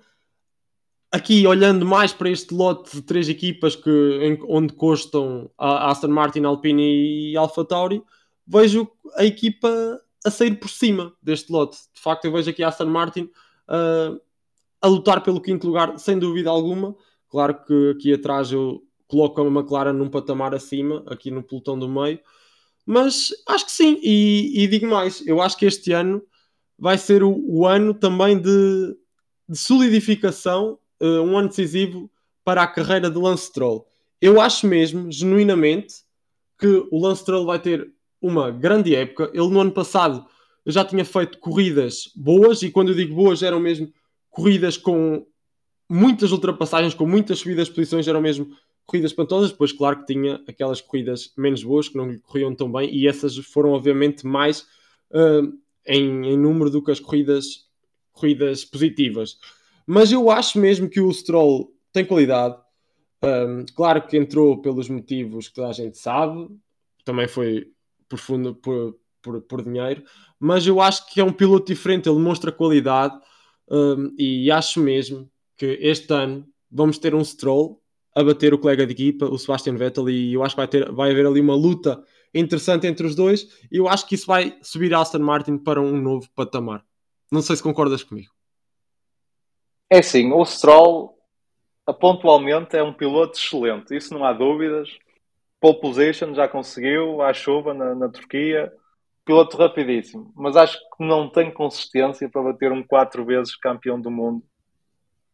aqui 1.11 1.45
olhando 1.45 1.85
mais 1.85 2.11
para 2.11 2.29
este 2.29 2.53
lote 2.53 2.95
de 2.95 3.01
três 3.03 3.29
equipas 3.29 3.75
que, 3.75 3.89
em, 4.21 4.39
onde 4.47 4.73
constam 4.73 5.51
a 5.57 5.91
Aston 5.91 6.07
Martin, 6.07 6.43
Alpine 6.43 7.31
e 7.31 7.37
Alpha 7.37 7.63
Tauri, 7.63 8.01
vejo 8.47 8.89
a 9.15 9.23
equipa 9.23 9.69
a 10.25 10.31
sair 10.31 10.55
por 10.55 10.69
cima 10.69 11.13
deste 11.21 11.51
lote. 11.51 11.77
De 11.93 12.01
facto, 12.01 12.25
eu 12.25 12.31
vejo 12.31 12.49
aqui 12.49 12.63
a 12.63 12.69
Aston 12.69 12.87
Martin 12.87 13.29
uh, 13.73 14.21
a 14.81 14.87
lutar 14.87 15.23
pelo 15.23 15.41
quinto 15.41 15.67
lugar, 15.67 15.97
sem 15.97 16.19
dúvida 16.19 16.49
alguma. 16.49 16.95
Claro 17.29 17.63
que 17.65 17.91
aqui 17.95 18.13
atrás 18.13 18.51
eu 18.51 18.83
coloco 19.07 19.41
a 19.41 19.45
McLaren 19.47 19.93
num 19.93 20.09
patamar 20.09 20.53
acima, 20.53 21.03
aqui 21.07 21.31
no 21.31 21.43
pelotão 21.43 21.77
do 21.77 21.89
meio. 21.89 22.19
Mas 22.85 23.29
acho 23.47 23.65
que 23.65 23.71
sim, 23.71 23.99
e, 24.03 24.63
e 24.63 24.67
digo 24.67 24.87
mais, 24.87 25.25
eu 25.25 25.41
acho 25.41 25.57
que 25.57 25.65
este 25.65 25.91
ano 25.93 26.21
vai 26.77 26.97
ser 26.97 27.23
o, 27.23 27.33
o 27.47 27.65
ano 27.65 27.93
também 27.93 28.37
de, 28.37 28.95
de 29.47 29.57
solidificação 29.57 30.77
uh, 31.01 31.21
um 31.21 31.37
ano 31.37 31.47
decisivo 31.47 32.11
para 32.43 32.63
a 32.63 32.67
carreira 32.67 33.09
de 33.09 33.17
Lance 33.17 33.47
Stroll. 33.47 33.87
Eu 34.21 34.39
acho 34.41 34.67
mesmo, 34.67 35.11
genuinamente, 35.11 35.95
que 36.59 36.87
o 36.91 36.99
Lance 36.99 37.21
Stroll 37.21 37.45
vai 37.45 37.59
ter 37.59 37.89
uma 38.21 38.51
grande 38.51 38.95
época. 38.95 39.29
Ele 39.33 39.49
no 39.49 39.61
ano 39.61 39.71
passado 39.71 40.25
já 40.65 40.85
tinha 40.85 41.03
feito 41.03 41.37
corridas 41.39 42.11
boas, 42.15 42.61
e 42.61 42.71
quando 42.71 42.89
eu 42.89 42.95
digo 42.95 43.15
boas, 43.15 43.43
eram 43.43 43.59
mesmo 43.59 43.91
corridas 44.29 44.77
com 44.77 45.25
muitas 45.89 46.31
ultrapassagens, 46.31 46.93
com 46.93 47.05
muitas 47.05 47.39
subidas 47.39 47.67
de 47.67 47.73
posições, 47.73 48.07
eram 48.07 48.21
mesmo 48.21 48.55
corridas 48.85 49.11
espantosas. 49.11 49.51
Depois, 49.51 49.71
claro 49.71 49.99
que 49.99 50.13
tinha 50.13 50.41
aquelas 50.47 50.81
corridas 50.81 51.31
menos 51.37 51.63
boas 51.63 51.89
que 51.89 51.97
não 51.97 52.09
lhe 52.09 52.19
corriam 52.19 52.55
tão 52.55 52.71
bem, 52.71 52.93
e 52.93 53.07
essas 53.07 53.37
foram, 53.37 53.71
obviamente, 53.71 54.25
mais 54.25 54.61
uh, 55.11 55.53
em, 55.85 56.27
em, 56.27 56.37
número 56.37 56.69
do 56.69 56.83
que 56.83 56.91
as 56.91 56.99
corridas, 56.99 57.67
corridas 58.11 58.63
positivas. 58.63 59.37
Mas 59.85 60.11
eu 60.11 60.29
acho 60.31 60.57
mesmo 60.57 60.89
que 60.89 61.01
o 61.01 61.11
Stroll 61.11 61.73
tem 61.91 62.05
qualidade. 62.05 62.57
Um, 63.21 63.65
claro 63.75 64.01
que 64.01 64.17
entrou 64.17 64.61
pelos 64.61 64.89
motivos 64.89 65.47
que 65.47 65.55
toda 65.55 65.69
a 65.69 65.73
gente 65.73 65.97
sabe, 65.97 66.49
também 67.05 67.27
foi 67.27 67.71
profundo 68.09 68.55
por, 68.55 68.97
por, 69.23 69.41
por 69.41 69.63
dinheiro, 69.63 70.03
mas 70.39 70.67
eu 70.67 70.79
acho 70.79 71.09
que 71.11 71.19
é 71.19 71.23
um 71.23 71.33
piloto 71.33 71.73
diferente, 71.73 72.07
ele 72.07 72.17
demonstra 72.17 72.51
qualidade 72.51 73.17
um, 73.71 74.13
e 74.19 74.51
acho 74.51 74.79
mesmo 74.79 75.27
que 75.57 75.65
este 75.81 76.13
ano 76.13 76.45
vamos 76.69 76.97
ter 76.97 77.15
um 77.15 77.23
Stroll 77.23 77.81
a 78.15 78.23
bater 78.23 78.53
o 78.53 78.59
colega 78.59 78.85
de 78.85 78.93
equipa, 78.93 79.25
o 79.25 79.39
Sebastian 79.39 79.75
Vettel, 79.75 80.09
e 80.09 80.33
eu 80.33 80.43
acho 80.43 80.53
que 80.53 80.61
vai, 80.61 80.67
ter, 80.67 80.91
vai 80.91 81.11
haver 81.11 81.25
ali 81.25 81.39
uma 81.39 81.55
luta 81.55 82.03
interessante 82.33 82.85
entre 82.85 83.07
os 83.07 83.15
dois, 83.15 83.47
e 83.71 83.77
eu 83.77 83.87
acho 83.87 84.07
que 84.07 84.15
isso 84.15 84.27
vai 84.27 84.57
subir 84.61 84.93
a 84.93 85.01
Aston 85.01 85.19
Martin 85.19 85.57
para 85.57 85.81
um 85.81 85.99
novo 85.99 86.27
patamar. 86.35 86.83
Não 87.31 87.41
sei 87.41 87.55
se 87.55 87.63
concordas 87.63 88.03
comigo. 88.03 88.31
É 89.89 90.01
sim, 90.01 90.31
o 90.31 90.45
Stroll 90.45 91.17
pontualmente 91.99 92.75
é 92.75 92.83
um 92.83 92.93
piloto 92.93 93.37
excelente, 93.37 93.95
isso 93.95 94.13
não 94.13 94.23
há 94.23 94.33
dúvidas. 94.33 94.89
Pole 95.59 95.79
position 95.79 96.33
já 96.33 96.47
conseguiu 96.47 97.21
à 97.21 97.33
chuva 97.33 97.73
na, 97.73 97.95
na 97.95 98.09
Turquia, 98.09 98.71
piloto 99.25 99.57
rapidíssimo, 99.57 100.33
mas 100.35 100.55
acho 100.55 100.77
que 100.77 101.03
não 101.05 101.29
tem 101.29 101.51
consistência 101.51 102.29
para 102.29 102.43
bater 102.43 102.71
um 102.71 102.83
quatro 102.83 103.25
vezes 103.25 103.55
campeão 103.55 103.99
do 103.99 104.11
mundo 104.11 104.43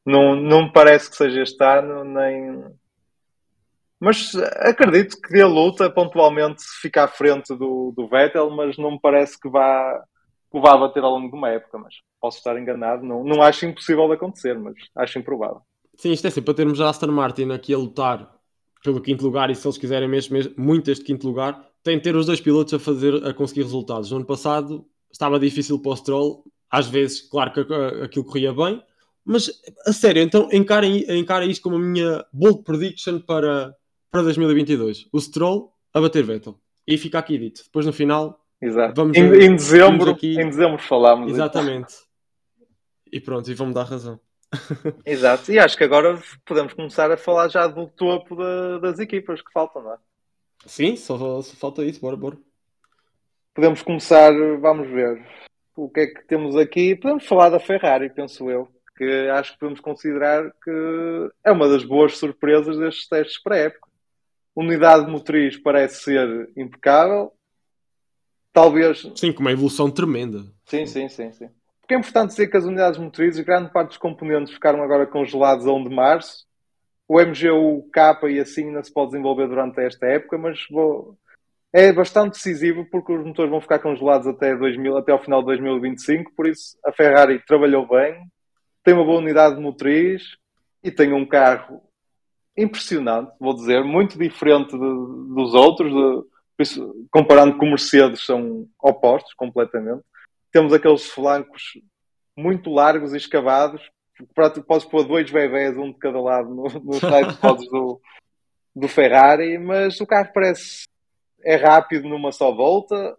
não, 0.09 0.35
não 0.35 0.63
me 0.63 0.71
parece 0.71 1.09
que 1.09 1.15
seja 1.15 1.41
este 1.41 1.63
ano, 1.63 2.03
nem. 2.03 2.65
Mas 3.99 4.33
acredito 4.35 5.21
que 5.21 5.31
dê 5.31 5.43
luta 5.43 5.89
pontualmente 5.89 6.61
se 6.61 6.81
ficar 6.81 7.03
à 7.03 7.07
frente 7.07 7.53
do, 7.55 7.93
do 7.95 8.07
Vettel, 8.07 8.49
mas 8.49 8.77
não 8.77 8.91
me 8.91 8.99
parece 8.99 9.39
que 9.39 9.49
vá, 9.49 10.01
que 10.51 10.59
vá 10.59 10.77
bater 10.77 11.03
ao 11.03 11.11
longo 11.11 11.29
de 11.29 11.35
uma 11.35 11.49
época. 11.49 11.77
Mas 11.77 11.95
posso 12.19 12.37
estar 12.37 12.57
enganado, 12.57 13.05
não, 13.05 13.23
não 13.23 13.43
acho 13.43 13.65
impossível 13.65 14.07
de 14.07 14.13
acontecer, 14.13 14.57
mas 14.57 14.73
acho 14.95 15.19
improvável. 15.19 15.61
Sim, 15.97 16.11
isto 16.11 16.25
é 16.25 16.29
assim, 16.29 16.41
para 16.41 16.53
termos 16.53 16.79
a 16.79 16.89
Aston 16.89 17.11
Martin 17.11 17.51
aqui 17.51 17.73
a 17.73 17.77
lutar 17.77 18.33
pelo 18.81 19.01
quinto 19.01 19.23
lugar 19.23 19.49
e 19.49 19.55
se 19.55 19.67
eles 19.67 19.77
quiserem 19.77 20.07
mesmo, 20.07 20.33
mesmo 20.33 20.53
muito 20.57 20.89
este 20.89 21.03
quinto 21.03 21.27
lugar, 21.27 21.68
tem 21.89 21.97
de 21.97 22.03
ter 22.03 22.15
os 22.15 22.27
dois 22.27 22.39
pilotos 22.39 22.71
a 22.75 22.77
fazer 22.77 23.25
a 23.25 23.33
conseguir 23.33 23.63
resultados. 23.63 24.11
No 24.11 24.17
ano 24.17 24.25
passado 24.25 24.85
estava 25.11 25.39
difícil 25.39 25.79
para 25.79 25.91
o 25.91 25.95
Stroll, 25.95 26.43
às 26.69 26.87
vezes, 26.87 27.21
claro 27.21 27.51
que 27.51 27.61
aquilo 28.03 28.25
corria 28.25 28.53
bem, 28.53 28.79
mas, 29.25 29.49
a 29.87 29.91
sério, 29.91 30.21
então 30.21 30.47
encarem, 30.51 31.03
encarem 31.09 31.49
isto 31.49 31.63
como 31.63 31.77
a 31.77 31.79
minha 31.79 32.23
bold 32.31 32.63
prediction 32.63 33.19
para, 33.19 33.75
para 34.11 34.21
2022. 34.21 35.07
O 35.11 35.19
Stroll 35.19 35.73
a 35.91 35.99
bater 35.99 36.23
Vettel. 36.23 36.59
E 36.85 36.95
fica 36.95 37.17
aqui 37.17 37.39
dito. 37.39 37.63
Depois 37.63 37.87
no 37.87 37.93
final. 37.93 38.39
Exato. 38.61 38.93
Vamos 38.95 39.17
em, 39.17 39.23
em 39.23 39.55
dezembro, 39.55 40.11
aqui... 40.11 40.39
em 40.39 40.47
dezembro 40.47 40.77
falamos. 40.77 41.31
Exatamente. 41.31 41.95
E 43.11 43.19
pronto, 43.19 43.49
e 43.49 43.55
vão-me 43.55 43.73
dar 43.73 43.85
razão. 43.85 44.19
Exato. 45.03 45.51
E 45.51 45.57
acho 45.57 45.75
que 45.75 45.83
agora 45.83 46.21
podemos 46.45 46.73
começar 46.73 47.11
a 47.11 47.17
falar 47.17 47.47
já 47.49 47.65
do 47.65 47.87
topo 47.87 48.35
da, 48.35 48.77
das 48.77 48.99
equipas 48.99 49.41
que 49.41 49.51
faltam, 49.51 49.81
não 49.81 49.93
é? 49.93 49.97
Sim, 50.65 50.95
só, 50.95 51.41
só 51.41 51.55
falta 51.55 51.83
isso. 51.83 52.01
Bora, 52.01 52.15
bora. 52.15 52.37
Podemos 53.53 53.81
começar, 53.81 54.31
vamos 54.59 54.87
ver. 54.87 55.25
O 55.75 55.89
que 55.89 56.01
é 56.01 56.07
que 56.07 56.27
temos 56.27 56.55
aqui? 56.55 56.95
Podemos 56.95 57.25
falar 57.25 57.49
da 57.49 57.59
Ferrari, 57.59 58.09
penso 58.09 58.49
eu 58.49 58.67
que 58.99 59.29
acho 59.29 59.53
que 59.53 59.59
podemos 59.59 59.79
considerar 59.79 60.51
que 60.61 61.31
é 61.45 61.51
uma 61.53 61.69
das 61.69 61.85
boas 61.85 62.17
surpresas 62.17 62.77
destes 62.77 63.07
testes 63.07 63.41
pré-época. 63.41 63.87
Unidade 64.53 65.09
motriz 65.09 65.57
parece 65.57 66.03
ser 66.03 66.51
impecável. 66.57 67.31
Talvez. 68.51 69.09
Sim, 69.15 69.31
com 69.31 69.39
uma 69.39 69.53
evolução 69.53 69.89
tremenda. 69.89 70.43
Sim, 70.65 70.85
sim, 70.85 71.07
sim, 71.07 71.31
sim. 71.31 71.49
Porque 71.79 71.93
é 71.93 71.97
importante 71.97 72.31
dizer 72.31 72.47
que 72.47 72.57
as 72.57 72.65
unidades 72.65 72.99
motrizes, 72.99 73.45
grande 73.45 73.71
parte 73.71 73.89
dos 73.89 73.97
componentes 73.97 74.53
ficaram 74.53 74.83
agora 74.83 75.07
congelados 75.07 75.65
a 75.65 75.71
1 75.71 75.83
de 75.85 75.95
março. 75.95 76.45
O 77.09 77.19
MGU 77.19 77.89
K 77.91 78.19
e 78.29 78.39
assim 78.39 78.67
ainda 78.67 78.83
se 78.83 78.93
pode 78.93 79.11
desenvolver 79.11 79.47
durante 79.47 79.81
esta 79.81 80.05
época, 80.05 80.37
mas 80.37 80.59
vou... 80.69 81.17
é 81.73 81.91
bastante 81.91 82.33
decisivo 82.33 82.85
porque 82.91 83.11
os 83.11 83.25
motores 83.25 83.49
vão 83.49 83.59
ficar 83.59 83.79
congelados 83.79 84.27
até, 84.27 84.55
2000, 84.55 84.95
até 84.95 85.11
ao 85.11 85.23
final 85.23 85.39
de 85.39 85.47
2025, 85.47 86.31
por 86.35 86.47
isso 86.47 86.77
a 86.85 86.91
Ferrari 86.91 87.43
trabalhou 87.47 87.87
bem, 87.87 88.27
tem 88.83 88.93
uma 88.93 89.03
boa 89.03 89.17
unidade 89.17 89.59
motriz 89.59 90.37
e 90.83 90.91
tem 90.91 91.11
um 91.11 91.25
carro 91.25 91.81
impressionante, 92.55 93.31
vou 93.39 93.55
dizer, 93.55 93.83
muito 93.83 94.15
diferente 94.15 94.71
de, 94.71 94.77
dos 94.77 95.55
outros, 95.55 95.91
de, 95.91 96.79
comparando 97.09 97.57
com 97.57 97.65
Mercedes, 97.65 98.23
são 98.23 98.67
opostos 98.79 99.33
completamente. 99.33 100.03
Temos 100.51 100.73
aqueles 100.73 101.07
flancos 101.07 101.73
muito 102.37 102.69
largos 102.69 103.15
e 103.15 103.17
escavados, 103.17 103.81
podes 104.35 104.85
pôr 104.85 105.03
dois 105.03 105.29
bebés, 105.31 105.77
um 105.77 105.91
de 105.91 105.97
cada 105.97 106.19
lado, 106.19 106.49
no, 106.49 106.63
no 106.63 106.93
side 106.93 107.37
pods 107.39 107.69
do, 107.69 108.01
do 108.75 108.87
Ferrari, 108.87 109.57
mas 109.57 109.99
o 109.99 110.05
carro 110.05 110.31
parece 110.33 110.87
é 111.43 111.55
rápido 111.55 112.07
numa 112.07 112.31
só 112.31 112.53
volta, 112.53 113.17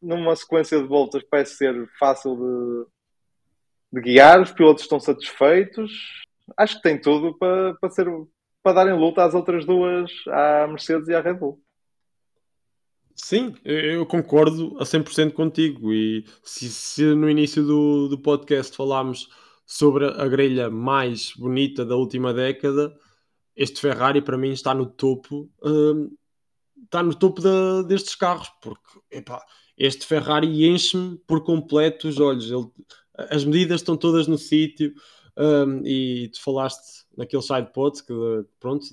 numa 0.00 0.34
sequência 0.34 0.80
de 0.80 0.86
voltas 0.86 1.22
parece 1.30 1.56
ser 1.56 1.88
fácil 1.98 2.36
de, 2.36 4.00
de 4.00 4.00
guiar, 4.00 4.40
os 4.40 4.52
pilotos 4.52 4.84
estão 4.84 4.98
satisfeitos. 4.98 5.92
Acho 6.56 6.76
que 6.76 6.82
tem 6.82 6.98
tudo 6.98 7.36
para, 7.38 7.74
para, 7.74 7.90
ser, 7.90 8.06
para 8.62 8.94
luta 8.94 9.24
às 9.24 9.34
outras 9.34 9.64
duas, 9.64 10.10
à 10.28 10.66
Mercedes 10.66 11.08
e 11.08 11.14
à 11.14 11.20
Red 11.20 11.34
Bull. 11.34 11.60
Sim, 13.14 13.54
eu 13.64 14.06
concordo 14.06 14.78
a 14.78 14.84
100% 14.84 15.32
contigo. 15.32 15.92
E 15.92 16.24
se, 16.42 16.70
se, 16.70 17.04
no 17.14 17.28
início 17.28 17.62
do, 17.62 18.08
do 18.08 18.18
podcast 18.18 18.74
falámos 18.74 19.28
sobre 19.70 20.04
a 20.04 20.26
grelha 20.26 20.68
mais 20.68 21.32
bonita 21.36 21.84
da 21.84 21.94
última 21.94 22.34
década, 22.34 22.92
este 23.54 23.80
Ferrari 23.80 24.20
para 24.20 24.36
mim 24.36 24.50
está 24.50 24.74
no 24.74 24.84
topo, 24.84 25.48
hum, 25.62 26.10
está 26.82 27.04
no 27.04 27.14
topo 27.14 27.40
da, 27.40 27.82
destes 27.82 28.16
carros, 28.16 28.50
porque 28.60 28.98
epá, 29.12 29.40
este 29.78 30.04
Ferrari 30.04 30.66
enche-me 30.66 31.16
por 31.18 31.44
completo 31.44 32.08
os 32.08 32.18
olhos. 32.18 32.50
Ele, 32.50 32.66
as 33.14 33.44
medidas 33.44 33.80
estão 33.80 33.96
todas 33.96 34.26
no 34.26 34.36
sítio. 34.36 34.92
Um, 35.36 35.86
e 35.86 36.28
tu 36.34 36.42
falaste 36.42 37.04
naquele 37.16 37.42
side 37.42 37.72
pod 37.72 38.02
que 38.02 38.12
pronto, 38.58 38.84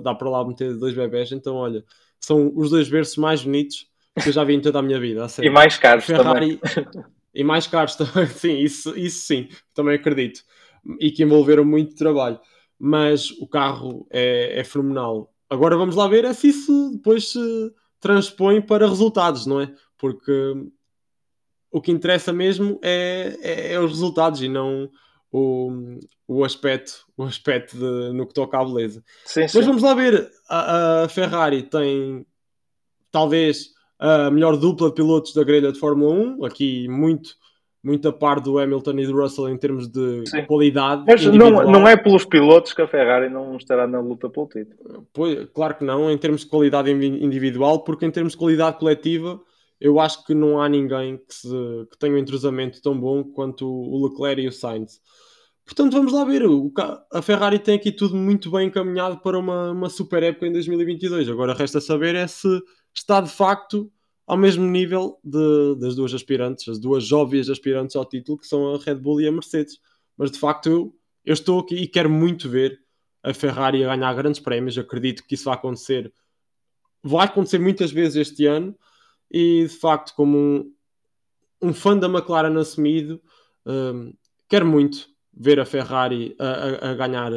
dá, 0.00 0.14
para 0.14 0.30
lá 0.30 0.46
meter 0.46 0.78
dois 0.78 0.94
bebés, 0.94 1.32
então 1.32 1.56
olha, 1.56 1.84
são 2.20 2.52
os 2.54 2.70
dois 2.70 2.88
berços 2.88 3.16
mais 3.16 3.42
bonitos 3.42 3.88
que 4.22 4.28
eu 4.28 4.32
já 4.32 4.44
vi 4.44 4.54
em 4.54 4.60
toda 4.60 4.78
a 4.78 4.82
minha 4.82 5.00
vida. 5.00 5.26
E 5.42 5.50
mais 5.50 5.76
caros 5.76 6.04
Ferrari, 6.04 6.56
também. 6.56 7.04
E 7.34 7.44
mais 7.44 7.66
caros 7.66 7.94
também, 7.96 8.26
sim, 8.26 8.58
isso, 8.58 8.96
isso 8.96 9.26
sim, 9.26 9.48
também 9.74 9.94
acredito. 9.94 10.42
E 10.98 11.10
que 11.10 11.22
envolveram 11.22 11.64
muito 11.64 11.94
trabalho. 11.94 12.40
Mas 12.78 13.30
o 13.32 13.46
carro 13.46 14.06
é, 14.10 14.60
é 14.60 14.64
fenomenal. 14.64 15.32
Agora 15.48 15.76
vamos 15.76 15.96
lá 15.96 16.08
ver 16.08 16.24
é 16.24 16.32
se 16.32 16.48
isso 16.48 16.90
depois 16.92 17.32
se 17.32 17.72
transpõe 18.00 18.62
para 18.62 18.88
resultados, 18.88 19.44
não 19.46 19.60
é? 19.60 19.72
Porque 19.98 20.32
o 21.70 21.80
que 21.80 21.92
interessa 21.92 22.32
mesmo 22.32 22.80
é, 22.82 23.36
é, 23.40 23.72
é, 23.74 23.80
os 23.80 23.90
resultados 23.92 24.42
e 24.42 24.48
não 24.48 24.90
o, 25.30 25.98
o 26.26 26.44
aspecto, 26.44 27.06
o 27.16 27.22
aspecto 27.22 27.76
de, 27.76 28.12
no 28.12 28.26
que 28.26 28.34
toca 28.34 28.58
à 28.58 28.64
beleza. 28.64 29.04
Sim, 29.24 29.46
sim. 29.46 29.58
Mas 29.58 29.66
vamos 29.66 29.82
lá 29.82 29.94
ver, 29.94 30.30
a, 30.48 31.04
a, 31.04 31.08
Ferrari 31.08 31.62
tem 31.62 32.26
talvez 33.10 33.70
a 34.00 34.30
melhor 34.30 34.56
dupla 34.56 34.88
de 34.88 34.94
pilotos 34.94 35.34
da 35.34 35.44
grelha 35.44 35.70
de 35.70 35.78
Fórmula 35.78 36.12
1, 36.14 36.44
aqui 36.44 36.88
muito 36.88 37.38
muito 37.82 38.06
a 38.08 38.12
par 38.12 38.40
do 38.40 38.58
Hamilton 38.58 38.98
e 38.98 39.06
do 39.06 39.18
Russell 39.18 39.48
em 39.48 39.56
termos 39.56 39.88
de 39.88 40.26
Sim. 40.26 40.44
qualidade. 40.44 41.02
Mas 41.06 41.24
não, 41.24 41.50
não 41.50 41.88
é 41.88 41.96
pelos 41.96 42.26
pilotos 42.26 42.74
que 42.74 42.82
a 42.82 42.86
Ferrari 42.86 43.30
não 43.30 43.56
estará 43.56 43.86
na 43.86 44.00
luta 44.00 44.28
pelo 44.28 44.46
título. 44.46 45.06
Pois, 45.14 45.48
claro 45.54 45.76
que 45.76 45.84
não, 45.84 46.10
em 46.10 46.18
termos 46.18 46.42
de 46.42 46.48
qualidade 46.48 46.90
individual, 46.90 47.82
porque 47.82 48.04
em 48.04 48.10
termos 48.10 48.34
de 48.34 48.38
qualidade 48.38 48.78
coletiva 48.78 49.40
eu 49.80 49.98
acho 49.98 50.24
que 50.26 50.34
não 50.34 50.60
há 50.60 50.68
ninguém 50.68 51.16
que, 51.16 51.34
se, 51.34 51.48
que 51.90 51.98
tenha 51.98 52.12
um 52.12 52.18
entrosamento 52.18 52.82
tão 52.82 52.98
bom 52.98 53.24
quanto 53.24 53.66
o 53.66 54.06
Leclerc 54.06 54.42
e 54.42 54.48
o 54.48 54.52
Sainz. 54.52 55.00
Portanto, 55.64 55.92
vamos 55.92 56.12
lá 56.12 56.24
ver. 56.24 56.44
O, 56.46 56.70
a 57.12 57.22
Ferrari 57.22 57.58
tem 57.58 57.76
aqui 57.76 57.90
tudo 57.90 58.14
muito 58.14 58.50
bem 58.50 58.66
encaminhado 58.66 59.20
para 59.20 59.38
uma, 59.38 59.70
uma 59.70 59.88
super 59.88 60.22
época 60.22 60.46
em 60.46 60.52
2022. 60.52 61.30
Agora 61.30 61.54
resta 61.54 61.80
saber 61.80 62.14
é 62.14 62.26
se 62.26 62.48
está 62.94 63.20
de 63.20 63.30
facto 63.30 63.90
ao 64.30 64.36
mesmo 64.36 64.64
nível 64.64 65.18
de, 65.24 65.74
das 65.80 65.96
duas 65.96 66.14
aspirantes, 66.14 66.68
as 66.68 66.78
duas 66.78 67.10
óbvias 67.10 67.50
aspirantes 67.50 67.96
ao 67.96 68.04
título, 68.04 68.38
que 68.38 68.46
são 68.46 68.74
a 68.74 68.78
Red 68.78 68.94
Bull 68.94 69.20
e 69.20 69.26
a 69.26 69.32
Mercedes. 69.32 69.80
Mas 70.16 70.30
de 70.30 70.38
facto, 70.38 70.68
eu, 70.68 70.96
eu 71.24 71.34
estou 71.34 71.58
aqui 71.58 71.74
e 71.74 71.88
quero 71.88 72.08
muito 72.08 72.48
ver 72.48 72.80
a 73.24 73.34
Ferrari 73.34 73.82
a 73.84 73.96
ganhar 73.96 74.14
grandes 74.14 74.38
prémios. 74.38 74.78
Acredito 74.78 75.24
que 75.26 75.34
isso 75.34 75.46
vai 75.46 75.54
acontecer. 75.54 76.12
Vai 77.02 77.26
acontecer 77.26 77.58
muitas 77.58 77.90
vezes 77.90 78.28
este 78.28 78.46
ano 78.46 78.78
e 79.28 79.64
de 79.64 79.68
facto, 79.68 80.14
como 80.14 80.38
um, 80.38 80.72
um 81.60 81.74
fã 81.74 81.98
da 81.98 82.06
McLaren 82.06 82.56
assumido, 82.56 83.20
um, 83.66 84.12
quer 84.48 84.64
muito 84.64 85.08
ver 85.32 85.58
a 85.58 85.64
Ferrari 85.64 86.36
a, 86.38 86.44
a, 86.44 86.90
a, 86.90 86.94
ganhar, 86.94 87.32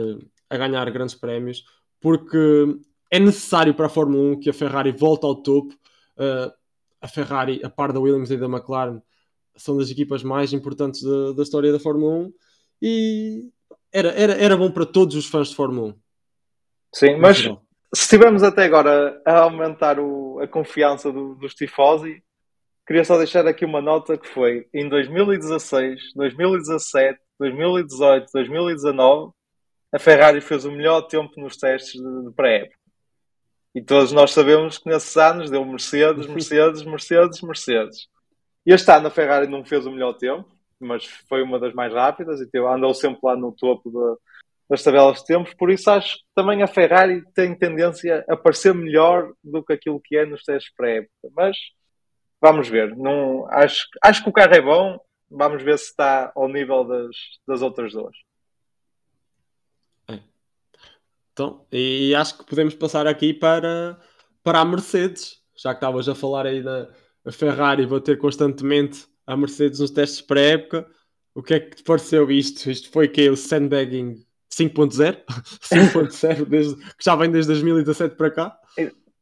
a 0.47 0.57
ganhar 0.57 0.91
grandes 0.91 1.15
prémios, 1.15 1.65
porque 1.99 2.77
é 3.13 3.19
necessário 3.19 3.75
para 3.75 3.85
a 3.85 3.89
Fórmula 3.89 4.33
1 4.33 4.39
que 4.39 4.49
a 4.49 4.53
Ferrari 4.53 4.91
volte 4.91 5.23
ao 5.23 5.35
topo. 5.35 5.71
Uh, 6.17 6.51
a 6.99 7.07
Ferrari, 7.07 7.61
a 7.63 7.69
par 7.69 7.93
da 7.93 7.99
Williams 7.99 8.31
e 8.31 8.37
da 8.37 8.47
McLaren, 8.47 8.99
são 9.55 9.77
das 9.77 9.91
equipas 9.91 10.23
mais 10.23 10.51
importantes 10.51 11.03
da, 11.03 11.33
da 11.33 11.43
história 11.43 11.71
da 11.71 11.79
Fórmula 11.79 12.11
1 12.11 12.33
e 12.81 13.51
era, 13.91 14.09
era, 14.13 14.33
era 14.33 14.57
bom 14.57 14.71
para 14.71 14.83
todos 14.83 15.15
os 15.15 15.27
fãs 15.27 15.49
de 15.49 15.55
Fórmula 15.55 15.89
1. 15.89 15.95
Sim, 16.91 17.17
mas 17.17 17.37
se 17.37 17.55
estivermos 17.93 18.41
até 18.41 18.63
agora 18.63 19.21
a 19.23 19.41
aumentar 19.41 19.99
o, 19.99 20.39
a 20.39 20.47
confiança 20.47 21.11
do, 21.11 21.35
dos 21.35 21.53
tifosi, 21.53 22.23
queria 22.87 23.05
só 23.05 23.15
deixar 23.15 23.45
aqui 23.45 23.63
uma 23.63 23.79
nota 23.81 24.17
que 24.17 24.27
foi 24.27 24.67
em 24.73 24.89
2016, 24.89 26.13
2017, 26.15 27.19
2018, 27.39 28.31
2019, 28.33 29.33
a 29.91 29.99
Ferrari 29.99 30.41
fez 30.41 30.65
o 30.65 30.71
melhor 30.71 31.03
tempo 31.03 31.39
nos 31.39 31.55
testes 31.57 32.01
de, 32.01 32.23
de 32.23 32.33
pré-época. 32.33 32.82
E 33.75 33.81
todos 33.81 34.11
nós 34.11 34.31
sabemos 34.31 34.77
que 34.77 34.87
nesses 34.87 35.17
anos 35.17 35.49
deu 35.49 35.65
Mercedes, 35.65 36.27
Mercedes, 36.27 36.83
Mercedes, 36.83 37.41
Mercedes. 37.41 38.07
Este 38.65 38.91
ano 38.91 39.07
a 39.07 39.11
Ferrari 39.11 39.47
não 39.47 39.65
fez 39.65 39.85
o 39.85 39.91
melhor 39.91 40.13
tempo, 40.13 40.47
mas 40.79 41.05
foi 41.27 41.41
uma 41.41 41.59
das 41.59 41.73
mais 41.73 41.91
rápidas 41.91 42.39
e 42.39 42.57
andou 42.59 42.93
sempre 42.93 43.19
lá 43.23 43.35
no 43.35 43.51
topo 43.51 43.89
de, 43.89 44.21
das 44.69 44.83
tabelas 44.83 45.19
de 45.19 45.25
tempos. 45.25 45.53
Por 45.55 45.71
isso 45.71 45.89
acho 45.89 46.17
que 46.17 46.23
também 46.35 46.61
a 46.61 46.67
Ferrari 46.67 47.23
tem 47.33 47.57
tendência 47.57 48.23
a 48.29 48.37
parecer 48.37 48.75
melhor 48.75 49.33
do 49.43 49.63
que 49.63 49.73
aquilo 49.73 49.99
que 49.99 50.17
é 50.17 50.25
nos 50.25 50.43
testes 50.43 50.71
pré-época. 50.75 51.29
Mas 51.35 51.57
vamos 52.39 52.69
ver. 52.69 52.95
Não, 52.95 53.47
acho, 53.49 53.87
acho 54.03 54.23
que 54.23 54.29
o 54.29 54.33
carro 54.33 54.53
é 54.53 54.61
bom. 54.61 54.99
Vamos 55.31 55.63
ver 55.63 55.79
se 55.79 55.85
está 55.85 56.31
ao 56.35 56.47
nível 56.47 56.83
das, 56.83 57.15
das 57.47 57.61
outras 57.63 57.91
duas. 57.93 58.15
Então, 61.33 61.65
e 61.71 62.13
acho 62.15 62.37
que 62.37 62.45
podemos 62.45 62.75
passar 62.75 63.07
aqui 63.07 63.33
para, 63.33 63.99
para 64.43 64.59
a 64.59 64.65
Mercedes, 64.65 65.41
já 65.57 65.71
que 65.73 65.77
estavas 65.77 66.07
a 66.07 66.15
falar 66.15 66.45
aí 66.45 66.61
da 66.61 66.87
Ferrari 67.31 67.87
bater 67.87 68.17
constantemente 68.19 69.05
a 69.25 69.35
Mercedes 69.35 69.79
nos 69.79 69.91
testes 69.91 70.21
pré-época. 70.21 70.87
O 71.33 71.41
que 71.41 71.55
é 71.55 71.59
que 71.59 71.77
te 71.77 71.83
pareceu 71.83 72.29
isto? 72.29 72.69
Isto 72.69 72.91
foi 72.91 73.07
que 73.07 73.27
o 73.29 73.35
sandbagging 73.35 74.23
5.0? 74.51 75.23
5.0 75.25 76.45
desde, 76.47 76.75
que 76.75 77.03
já 77.03 77.15
vem 77.15 77.31
desde 77.31 77.51
2017 77.51 78.15
para 78.15 78.31
cá? 78.31 78.59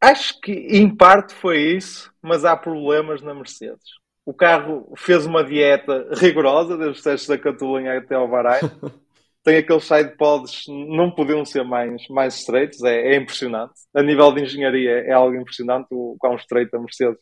Acho 0.02 0.42
que 0.42 0.52
em 0.52 0.94
parte 0.94 1.34
foi 1.34 1.60
isso, 1.76 2.12
mas 2.22 2.44
há 2.44 2.58
problemas 2.58 3.22
na 3.22 3.34
Mercedes. 3.34 4.02
O 4.26 4.34
carro 4.34 4.92
fez 4.98 5.26
uma 5.26 5.44
dieta 5.44 6.10
rigorosa 6.14 6.76
desde 6.76 6.98
os 6.98 7.04
testes 7.04 7.30
da 7.30 7.38
Catalunha 7.38 7.98
até 7.98 8.16
ao 8.16 8.28
Bahrein. 8.28 8.62
tem 9.44 9.58
aqueles 9.58 9.86
sidepods, 9.86 10.64
não 10.68 11.10
podiam 11.10 11.44
ser 11.44 11.64
mais, 11.64 12.08
mais 12.10 12.36
estreitos, 12.36 12.84
é, 12.84 13.14
é, 13.14 13.16
impressionante. 13.16 13.74
A 13.94 14.04
nível 14.04 14.32
de 14.34 14.44
engenharia 14.44 15.00
é 15.00 15.12
algo 15.12 15.36
impressionante 15.36 15.88
o 15.92 16.16
quão 16.20 16.36
estreito 16.36 16.76
a 16.76 16.80
Mercedes 16.80 17.20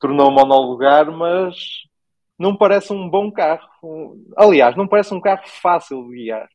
tornou 0.00 0.30
monolugar, 0.30 1.10
mas 1.10 1.54
não 2.38 2.56
parece 2.56 2.92
um 2.92 3.08
bom 3.08 3.30
carro. 3.30 3.68
Aliás, 4.36 4.74
não 4.76 4.88
parece 4.88 5.12
um 5.14 5.20
carro 5.20 5.42
fácil 5.46 6.08
de 6.08 6.16
guiar. 6.16 6.48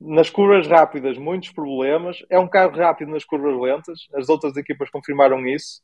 Nas 0.00 0.30
curvas 0.30 0.68
rápidas, 0.68 1.18
muitos 1.18 1.50
problemas. 1.50 2.18
É 2.30 2.38
um 2.38 2.48
carro 2.48 2.76
rápido 2.76 3.10
nas 3.10 3.24
curvas 3.24 3.60
lentas. 3.60 3.98
As 4.14 4.28
outras 4.28 4.56
equipas 4.56 4.90
confirmaram 4.90 5.44
isso. 5.46 5.82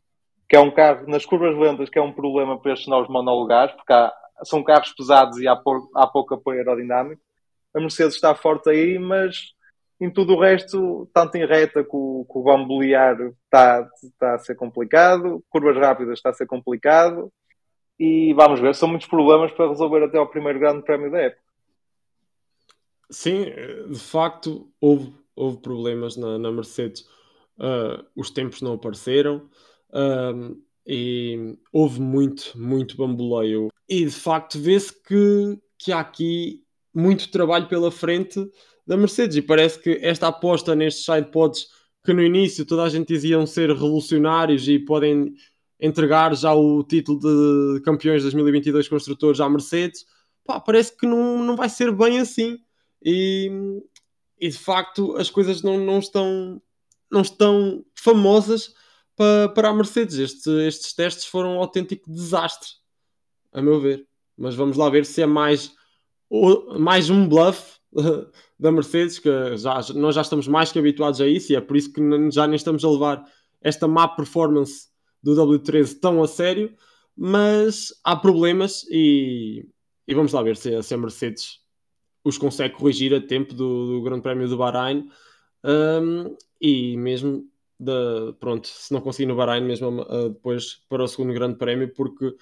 Que 0.48 0.56
é 0.56 0.60
um 0.60 0.70
carro 0.70 1.06
nas 1.08 1.26
curvas 1.26 1.56
lentas 1.56 1.90
que 1.90 1.98
é 1.98 2.02
um 2.02 2.12
problema 2.12 2.60
para 2.60 2.72
estes 2.74 2.86
novos 2.86 3.08
monolugares, 3.08 3.74
porque 3.74 3.92
há, 3.92 4.12
são 4.44 4.62
carros 4.62 4.92
pesados 4.92 5.38
e 5.40 5.48
há, 5.48 5.56
por, 5.56 5.88
há 5.96 6.06
pouco 6.06 6.34
apoio 6.34 6.58
aerodinâmico 6.58 7.20
a 7.74 7.80
Mercedes 7.80 8.14
está 8.14 8.34
forte 8.34 8.70
aí, 8.70 8.98
mas 8.98 9.54
em 10.00 10.10
tudo 10.10 10.34
o 10.34 10.40
resto, 10.40 11.08
tanto 11.12 11.36
em 11.36 11.46
reta 11.46 11.84
com 11.84 12.26
o 12.28 12.42
bambolear 12.42 13.16
está, 13.44 13.88
está 14.02 14.34
a 14.34 14.38
ser 14.38 14.54
complicado, 14.54 15.42
curvas 15.48 15.76
rápidas 15.76 16.18
está 16.18 16.30
a 16.30 16.34
ser 16.34 16.46
complicado 16.46 17.32
e 17.98 18.32
vamos 18.34 18.60
ver, 18.60 18.74
são 18.74 18.88
muitos 18.88 19.06
problemas 19.06 19.52
para 19.52 19.68
resolver 19.68 20.02
até 20.04 20.18
ao 20.18 20.28
primeiro 20.28 20.58
grande 20.58 20.82
prémio 20.82 21.10
da 21.10 21.18
época. 21.18 21.42
Sim, 23.10 23.44
de 23.88 23.98
facto 23.98 24.68
houve, 24.80 25.14
houve 25.36 25.58
problemas 25.58 26.16
na, 26.16 26.38
na 26.38 26.50
Mercedes, 26.50 27.02
uh, 27.58 28.04
os 28.16 28.30
tempos 28.30 28.60
não 28.62 28.74
apareceram 28.74 29.48
uh, 29.90 30.60
e 30.86 31.56
houve 31.72 32.00
muito, 32.00 32.52
muito 32.56 32.96
bamboleio. 32.96 33.68
E 33.88 34.04
de 34.04 34.10
facto 34.10 34.58
vê-se 34.58 34.92
que, 35.02 35.58
que 35.78 35.92
há 35.92 36.00
aqui 36.00 36.63
muito 36.94 37.30
trabalho 37.30 37.66
pela 37.66 37.90
frente 37.90 38.46
da 38.86 38.96
Mercedes. 38.96 39.36
E 39.36 39.42
parece 39.42 39.78
que 39.78 39.98
esta 40.02 40.28
aposta 40.28 40.74
nestes 40.74 41.04
sidepods 41.04 41.66
que 42.04 42.12
no 42.12 42.22
início 42.22 42.66
toda 42.66 42.82
a 42.82 42.88
gente 42.88 43.08
diziam 43.08 43.46
ser 43.46 43.70
revolucionários 43.70 44.68
e 44.68 44.78
podem 44.78 45.34
entregar 45.80 46.34
já 46.36 46.54
o 46.54 46.84
título 46.84 47.18
de 47.18 47.80
campeões 47.80 48.22
de 48.22 48.30
2022 48.30 48.88
construtores 48.88 49.40
à 49.40 49.48
Mercedes, 49.48 50.04
pá, 50.44 50.60
parece 50.60 50.96
que 50.96 51.06
não, 51.06 51.42
não 51.42 51.56
vai 51.56 51.68
ser 51.68 51.90
bem 51.92 52.20
assim. 52.20 52.58
E, 53.02 53.50
e 54.38 54.48
de 54.48 54.58
facto 54.58 55.16
as 55.16 55.30
coisas 55.30 55.62
não, 55.62 55.78
não, 55.78 55.98
estão, 55.98 56.60
não 57.10 57.22
estão 57.22 57.84
famosas 57.94 58.74
para, 59.16 59.48
para 59.50 59.68
a 59.70 59.74
Mercedes. 59.74 60.18
Este, 60.18 60.50
estes 60.66 60.92
testes 60.92 61.24
foram 61.24 61.56
um 61.56 61.58
autêntico 61.58 62.10
desastre, 62.10 62.68
a 63.52 63.60
meu 63.60 63.80
ver. 63.80 64.06
Mas 64.36 64.54
vamos 64.54 64.76
lá 64.76 64.88
ver 64.90 65.06
se 65.06 65.22
é 65.22 65.26
mais 65.26 65.74
mais 66.78 67.10
um 67.10 67.28
bluff 67.28 67.78
da 68.58 68.72
Mercedes, 68.72 69.18
que 69.18 69.56
já, 69.56 69.80
nós 69.94 70.14
já 70.14 70.22
estamos 70.22 70.48
mais 70.48 70.72
que 70.72 70.78
habituados 70.78 71.20
a 71.20 71.26
isso 71.26 71.52
e 71.52 71.56
é 71.56 71.60
por 71.60 71.76
isso 71.76 71.92
que 71.92 72.00
já 72.30 72.46
nem 72.46 72.56
estamos 72.56 72.84
a 72.84 72.90
levar 72.90 73.24
esta 73.60 73.88
má 73.88 74.06
performance 74.08 74.88
do 75.22 75.34
W13 75.34 75.98
tão 76.00 76.22
a 76.22 76.28
sério, 76.28 76.74
mas 77.16 77.92
há 78.04 78.14
problemas 78.14 78.84
e, 78.90 79.66
e 80.06 80.14
vamos 80.14 80.32
lá 80.32 80.42
ver 80.42 80.56
se, 80.56 80.82
se, 80.82 80.94
a 80.94 80.98
Mercedes 80.98 81.60
os 82.22 82.36
consegue 82.36 82.74
corrigir 82.74 83.14
a 83.14 83.20
tempo 83.20 83.54
do, 83.54 83.86
do 83.86 84.02
Grande 84.02 84.22
Prémio 84.22 84.48
do 84.48 84.56
Bahrein 84.56 85.08
um, 85.64 86.36
e 86.60 86.96
mesmo 86.96 87.48
de, 87.78 88.32
pronto, 88.38 88.68
se 88.68 88.92
não 88.92 89.00
conseguir 89.00 89.26
no 89.26 89.36
Bahrein, 89.36 89.64
mesmo 89.64 90.02
uh, 90.02 90.30
depois 90.30 90.82
para 90.88 91.02
o 91.02 91.08
segundo 91.08 91.32
Grande 91.32 91.56
Prémio, 91.56 91.92
porque 91.94 92.34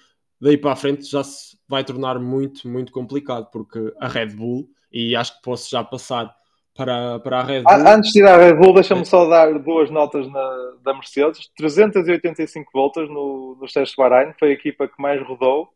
daí 0.43 0.57
para 0.57 0.73
a 0.73 0.75
frente 0.75 1.09
já 1.09 1.23
se 1.23 1.57
vai 1.67 1.83
tornar 1.83 2.19
muito, 2.19 2.67
muito 2.67 2.91
complicado, 2.91 3.49
porque 3.49 3.93
a 3.99 4.07
Red 4.07 4.35
Bull, 4.35 4.67
e 4.91 5.15
acho 5.15 5.37
que 5.37 5.41
posso 5.41 5.69
já 5.69 5.83
passar 5.83 6.35
para, 6.75 7.19
para 7.19 7.39
a 7.39 7.43
Red 7.43 7.63
Bull. 7.63 7.87
Antes 7.87 8.11
de 8.11 8.19
ir 8.19 8.27
à 8.27 8.35
Red 8.35 8.55
Bull, 8.55 8.73
deixa-me 8.73 9.05
só 9.05 9.27
dar 9.27 9.57
duas 9.59 9.89
notas 9.89 10.29
na, 10.29 10.73
da 10.83 10.93
Mercedes: 10.93 11.49
385 11.55 12.69
voltas 12.73 13.07
no, 13.09 13.57
nos 13.59 13.71
testes 13.71 13.95
de 13.95 14.03
Bahrein, 14.03 14.33
foi 14.37 14.49
a 14.49 14.53
equipa 14.53 14.87
que 14.87 15.01
mais 15.01 15.25
rodou. 15.25 15.69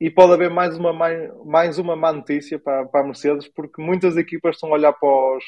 E 0.00 0.08
pode 0.08 0.32
haver 0.32 0.48
mais 0.48 0.78
uma, 0.78 0.92
mais, 0.92 1.30
mais 1.44 1.78
uma 1.78 1.96
má 1.96 2.12
notícia 2.12 2.56
para, 2.58 2.86
para 2.86 3.00
a 3.00 3.04
Mercedes, 3.04 3.48
porque 3.48 3.82
muitas 3.82 4.16
equipas 4.16 4.54
estão 4.54 4.70
a 4.70 4.74
olhar 4.74 4.92
para 4.92 5.36
os, 5.36 5.44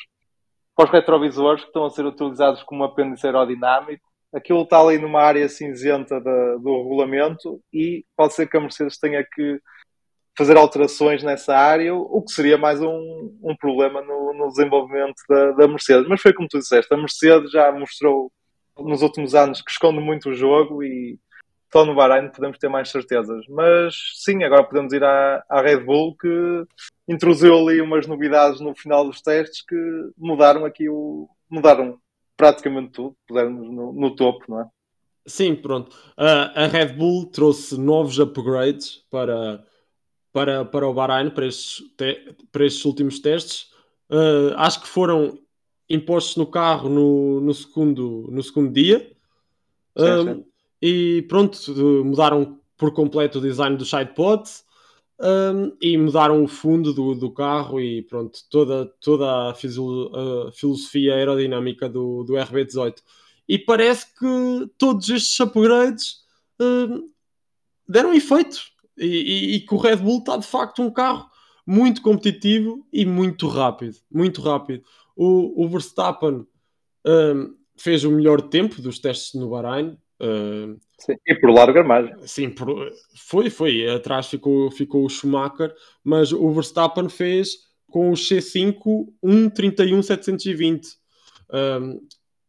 para 0.76 0.86
os 0.86 0.90
retrovisores 0.90 1.62
que 1.62 1.68
estão 1.68 1.86
a 1.86 1.90
ser 1.90 2.04
utilizados 2.04 2.62
como 2.64 2.82
apêndice 2.82 3.26
aerodinâmico 3.26 4.09
aquilo 4.32 4.62
está 4.62 4.80
ali 4.80 4.98
numa 4.98 5.20
área 5.20 5.48
cinzenta 5.48 6.20
da, 6.20 6.56
do 6.56 6.82
regulamento 6.82 7.60
e 7.72 8.04
pode 8.16 8.34
ser 8.34 8.48
que 8.48 8.56
a 8.56 8.60
Mercedes 8.60 8.98
tenha 8.98 9.24
que 9.24 9.60
fazer 10.36 10.56
alterações 10.56 11.22
nessa 11.22 11.54
área, 11.56 11.94
o 11.94 12.22
que 12.22 12.32
seria 12.32 12.56
mais 12.56 12.80
um, 12.80 13.38
um 13.42 13.54
problema 13.56 14.00
no, 14.00 14.32
no 14.32 14.48
desenvolvimento 14.48 15.20
da, 15.28 15.52
da, 15.52 15.68
Mercedes. 15.68 16.08
Mas 16.08 16.20
foi 16.20 16.32
como 16.32 16.48
tu 16.48 16.58
disseste, 16.58 16.92
a 16.94 16.96
Mercedes 16.96 17.50
já 17.50 17.70
mostrou 17.72 18.32
nos 18.78 19.02
últimos 19.02 19.34
anos 19.34 19.60
que 19.60 19.70
esconde 19.70 20.00
muito 20.00 20.30
o 20.30 20.34
jogo 20.34 20.82
e 20.82 21.18
só 21.72 21.84
no 21.84 21.94
Bahrein 21.94 22.30
podemos 22.30 22.58
ter 22.58 22.68
mais 22.68 22.88
certezas. 22.88 23.44
Mas 23.48 23.94
sim, 24.16 24.42
agora 24.42 24.64
podemos 24.64 24.92
ir 24.92 25.04
à, 25.04 25.44
à 25.48 25.60
Red 25.60 25.80
Bull 25.80 26.16
que 26.16 26.64
introduziu 27.08 27.54
ali 27.56 27.80
umas 27.80 28.06
novidades 28.06 28.60
no 28.60 28.74
final 28.74 29.04
dos 29.04 29.20
testes 29.20 29.62
que 29.64 29.76
mudaram 30.16 30.64
aqui 30.64 30.88
o. 30.88 31.28
mudaram 31.50 31.98
praticamente 32.41 32.93
tudo, 32.93 33.14
pudermos 33.28 33.70
no, 33.70 33.93
no 33.93 34.16
topo, 34.16 34.47
não 34.49 34.62
é? 34.62 34.68
Sim, 35.26 35.55
pronto. 35.55 35.95
A 36.16 36.66
Red 36.68 36.95
Bull 36.95 37.26
trouxe 37.26 37.78
novos 37.78 38.18
upgrades 38.18 39.05
para, 39.11 39.62
para, 40.32 40.64
para 40.64 40.88
o 40.88 40.95
Bahrein, 40.95 41.28
para 41.28 41.47
estes, 41.47 41.86
te, 41.99 42.34
para 42.51 42.64
estes 42.64 42.82
últimos 42.86 43.20
testes. 43.20 43.70
Uh, 44.09 44.55
acho 44.57 44.80
que 44.80 44.88
foram 44.88 45.38
impostos 45.86 46.36
no 46.36 46.47
carro 46.47 46.88
no, 46.88 47.43
no, 47.43 47.53
segundo, 47.53 48.26
no 48.30 48.43
segundo 48.43 48.72
dia. 48.72 49.01
Sim, 49.99 50.22
sim. 50.24 50.41
Ah, 50.41 50.51
e 50.80 51.22
pronto, 51.28 51.59
mudaram 52.03 52.59
por 52.78 52.95
completo 52.95 53.38
o 53.38 53.43
design 53.43 53.76
dos 53.76 53.91
sidepods 53.91 54.64
e 55.80 55.98
mudaram 55.98 56.42
o 56.42 56.48
fundo 56.48 56.94
do, 56.94 57.14
do 57.14 57.30
carro 57.30 57.80
e 57.80 58.02
pronto, 58.02 58.38
toda, 58.48 58.86
toda 59.00 59.50
a, 59.50 59.54
filosofia 59.54 61.14
aerodinâmica 61.14 61.88
do, 61.88 62.24
do 62.24 62.34
RB18. 62.34 62.96
E 63.48 63.58
parece 63.58 64.06
que 64.18 64.70
todos 64.78 65.08
estes 65.10 65.38
upgrades 65.40 66.20
deram 67.88 68.14
efeito. 68.14 68.58
E, 68.96 69.06
e, 69.06 69.54
e 69.54 69.60
que 69.60 69.74
o 69.74 69.78
Red 69.78 69.96
Bull 69.96 70.18
está 70.18 70.36
de 70.36 70.46
facto 70.46 70.82
um 70.82 70.90
carro 70.90 71.28
muito 71.66 72.02
competitivo 72.02 72.86
e 72.92 73.04
muito 73.04 73.46
rápido. 73.46 73.96
Muito 74.10 74.40
rápido. 74.40 74.84
O, 75.16 75.64
o 75.64 75.68
Verstappen 75.68 76.46
fez 77.76 78.04
o 78.04 78.10
melhor 78.10 78.40
tempo 78.42 78.80
dos 78.80 78.98
testes 78.98 79.34
no 79.34 79.50
Bahrein. 79.50 79.96
Uh, 80.20 80.78
sim, 80.98 81.14
e 81.26 81.34
por 81.34 81.50
larga 81.50 81.82
margem. 81.82 82.14
Sim, 82.26 82.50
por, 82.50 82.92
foi, 83.16 83.48
foi. 83.48 83.88
Atrás 83.88 84.26
ficou, 84.26 84.70
ficou 84.70 85.04
o 85.04 85.08
Schumacher, 85.08 85.74
mas 86.04 86.30
o 86.32 86.50
Verstappen 86.52 87.08
fez 87.08 87.70
com 87.90 88.10
o 88.10 88.14
C5 88.14 89.08
1.31.720. 89.24 90.96
Um, 91.52 92.00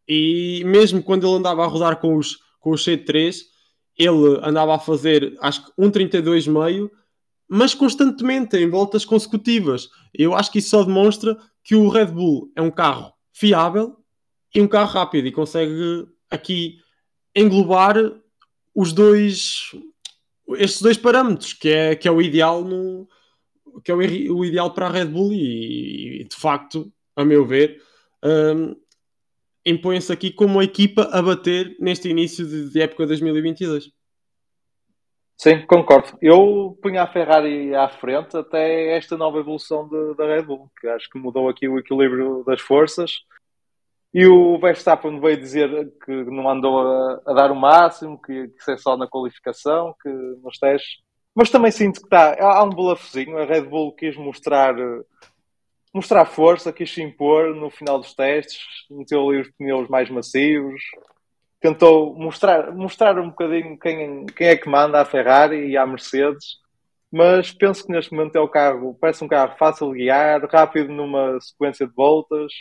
e 0.07 0.63
mesmo 0.65 1.01
quando 1.01 1.25
ele 1.25 1.37
andava 1.37 1.63
a 1.63 1.67
rodar 1.67 1.99
com 1.99 2.17
os, 2.17 2.39
com 2.59 2.71
os 2.71 2.85
C3, 2.85 3.37
ele 3.97 4.39
andava 4.43 4.75
a 4.75 4.79
fazer 4.79 5.37
acho 5.39 5.65
que 5.65 5.81
1.32,5, 5.81 6.89
mas 7.49 7.73
constantemente, 7.73 8.57
em 8.57 8.69
voltas 8.69 9.05
consecutivas. 9.05 9.89
Eu 10.13 10.33
acho 10.33 10.51
que 10.51 10.59
isso 10.59 10.69
só 10.69 10.83
demonstra 10.83 11.37
que 11.63 11.75
o 11.75 11.89
Red 11.89 12.07
Bull 12.07 12.51
é 12.55 12.61
um 12.61 12.71
carro 12.71 13.13
fiável 13.31 13.97
e 14.53 14.61
um 14.61 14.67
carro 14.67 14.91
rápido 14.91 15.27
e 15.27 15.31
consegue 15.31 16.07
aqui 16.29 16.77
englobar 17.35 17.95
os 18.75 18.93
dois 18.93 19.71
estes 20.57 20.81
dois 20.81 20.97
parâmetros 20.97 21.53
que 21.53 21.69
é, 21.69 21.95
que 21.95 22.07
é 22.07 22.11
o 22.11 22.21
ideal 22.21 22.63
no 22.63 23.07
que 23.83 23.91
é 23.91 23.95
o, 23.95 23.97
o 23.97 24.45
ideal 24.45 24.73
para 24.73 24.87
a 24.87 24.91
Red 24.91 25.05
Bull 25.05 25.31
e, 25.31 26.21
e 26.21 26.23
de 26.25 26.35
facto 26.35 26.91
a 27.15 27.23
meu 27.23 27.45
ver 27.45 27.81
um, 28.23 28.75
impõe-se 29.65 30.11
aqui 30.11 30.31
como 30.31 30.59
a 30.59 30.63
equipa 30.63 31.03
a 31.11 31.21
bater 31.21 31.75
neste 31.79 32.09
início 32.09 32.45
de, 32.45 32.69
de 32.69 32.81
época 32.81 33.05
2022 33.07 33.91
Sim, 35.37 35.65
concordo. 35.65 36.15
Eu 36.21 36.77
punha 36.83 37.01
a 37.01 37.07
Ferrari 37.07 37.73
à 37.73 37.89
frente 37.89 38.37
até 38.37 38.95
esta 38.95 39.17
nova 39.17 39.39
evolução 39.39 39.89
da 40.15 40.27
Red 40.27 40.43
Bull, 40.43 40.69
que 40.79 40.87
acho 40.87 41.09
que 41.09 41.17
mudou 41.17 41.49
aqui 41.49 41.67
o 41.67 41.79
equilíbrio 41.79 42.43
das 42.45 42.61
forças 42.61 43.23
e 44.13 44.27
o 44.27 44.59
Verstappen 44.59 45.19
veio 45.21 45.37
dizer 45.37 45.69
que 46.03 46.11
não 46.25 46.49
andou 46.49 46.81
a, 46.81 47.21
a 47.25 47.33
dar 47.33 47.51
o 47.51 47.55
máximo, 47.55 48.21
que, 48.21 48.49
que 48.49 48.59
isso 48.59 48.71
é 48.71 48.77
só 48.77 48.97
na 48.97 49.07
qualificação, 49.07 49.95
que 50.01 50.09
nos 50.09 50.57
testes. 50.57 50.99
Mas 51.33 51.49
também 51.49 51.71
sinto 51.71 52.01
que 52.01 52.07
está, 52.07 52.35
há 52.37 52.61
um 52.63 52.69
bluffzinho. 52.69 53.37
A 53.37 53.45
Red 53.45 53.61
Bull 53.61 53.93
quis 53.95 54.17
mostrar, 54.17 54.75
mostrar 55.93 56.25
força, 56.25 56.73
quis 56.73 56.93
se 56.93 57.01
impor 57.01 57.55
no 57.55 57.69
final 57.69 57.99
dos 57.99 58.13
testes, 58.13 58.59
meteu 58.89 59.29
ali 59.29 59.39
os 59.39 59.51
pneus 59.51 59.87
mais 59.87 60.09
macios, 60.09 60.81
tentou 61.61 62.13
mostrar, 62.13 62.73
mostrar 62.73 63.17
um 63.17 63.29
bocadinho 63.29 63.79
quem, 63.79 64.25
quem 64.25 64.47
é 64.47 64.57
que 64.57 64.67
manda 64.67 64.99
à 64.99 65.05
Ferrari 65.05 65.69
e 65.69 65.77
à 65.77 65.85
Mercedes. 65.87 66.59
Mas 67.09 67.53
penso 67.53 67.85
que 67.85 67.93
neste 67.93 68.11
momento 68.11 68.35
é 68.35 68.41
o 68.41 68.49
carro, 68.49 68.97
parece 68.99 69.23
um 69.23 69.27
carro 69.27 69.55
fácil 69.57 69.93
de 69.93 69.99
guiar, 69.99 70.43
rápido 70.49 70.91
numa 70.91 71.39
sequência 71.39 71.87
de 71.87 71.93
voltas 71.93 72.51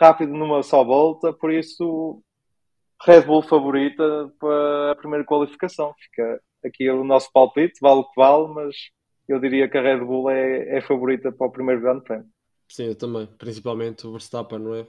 rápido 0.00 0.32
numa 0.32 0.62
só 0.62 0.82
volta, 0.82 1.32
por 1.32 1.52
isso 1.52 2.22
Red 3.04 3.22
Bull 3.22 3.42
favorita 3.42 4.32
para 4.38 4.92
a 4.92 4.96
primeira 4.96 5.24
qualificação. 5.24 5.94
Fica 5.98 6.40
aqui 6.64 6.90
o 6.90 7.04
nosso 7.04 7.30
palpite, 7.32 7.78
vale 7.80 8.00
o 8.00 8.04
que 8.04 8.16
vale, 8.16 8.48
mas 8.48 8.74
eu 9.28 9.38
diria 9.38 9.68
que 9.68 9.76
a 9.76 9.82
Red 9.82 9.98
Bull 9.98 10.30
é, 10.30 10.78
é 10.78 10.80
favorita 10.80 11.30
para 11.30 11.46
o 11.46 11.52
primeiro 11.52 11.80
grande 11.80 12.02
prémio. 12.02 12.26
Sim, 12.68 12.86
eu 12.86 12.94
também, 12.96 13.26
principalmente 13.38 14.06
o 14.06 14.12
Verstappen, 14.12 14.58
não 14.58 14.74
é? 14.74 14.86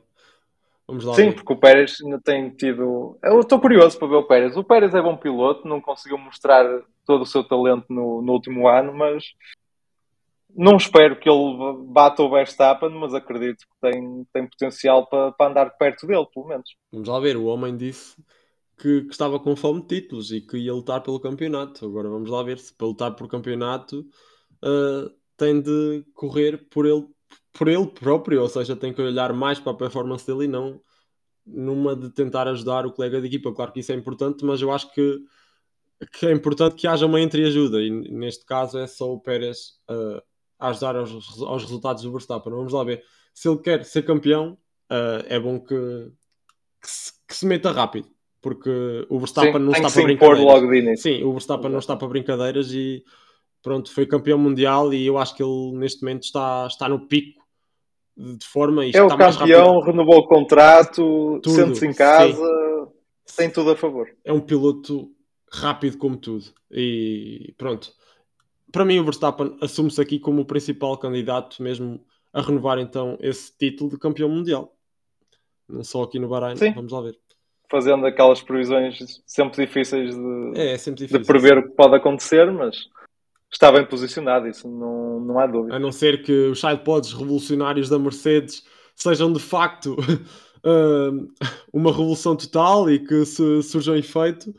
Vamos 0.87 1.03
lá. 1.03 1.13
Sim, 1.15 1.29
ver. 1.29 1.35
porque 1.35 1.53
o 1.53 1.59
Pérez 1.59 1.97
ainda 2.03 2.19
tem 2.21 2.49
tido. 2.49 3.17
Eu 3.23 3.39
estou 3.39 3.59
curioso 3.59 3.97
para 3.97 4.07
ver 4.07 4.15
o 4.15 4.27
Pérez. 4.27 4.57
O 4.57 4.63
Pérez 4.63 4.93
é 4.93 5.01
bom 5.01 5.17
piloto, 5.17 5.67
não 5.67 5.81
conseguiu 5.81 6.17
mostrar 6.17 6.65
todo 7.05 7.21
o 7.21 7.25
seu 7.25 7.43
talento 7.43 7.85
no, 7.89 8.21
no 8.21 8.33
último 8.33 8.67
ano, 8.67 8.93
mas 8.93 9.23
não 10.55 10.77
espero 10.77 11.19
que 11.19 11.29
ele 11.29 11.85
bata 11.87 12.21
o 12.21 12.29
Verstappen, 12.29 12.89
mas 12.91 13.13
acredito 13.13 13.59
que 13.59 13.89
tem, 13.89 14.25
tem 14.33 14.47
potencial 14.47 15.07
para, 15.07 15.31
para 15.31 15.51
andar 15.51 15.69
perto 15.77 16.05
dele, 16.05 16.25
pelo 16.33 16.47
menos. 16.47 16.75
Vamos 16.91 17.07
lá 17.07 17.19
ver, 17.19 17.37
o 17.37 17.45
homem 17.45 17.75
disse 17.75 18.15
que, 18.77 19.01
que, 19.03 19.11
estava 19.11 19.39
com 19.39 19.55
fome 19.55 19.81
de 19.81 19.87
títulos 19.87 20.31
e 20.31 20.41
que 20.41 20.57
ia 20.57 20.73
lutar 20.73 21.01
pelo 21.01 21.19
campeonato. 21.19 21.85
Agora 21.85 22.09
vamos 22.09 22.29
lá 22.29 22.43
ver 22.43 22.57
se 22.57 22.73
para 22.73 22.87
lutar 22.87 23.15
por 23.15 23.27
campeonato 23.27 24.05
uh, 24.63 25.09
tem 25.37 25.61
de 25.61 26.05
correr 26.13 26.67
por 26.69 26.85
ele, 26.85 27.07
por 27.53 27.67
ele 27.67 27.87
próprio, 27.87 28.41
ou 28.41 28.49
seja, 28.49 28.75
tem 28.75 28.93
que 28.93 29.01
olhar 29.01 29.33
mais 29.33 29.59
para 29.59 29.71
a 29.71 29.77
performance 29.77 30.25
dele 30.25 30.45
e 30.45 30.47
não 30.47 30.81
numa 31.45 31.95
de 31.95 32.09
tentar 32.11 32.47
ajudar 32.47 32.85
o 32.85 32.91
colega 32.91 33.19
de 33.19 33.27
equipa. 33.27 33.53
Claro 33.53 33.71
que 33.71 33.79
isso 33.79 33.91
é 33.91 33.95
importante, 33.95 34.45
mas 34.45 34.61
eu 34.61 34.71
acho 34.71 34.91
que, 34.93 35.19
que 36.13 36.27
é 36.27 36.31
importante 36.31 36.75
que 36.75 36.87
haja 36.87 37.05
uma 37.05 37.19
entreajuda 37.19 37.81
e 37.81 37.89
neste 37.89 38.45
caso 38.45 38.77
é 38.77 38.87
só 38.87 39.11
o 39.11 39.19
Pérez. 39.19 39.79
Uh, 39.89 40.21
a 40.61 40.69
ajudar 40.69 40.95
aos, 40.95 41.41
aos 41.41 41.63
resultados 41.63 42.03
do 42.03 42.11
Verstappen. 42.11 42.53
Vamos 42.53 42.71
lá 42.71 42.83
ver. 42.83 43.03
Se 43.33 43.49
ele 43.49 43.57
quer 43.57 43.83
ser 43.83 44.03
campeão, 44.03 44.57
uh, 44.91 45.25
é 45.27 45.39
bom 45.39 45.59
que, 45.59 45.75
que, 46.81 46.89
se, 46.89 47.11
que, 47.27 47.35
se, 47.35 47.45
meta 47.47 47.71
rápido. 47.71 48.07
Porque 48.39 48.69
o 49.09 49.19
Verstappen 49.19 49.53
Sim, 49.53 49.59
não 49.59 49.71
está 49.71 49.89
para 49.89 50.03
brincadeiras. 50.03 51.01
Sim, 51.01 51.23
o 51.23 51.31
Verstappen 51.31 51.71
não 51.71 51.79
está 51.79 51.95
para 51.95 52.07
brincadeiras 52.07 52.71
e 52.71 53.03
pronto, 53.61 53.93
foi 53.93 54.05
campeão 54.05 54.37
mundial 54.37 54.93
e 54.93 55.05
eu 55.05 55.17
acho 55.17 55.35
que 55.35 55.43
ele 55.43 55.71
neste 55.73 56.01
momento 56.01 56.23
está, 56.23 56.65
está 56.67 56.89
no 56.89 57.07
pico 57.07 57.41
de 58.17 58.45
forma 58.45 58.85
e 58.85 58.91
é 58.93 59.01
o 59.01 59.07
campeão, 59.07 59.79
renovou 59.81 60.17
o 60.17 60.27
contrato, 60.27 61.39
sente-se 61.45 61.85
em 61.85 61.93
casa, 61.93 62.89
Sim. 63.25 63.37
tem 63.37 63.49
tudo 63.51 63.71
a 63.71 63.75
favor. 63.75 64.09
É 64.25 64.33
um 64.33 64.39
piloto 64.39 65.11
rápido 65.51 65.97
como 65.97 66.17
tudo 66.17 66.45
e 66.71 67.53
pronto 67.57 67.93
para 68.71 68.85
mim 68.85 68.99
o 68.99 69.03
Verstappen 69.03 69.57
assume-se 69.61 70.01
aqui 70.01 70.19
como 70.19 70.41
o 70.41 70.45
principal 70.45 70.97
candidato 70.97 71.61
mesmo 71.61 72.03
a 72.33 72.41
renovar 72.41 72.79
então 72.79 73.17
esse 73.19 73.55
título 73.57 73.89
de 73.89 73.97
campeão 73.97 74.29
mundial. 74.29 74.75
Não 75.67 75.83
só 75.83 76.03
aqui 76.03 76.19
no 76.19 76.27
Bahrein, 76.27 76.55
Sim. 76.55 76.73
vamos 76.73 76.91
lá 76.91 77.01
ver. 77.01 77.17
Fazendo 77.69 78.05
aquelas 78.05 78.41
previsões 78.41 79.21
sempre 79.25 79.65
difíceis 79.65 80.13
de, 80.15 80.51
é, 80.55 80.73
é 80.73 80.77
sempre 80.77 81.01
difícil, 81.01 81.21
de 81.21 81.27
prever 81.27 81.57
o 81.57 81.63
que 81.63 81.75
pode 81.75 81.95
acontecer, 81.95 82.51
mas 82.51 82.89
está 83.49 83.71
bem 83.71 83.85
posicionado, 83.85 84.47
isso 84.47 84.67
não, 84.67 85.19
não 85.19 85.39
há 85.39 85.47
dúvida. 85.47 85.75
A 85.75 85.79
não 85.79 85.91
ser 85.91 86.21
que 86.21 86.31
os 86.31 86.59
sidepods 86.59 87.13
revolucionários 87.13 87.89
da 87.89 87.97
Mercedes 87.97 88.65
sejam 88.95 89.31
de 89.31 89.39
facto 89.39 89.95
uma 91.71 91.91
revolução 91.91 92.35
total 92.35 92.89
e 92.89 92.99
que 92.99 93.25
se 93.25 93.63
surja 93.63 93.93
um 93.93 93.95
efeito, 93.95 94.53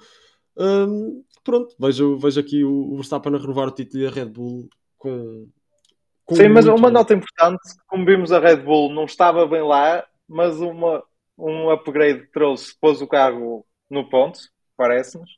pronto, 1.43 1.75
vejo, 1.79 2.17
vejo 2.19 2.41
aqui 2.41 2.65
o, 2.65 2.95
Verstappen 2.97 3.35
a 3.35 3.39
renovar 3.39 3.69
o 3.69 3.73
título 3.73 4.03
e 4.03 4.07
a 4.07 4.11
Red 4.11 4.27
Bull 4.27 4.69
com. 4.99 5.49
com 6.25 6.35
Sim, 6.35 6.49
mas 6.49 6.67
uma 6.67 6.91
nota 6.91 7.15
importante: 7.15 7.61
como 7.87 8.05
vimos, 8.05 8.33
a 8.33 8.39
Red 8.39 8.57
Bull 8.57 8.93
não 8.93 9.05
estava 9.05 9.47
bem 9.47 9.63
lá, 9.63 10.05
mas 10.29 10.61
uma, 10.61 11.03
um 11.39 11.71
upgrade 11.71 12.27
trouxe, 12.33 12.75
pôs 12.81 13.01
o 13.01 13.07
carro 13.07 13.67
no 13.91 14.09
ponto, 14.09 14.39
parece-nos. 14.77 15.31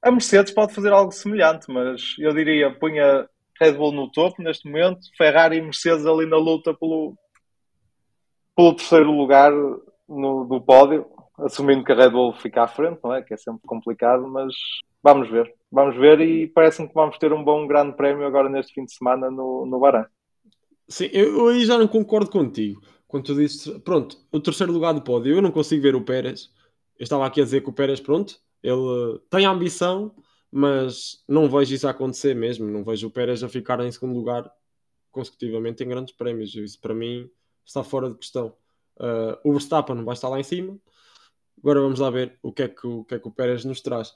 A 0.00 0.10
Mercedes 0.10 0.52
pode 0.52 0.74
fazer 0.74 0.92
algo 0.92 1.10
semelhante, 1.10 1.70
mas 1.70 2.14
eu 2.18 2.32
diria, 2.32 2.72
punha 2.72 3.28
Red 3.60 3.72
Bull 3.72 3.92
no 3.92 4.10
topo 4.10 4.40
neste 4.42 4.68
momento, 4.68 5.00
Ferrari 5.16 5.56
e 5.56 5.62
Mercedes 5.62 6.06
ali 6.06 6.26
na 6.26 6.36
luta 6.36 6.72
pelo, 6.72 7.16
pelo 8.54 8.74
terceiro 8.74 9.10
lugar 9.10 9.52
no, 10.08 10.44
do 10.44 10.60
pódio, 10.60 11.06
assumindo 11.40 11.84
que 11.84 11.92
a 11.92 11.94
Red 11.94 12.10
Bull 12.10 12.32
fica 12.34 12.62
à 12.62 12.68
frente, 12.68 13.00
não 13.02 13.14
é? 13.14 13.22
Que 13.22 13.34
é 13.34 13.36
sempre 13.36 13.62
complicado, 13.66 14.26
mas 14.28 14.54
Vamos 15.02 15.30
ver, 15.30 15.54
vamos 15.70 15.96
ver 15.96 16.20
e 16.20 16.48
parece-me 16.48 16.88
que 16.88 16.94
vamos 16.94 17.18
ter 17.18 17.32
um 17.32 17.44
bom 17.44 17.66
grande 17.66 17.96
prémio 17.96 18.26
agora 18.26 18.48
neste 18.48 18.74
fim 18.74 18.84
de 18.84 18.92
semana 18.92 19.30
no, 19.30 19.64
no 19.64 19.78
Bahrein. 19.78 20.06
Sim, 20.88 21.08
eu, 21.12 21.48
aí 21.48 21.64
já 21.64 21.78
não 21.78 21.86
concordo 21.86 22.30
contigo. 22.30 22.82
Quando 23.06 23.24
tu 23.24 23.34
disse, 23.34 23.78
pronto, 23.80 24.18
o 24.32 24.40
terceiro 24.40 24.72
lugar 24.72 24.92
do 24.92 25.02
pódio, 25.02 25.36
eu 25.36 25.42
não 25.42 25.50
consigo 25.52 25.82
ver 25.82 25.94
o 25.94 26.04
Pérez. 26.04 26.50
Eu 26.98 27.04
estava 27.04 27.26
aqui 27.26 27.40
a 27.40 27.44
dizer 27.44 27.62
que 27.62 27.70
o 27.70 27.72
Pérez, 27.72 28.00
pronto, 28.00 28.38
ele 28.62 29.20
tem 29.30 29.46
ambição, 29.46 30.14
mas 30.50 31.22
não 31.28 31.48
vejo 31.48 31.74
isso 31.74 31.86
acontecer 31.86 32.34
mesmo. 32.34 32.66
Não 32.66 32.82
vejo 32.82 33.06
o 33.06 33.10
Pérez 33.10 33.42
a 33.44 33.48
ficar 33.48 33.80
em 33.80 33.92
segundo 33.92 34.14
lugar 34.14 34.50
consecutivamente 35.12 35.84
em 35.84 35.88
grandes 35.88 36.14
prémios. 36.14 36.54
Isso 36.54 36.78
para 36.80 36.94
mim 36.94 37.30
está 37.64 37.84
fora 37.84 38.10
de 38.10 38.16
questão. 38.16 38.52
Uh, 38.96 39.38
o 39.44 39.52
Verstappen 39.52 40.02
vai 40.04 40.14
estar 40.14 40.28
lá 40.28 40.40
em 40.40 40.44
cima. 40.44 40.76
Agora 41.62 41.80
vamos 41.80 41.98
lá 41.98 42.10
ver 42.10 42.38
o 42.42 42.52
que 42.52 42.62
é 42.62 42.68
que 42.68 42.86
o, 42.86 43.04
que 43.04 43.14
é 43.14 43.18
que 43.18 43.28
o 43.28 43.30
Pérez 43.30 43.64
nos 43.64 43.80
traz. 43.80 44.12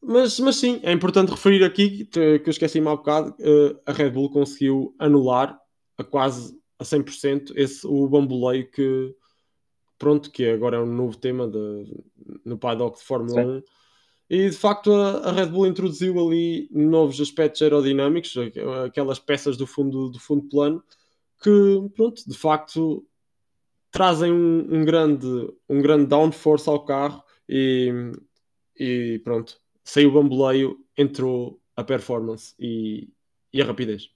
Mas, 0.00 0.38
mas 0.38 0.56
sim, 0.56 0.78
é 0.82 0.92
importante 0.92 1.30
referir 1.30 1.64
aqui 1.64 2.04
que 2.04 2.42
eu 2.44 2.50
esqueci-me 2.50 2.86
há 2.88 2.96
bocado, 2.96 3.30
uh, 3.40 3.80
a 3.86 3.92
Red 3.92 4.10
Bull 4.10 4.30
conseguiu 4.30 4.94
anular 4.98 5.58
a 5.98 6.04
quase 6.04 6.56
a 6.78 6.84
100% 6.84 7.52
esse, 7.56 7.86
o 7.86 8.06
bamboleio 8.08 8.70
que, 8.70 9.14
pronto, 9.98 10.30
que 10.30 10.48
agora 10.48 10.76
é 10.76 10.80
um 10.80 10.86
novo 10.86 11.16
tema 11.16 11.48
de, 11.48 12.04
no 12.44 12.58
paddock 12.58 12.98
de 12.98 13.04
Fórmula 13.04 13.42
sim. 13.42 13.48
1. 13.48 13.62
E 14.28 14.50
de 14.50 14.56
facto 14.56 14.92
a, 14.92 15.28
a, 15.28 15.32
Red 15.32 15.46
Bull 15.46 15.66
introduziu 15.66 16.18
ali 16.18 16.68
novos 16.70 17.20
aspectos 17.20 17.62
aerodinâmicos, 17.62 18.34
aquelas 18.84 19.18
peças 19.18 19.56
do 19.56 19.66
fundo, 19.66 20.10
do 20.10 20.18
fundo 20.18 20.48
plano, 20.48 20.82
que 21.42 21.50
pronto, 21.94 22.22
de 22.28 22.36
facto 22.36 23.06
trazem 23.96 24.30
um, 24.30 24.66
um 24.70 24.84
grande, 24.84 25.26
um 25.66 25.80
grande 25.80 26.04
downforce 26.04 26.68
ao 26.68 26.84
carro 26.84 27.24
e, 27.48 28.12
e 28.78 29.20
pronto, 29.24 29.58
saiu 29.82 30.10
o 30.10 30.12
bamboleio, 30.12 30.76
entrou 30.98 31.58
a 31.74 31.82
performance 31.82 32.54
e, 32.60 33.08
e 33.50 33.62
a 33.62 33.64
rapidez. 33.64 34.10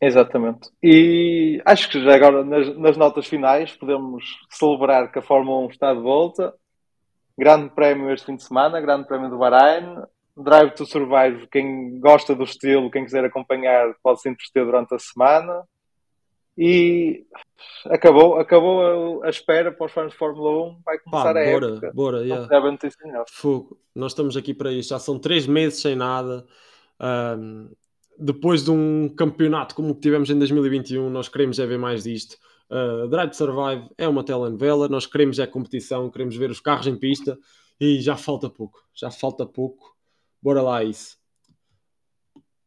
Exatamente. 0.00 0.70
E 0.82 1.60
acho 1.66 1.90
que 1.90 2.02
já 2.02 2.14
agora 2.14 2.42
nas, 2.42 2.74
nas, 2.78 2.96
notas 2.96 3.26
finais 3.26 3.76
podemos 3.76 4.24
celebrar 4.48 5.12
que 5.12 5.18
a 5.18 5.22
Fórmula 5.22 5.66
1 5.66 5.70
está 5.70 5.92
de 5.92 6.00
volta. 6.00 6.54
Grande 7.38 7.68
prémio 7.74 8.10
este 8.10 8.26
fim 8.26 8.36
de 8.36 8.42
semana, 8.42 8.80
grande 8.80 9.06
prémio 9.06 9.28
do 9.28 9.38
Bahrein. 9.38 10.02
Drive 10.34 10.74
to 10.74 10.86
Survive, 10.86 11.46
quem 11.48 12.00
gosta 12.00 12.34
do 12.34 12.44
estilo, 12.44 12.90
quem 12.90 13.04
quiser 13.04 13.22
acompanhar, 13.22 13.94
pode 14.02 14.22
se 14.22 14.30
entreter 14.30 14.64
durante 14.64 14.94
a 14.94 14.98
semana. 14.98 15.62
E 16.56 17.24
acabou, 17.86 18.36
acabou 18.38 19.22
a, 19.22 19.26
a 19.26 19.30
espera 19.30 19.72
para 19.72 19.86
os 19.86 19.92
fãs 19.92 20.12
de 20.12 20.18
Fórmula 20.18 20.68
1. 20.68 20.80
Vai 20.84 20.98
começar 20.98 21.34
Pá, 21.34 21.40
a 21.40 21.52
bora, 21.52 21.66
época. 21.66 21.92
Bora, 21.94 22.22
yeah. 22.22 22.46
Fogo. 23.30 23.78
Nós 23.94 24.12
estamos 24.12 24.36
aqui 24.36 24.52
para 24.52 24.72
isso. 24.72 24.90
Já 24.90 24.98
são 24.98 25.18
três 25.18 25.46
meses 25.46 25.80
sem 25.80 25.96
nada. 25.96 26.46
Um, 27.00 27.70
depois 28.18 28.64
de 28.64 28.70
um 28.70 29.08
campeonato 29.08 29.74
como 29.74 29.90
o 29.90 29.94
que 29.94 30.02
tivemos 30.02 30.30
em 30.30 30.38
2021, 30.38 31.08
nós 31.10 31.28
queremos 31.28 31.58
é 31.58 31.66
ver 31.66 31.78
mais 31.78 32.04
disto. 32.04 32.36
Uh, 32.70 33.08
Drive 33.08 33.30
to 33.30 33.36
Survive 33.36 33.88
é 33.98 34.08
uma 34.08 34.24
telenovela, 34.24 34.88
nós 34.88 35.04
queremos 35.04 35.38
é 35.38 35.46
competição, 35.46 36.10
queremos 36.10 36.36
ver 36.36 36.50
os 36.50 36.60
carros 36.60 36.86
em 36.86 36.96
pista 36.96 37.38
e 37.78 38.00
já 38.00 38.16
falta 38.16 38.48
pouco, 38.48 38.82
já 38.94 39.10
falta 39.10 39.44
pouco. 39.44 39.94
Bora 40.40 40.62
lá 40.62 40.82
isso. 40.82 41.21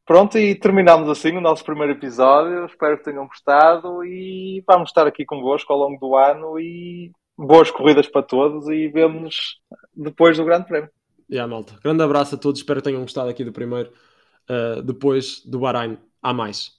Pronto, 0.06 0.38
e 0.38 0.54
terminamos 0.54 1.10
assim 1.10 1.36
o 1.36 1.42
nosso 1.42 1.66
primeiro 1.66 1.94
episódio. 1.94 2.66
Espero 2.66 2.98
que 2.98 3.06
tenham 3.06 3.26
gostado 3.26 4.06
e 4.06 4.64
vamos 4.68 4.90
estar 4.90 5.08
aqui 5.08 5.26
convosco 5.26 5.74
ao 5.74 5.80
longo 5.80 6.00
do 6.00 6.16
ano 6.16 6.60
e 6.60 7.12
boas 7.36 7.72
corridas 7.72 8.08
para 8.08 8.22
todos 8.22 8.68
e 8.68 8.88
vemos 8.88 9.60
depois 9.96 10.38
do 10.38 10.46
Grande 10.46 10.68
Prémio. 10.68 10.90
Yeah, 11.28 11.52
malta. 11.52 11.74
Grande 11.84 12.04
abraço 12.04 12.36
a 12.36 12.38
todos, 12.38 12.60
espero 12.60 12.82
que 12.82 12.84
tenham 12.84 13.02
gostado 13.02 13.30
aqui 13.30 13.44
do 13.44 13.52
primeiro 13.52 13.92
uh, 14.48 14.84
depois 14.84 15.44
do 15.44 15.60
Bahrein. 15.60 15.98
Há 16.22 16.32
mais. 16.32 16.72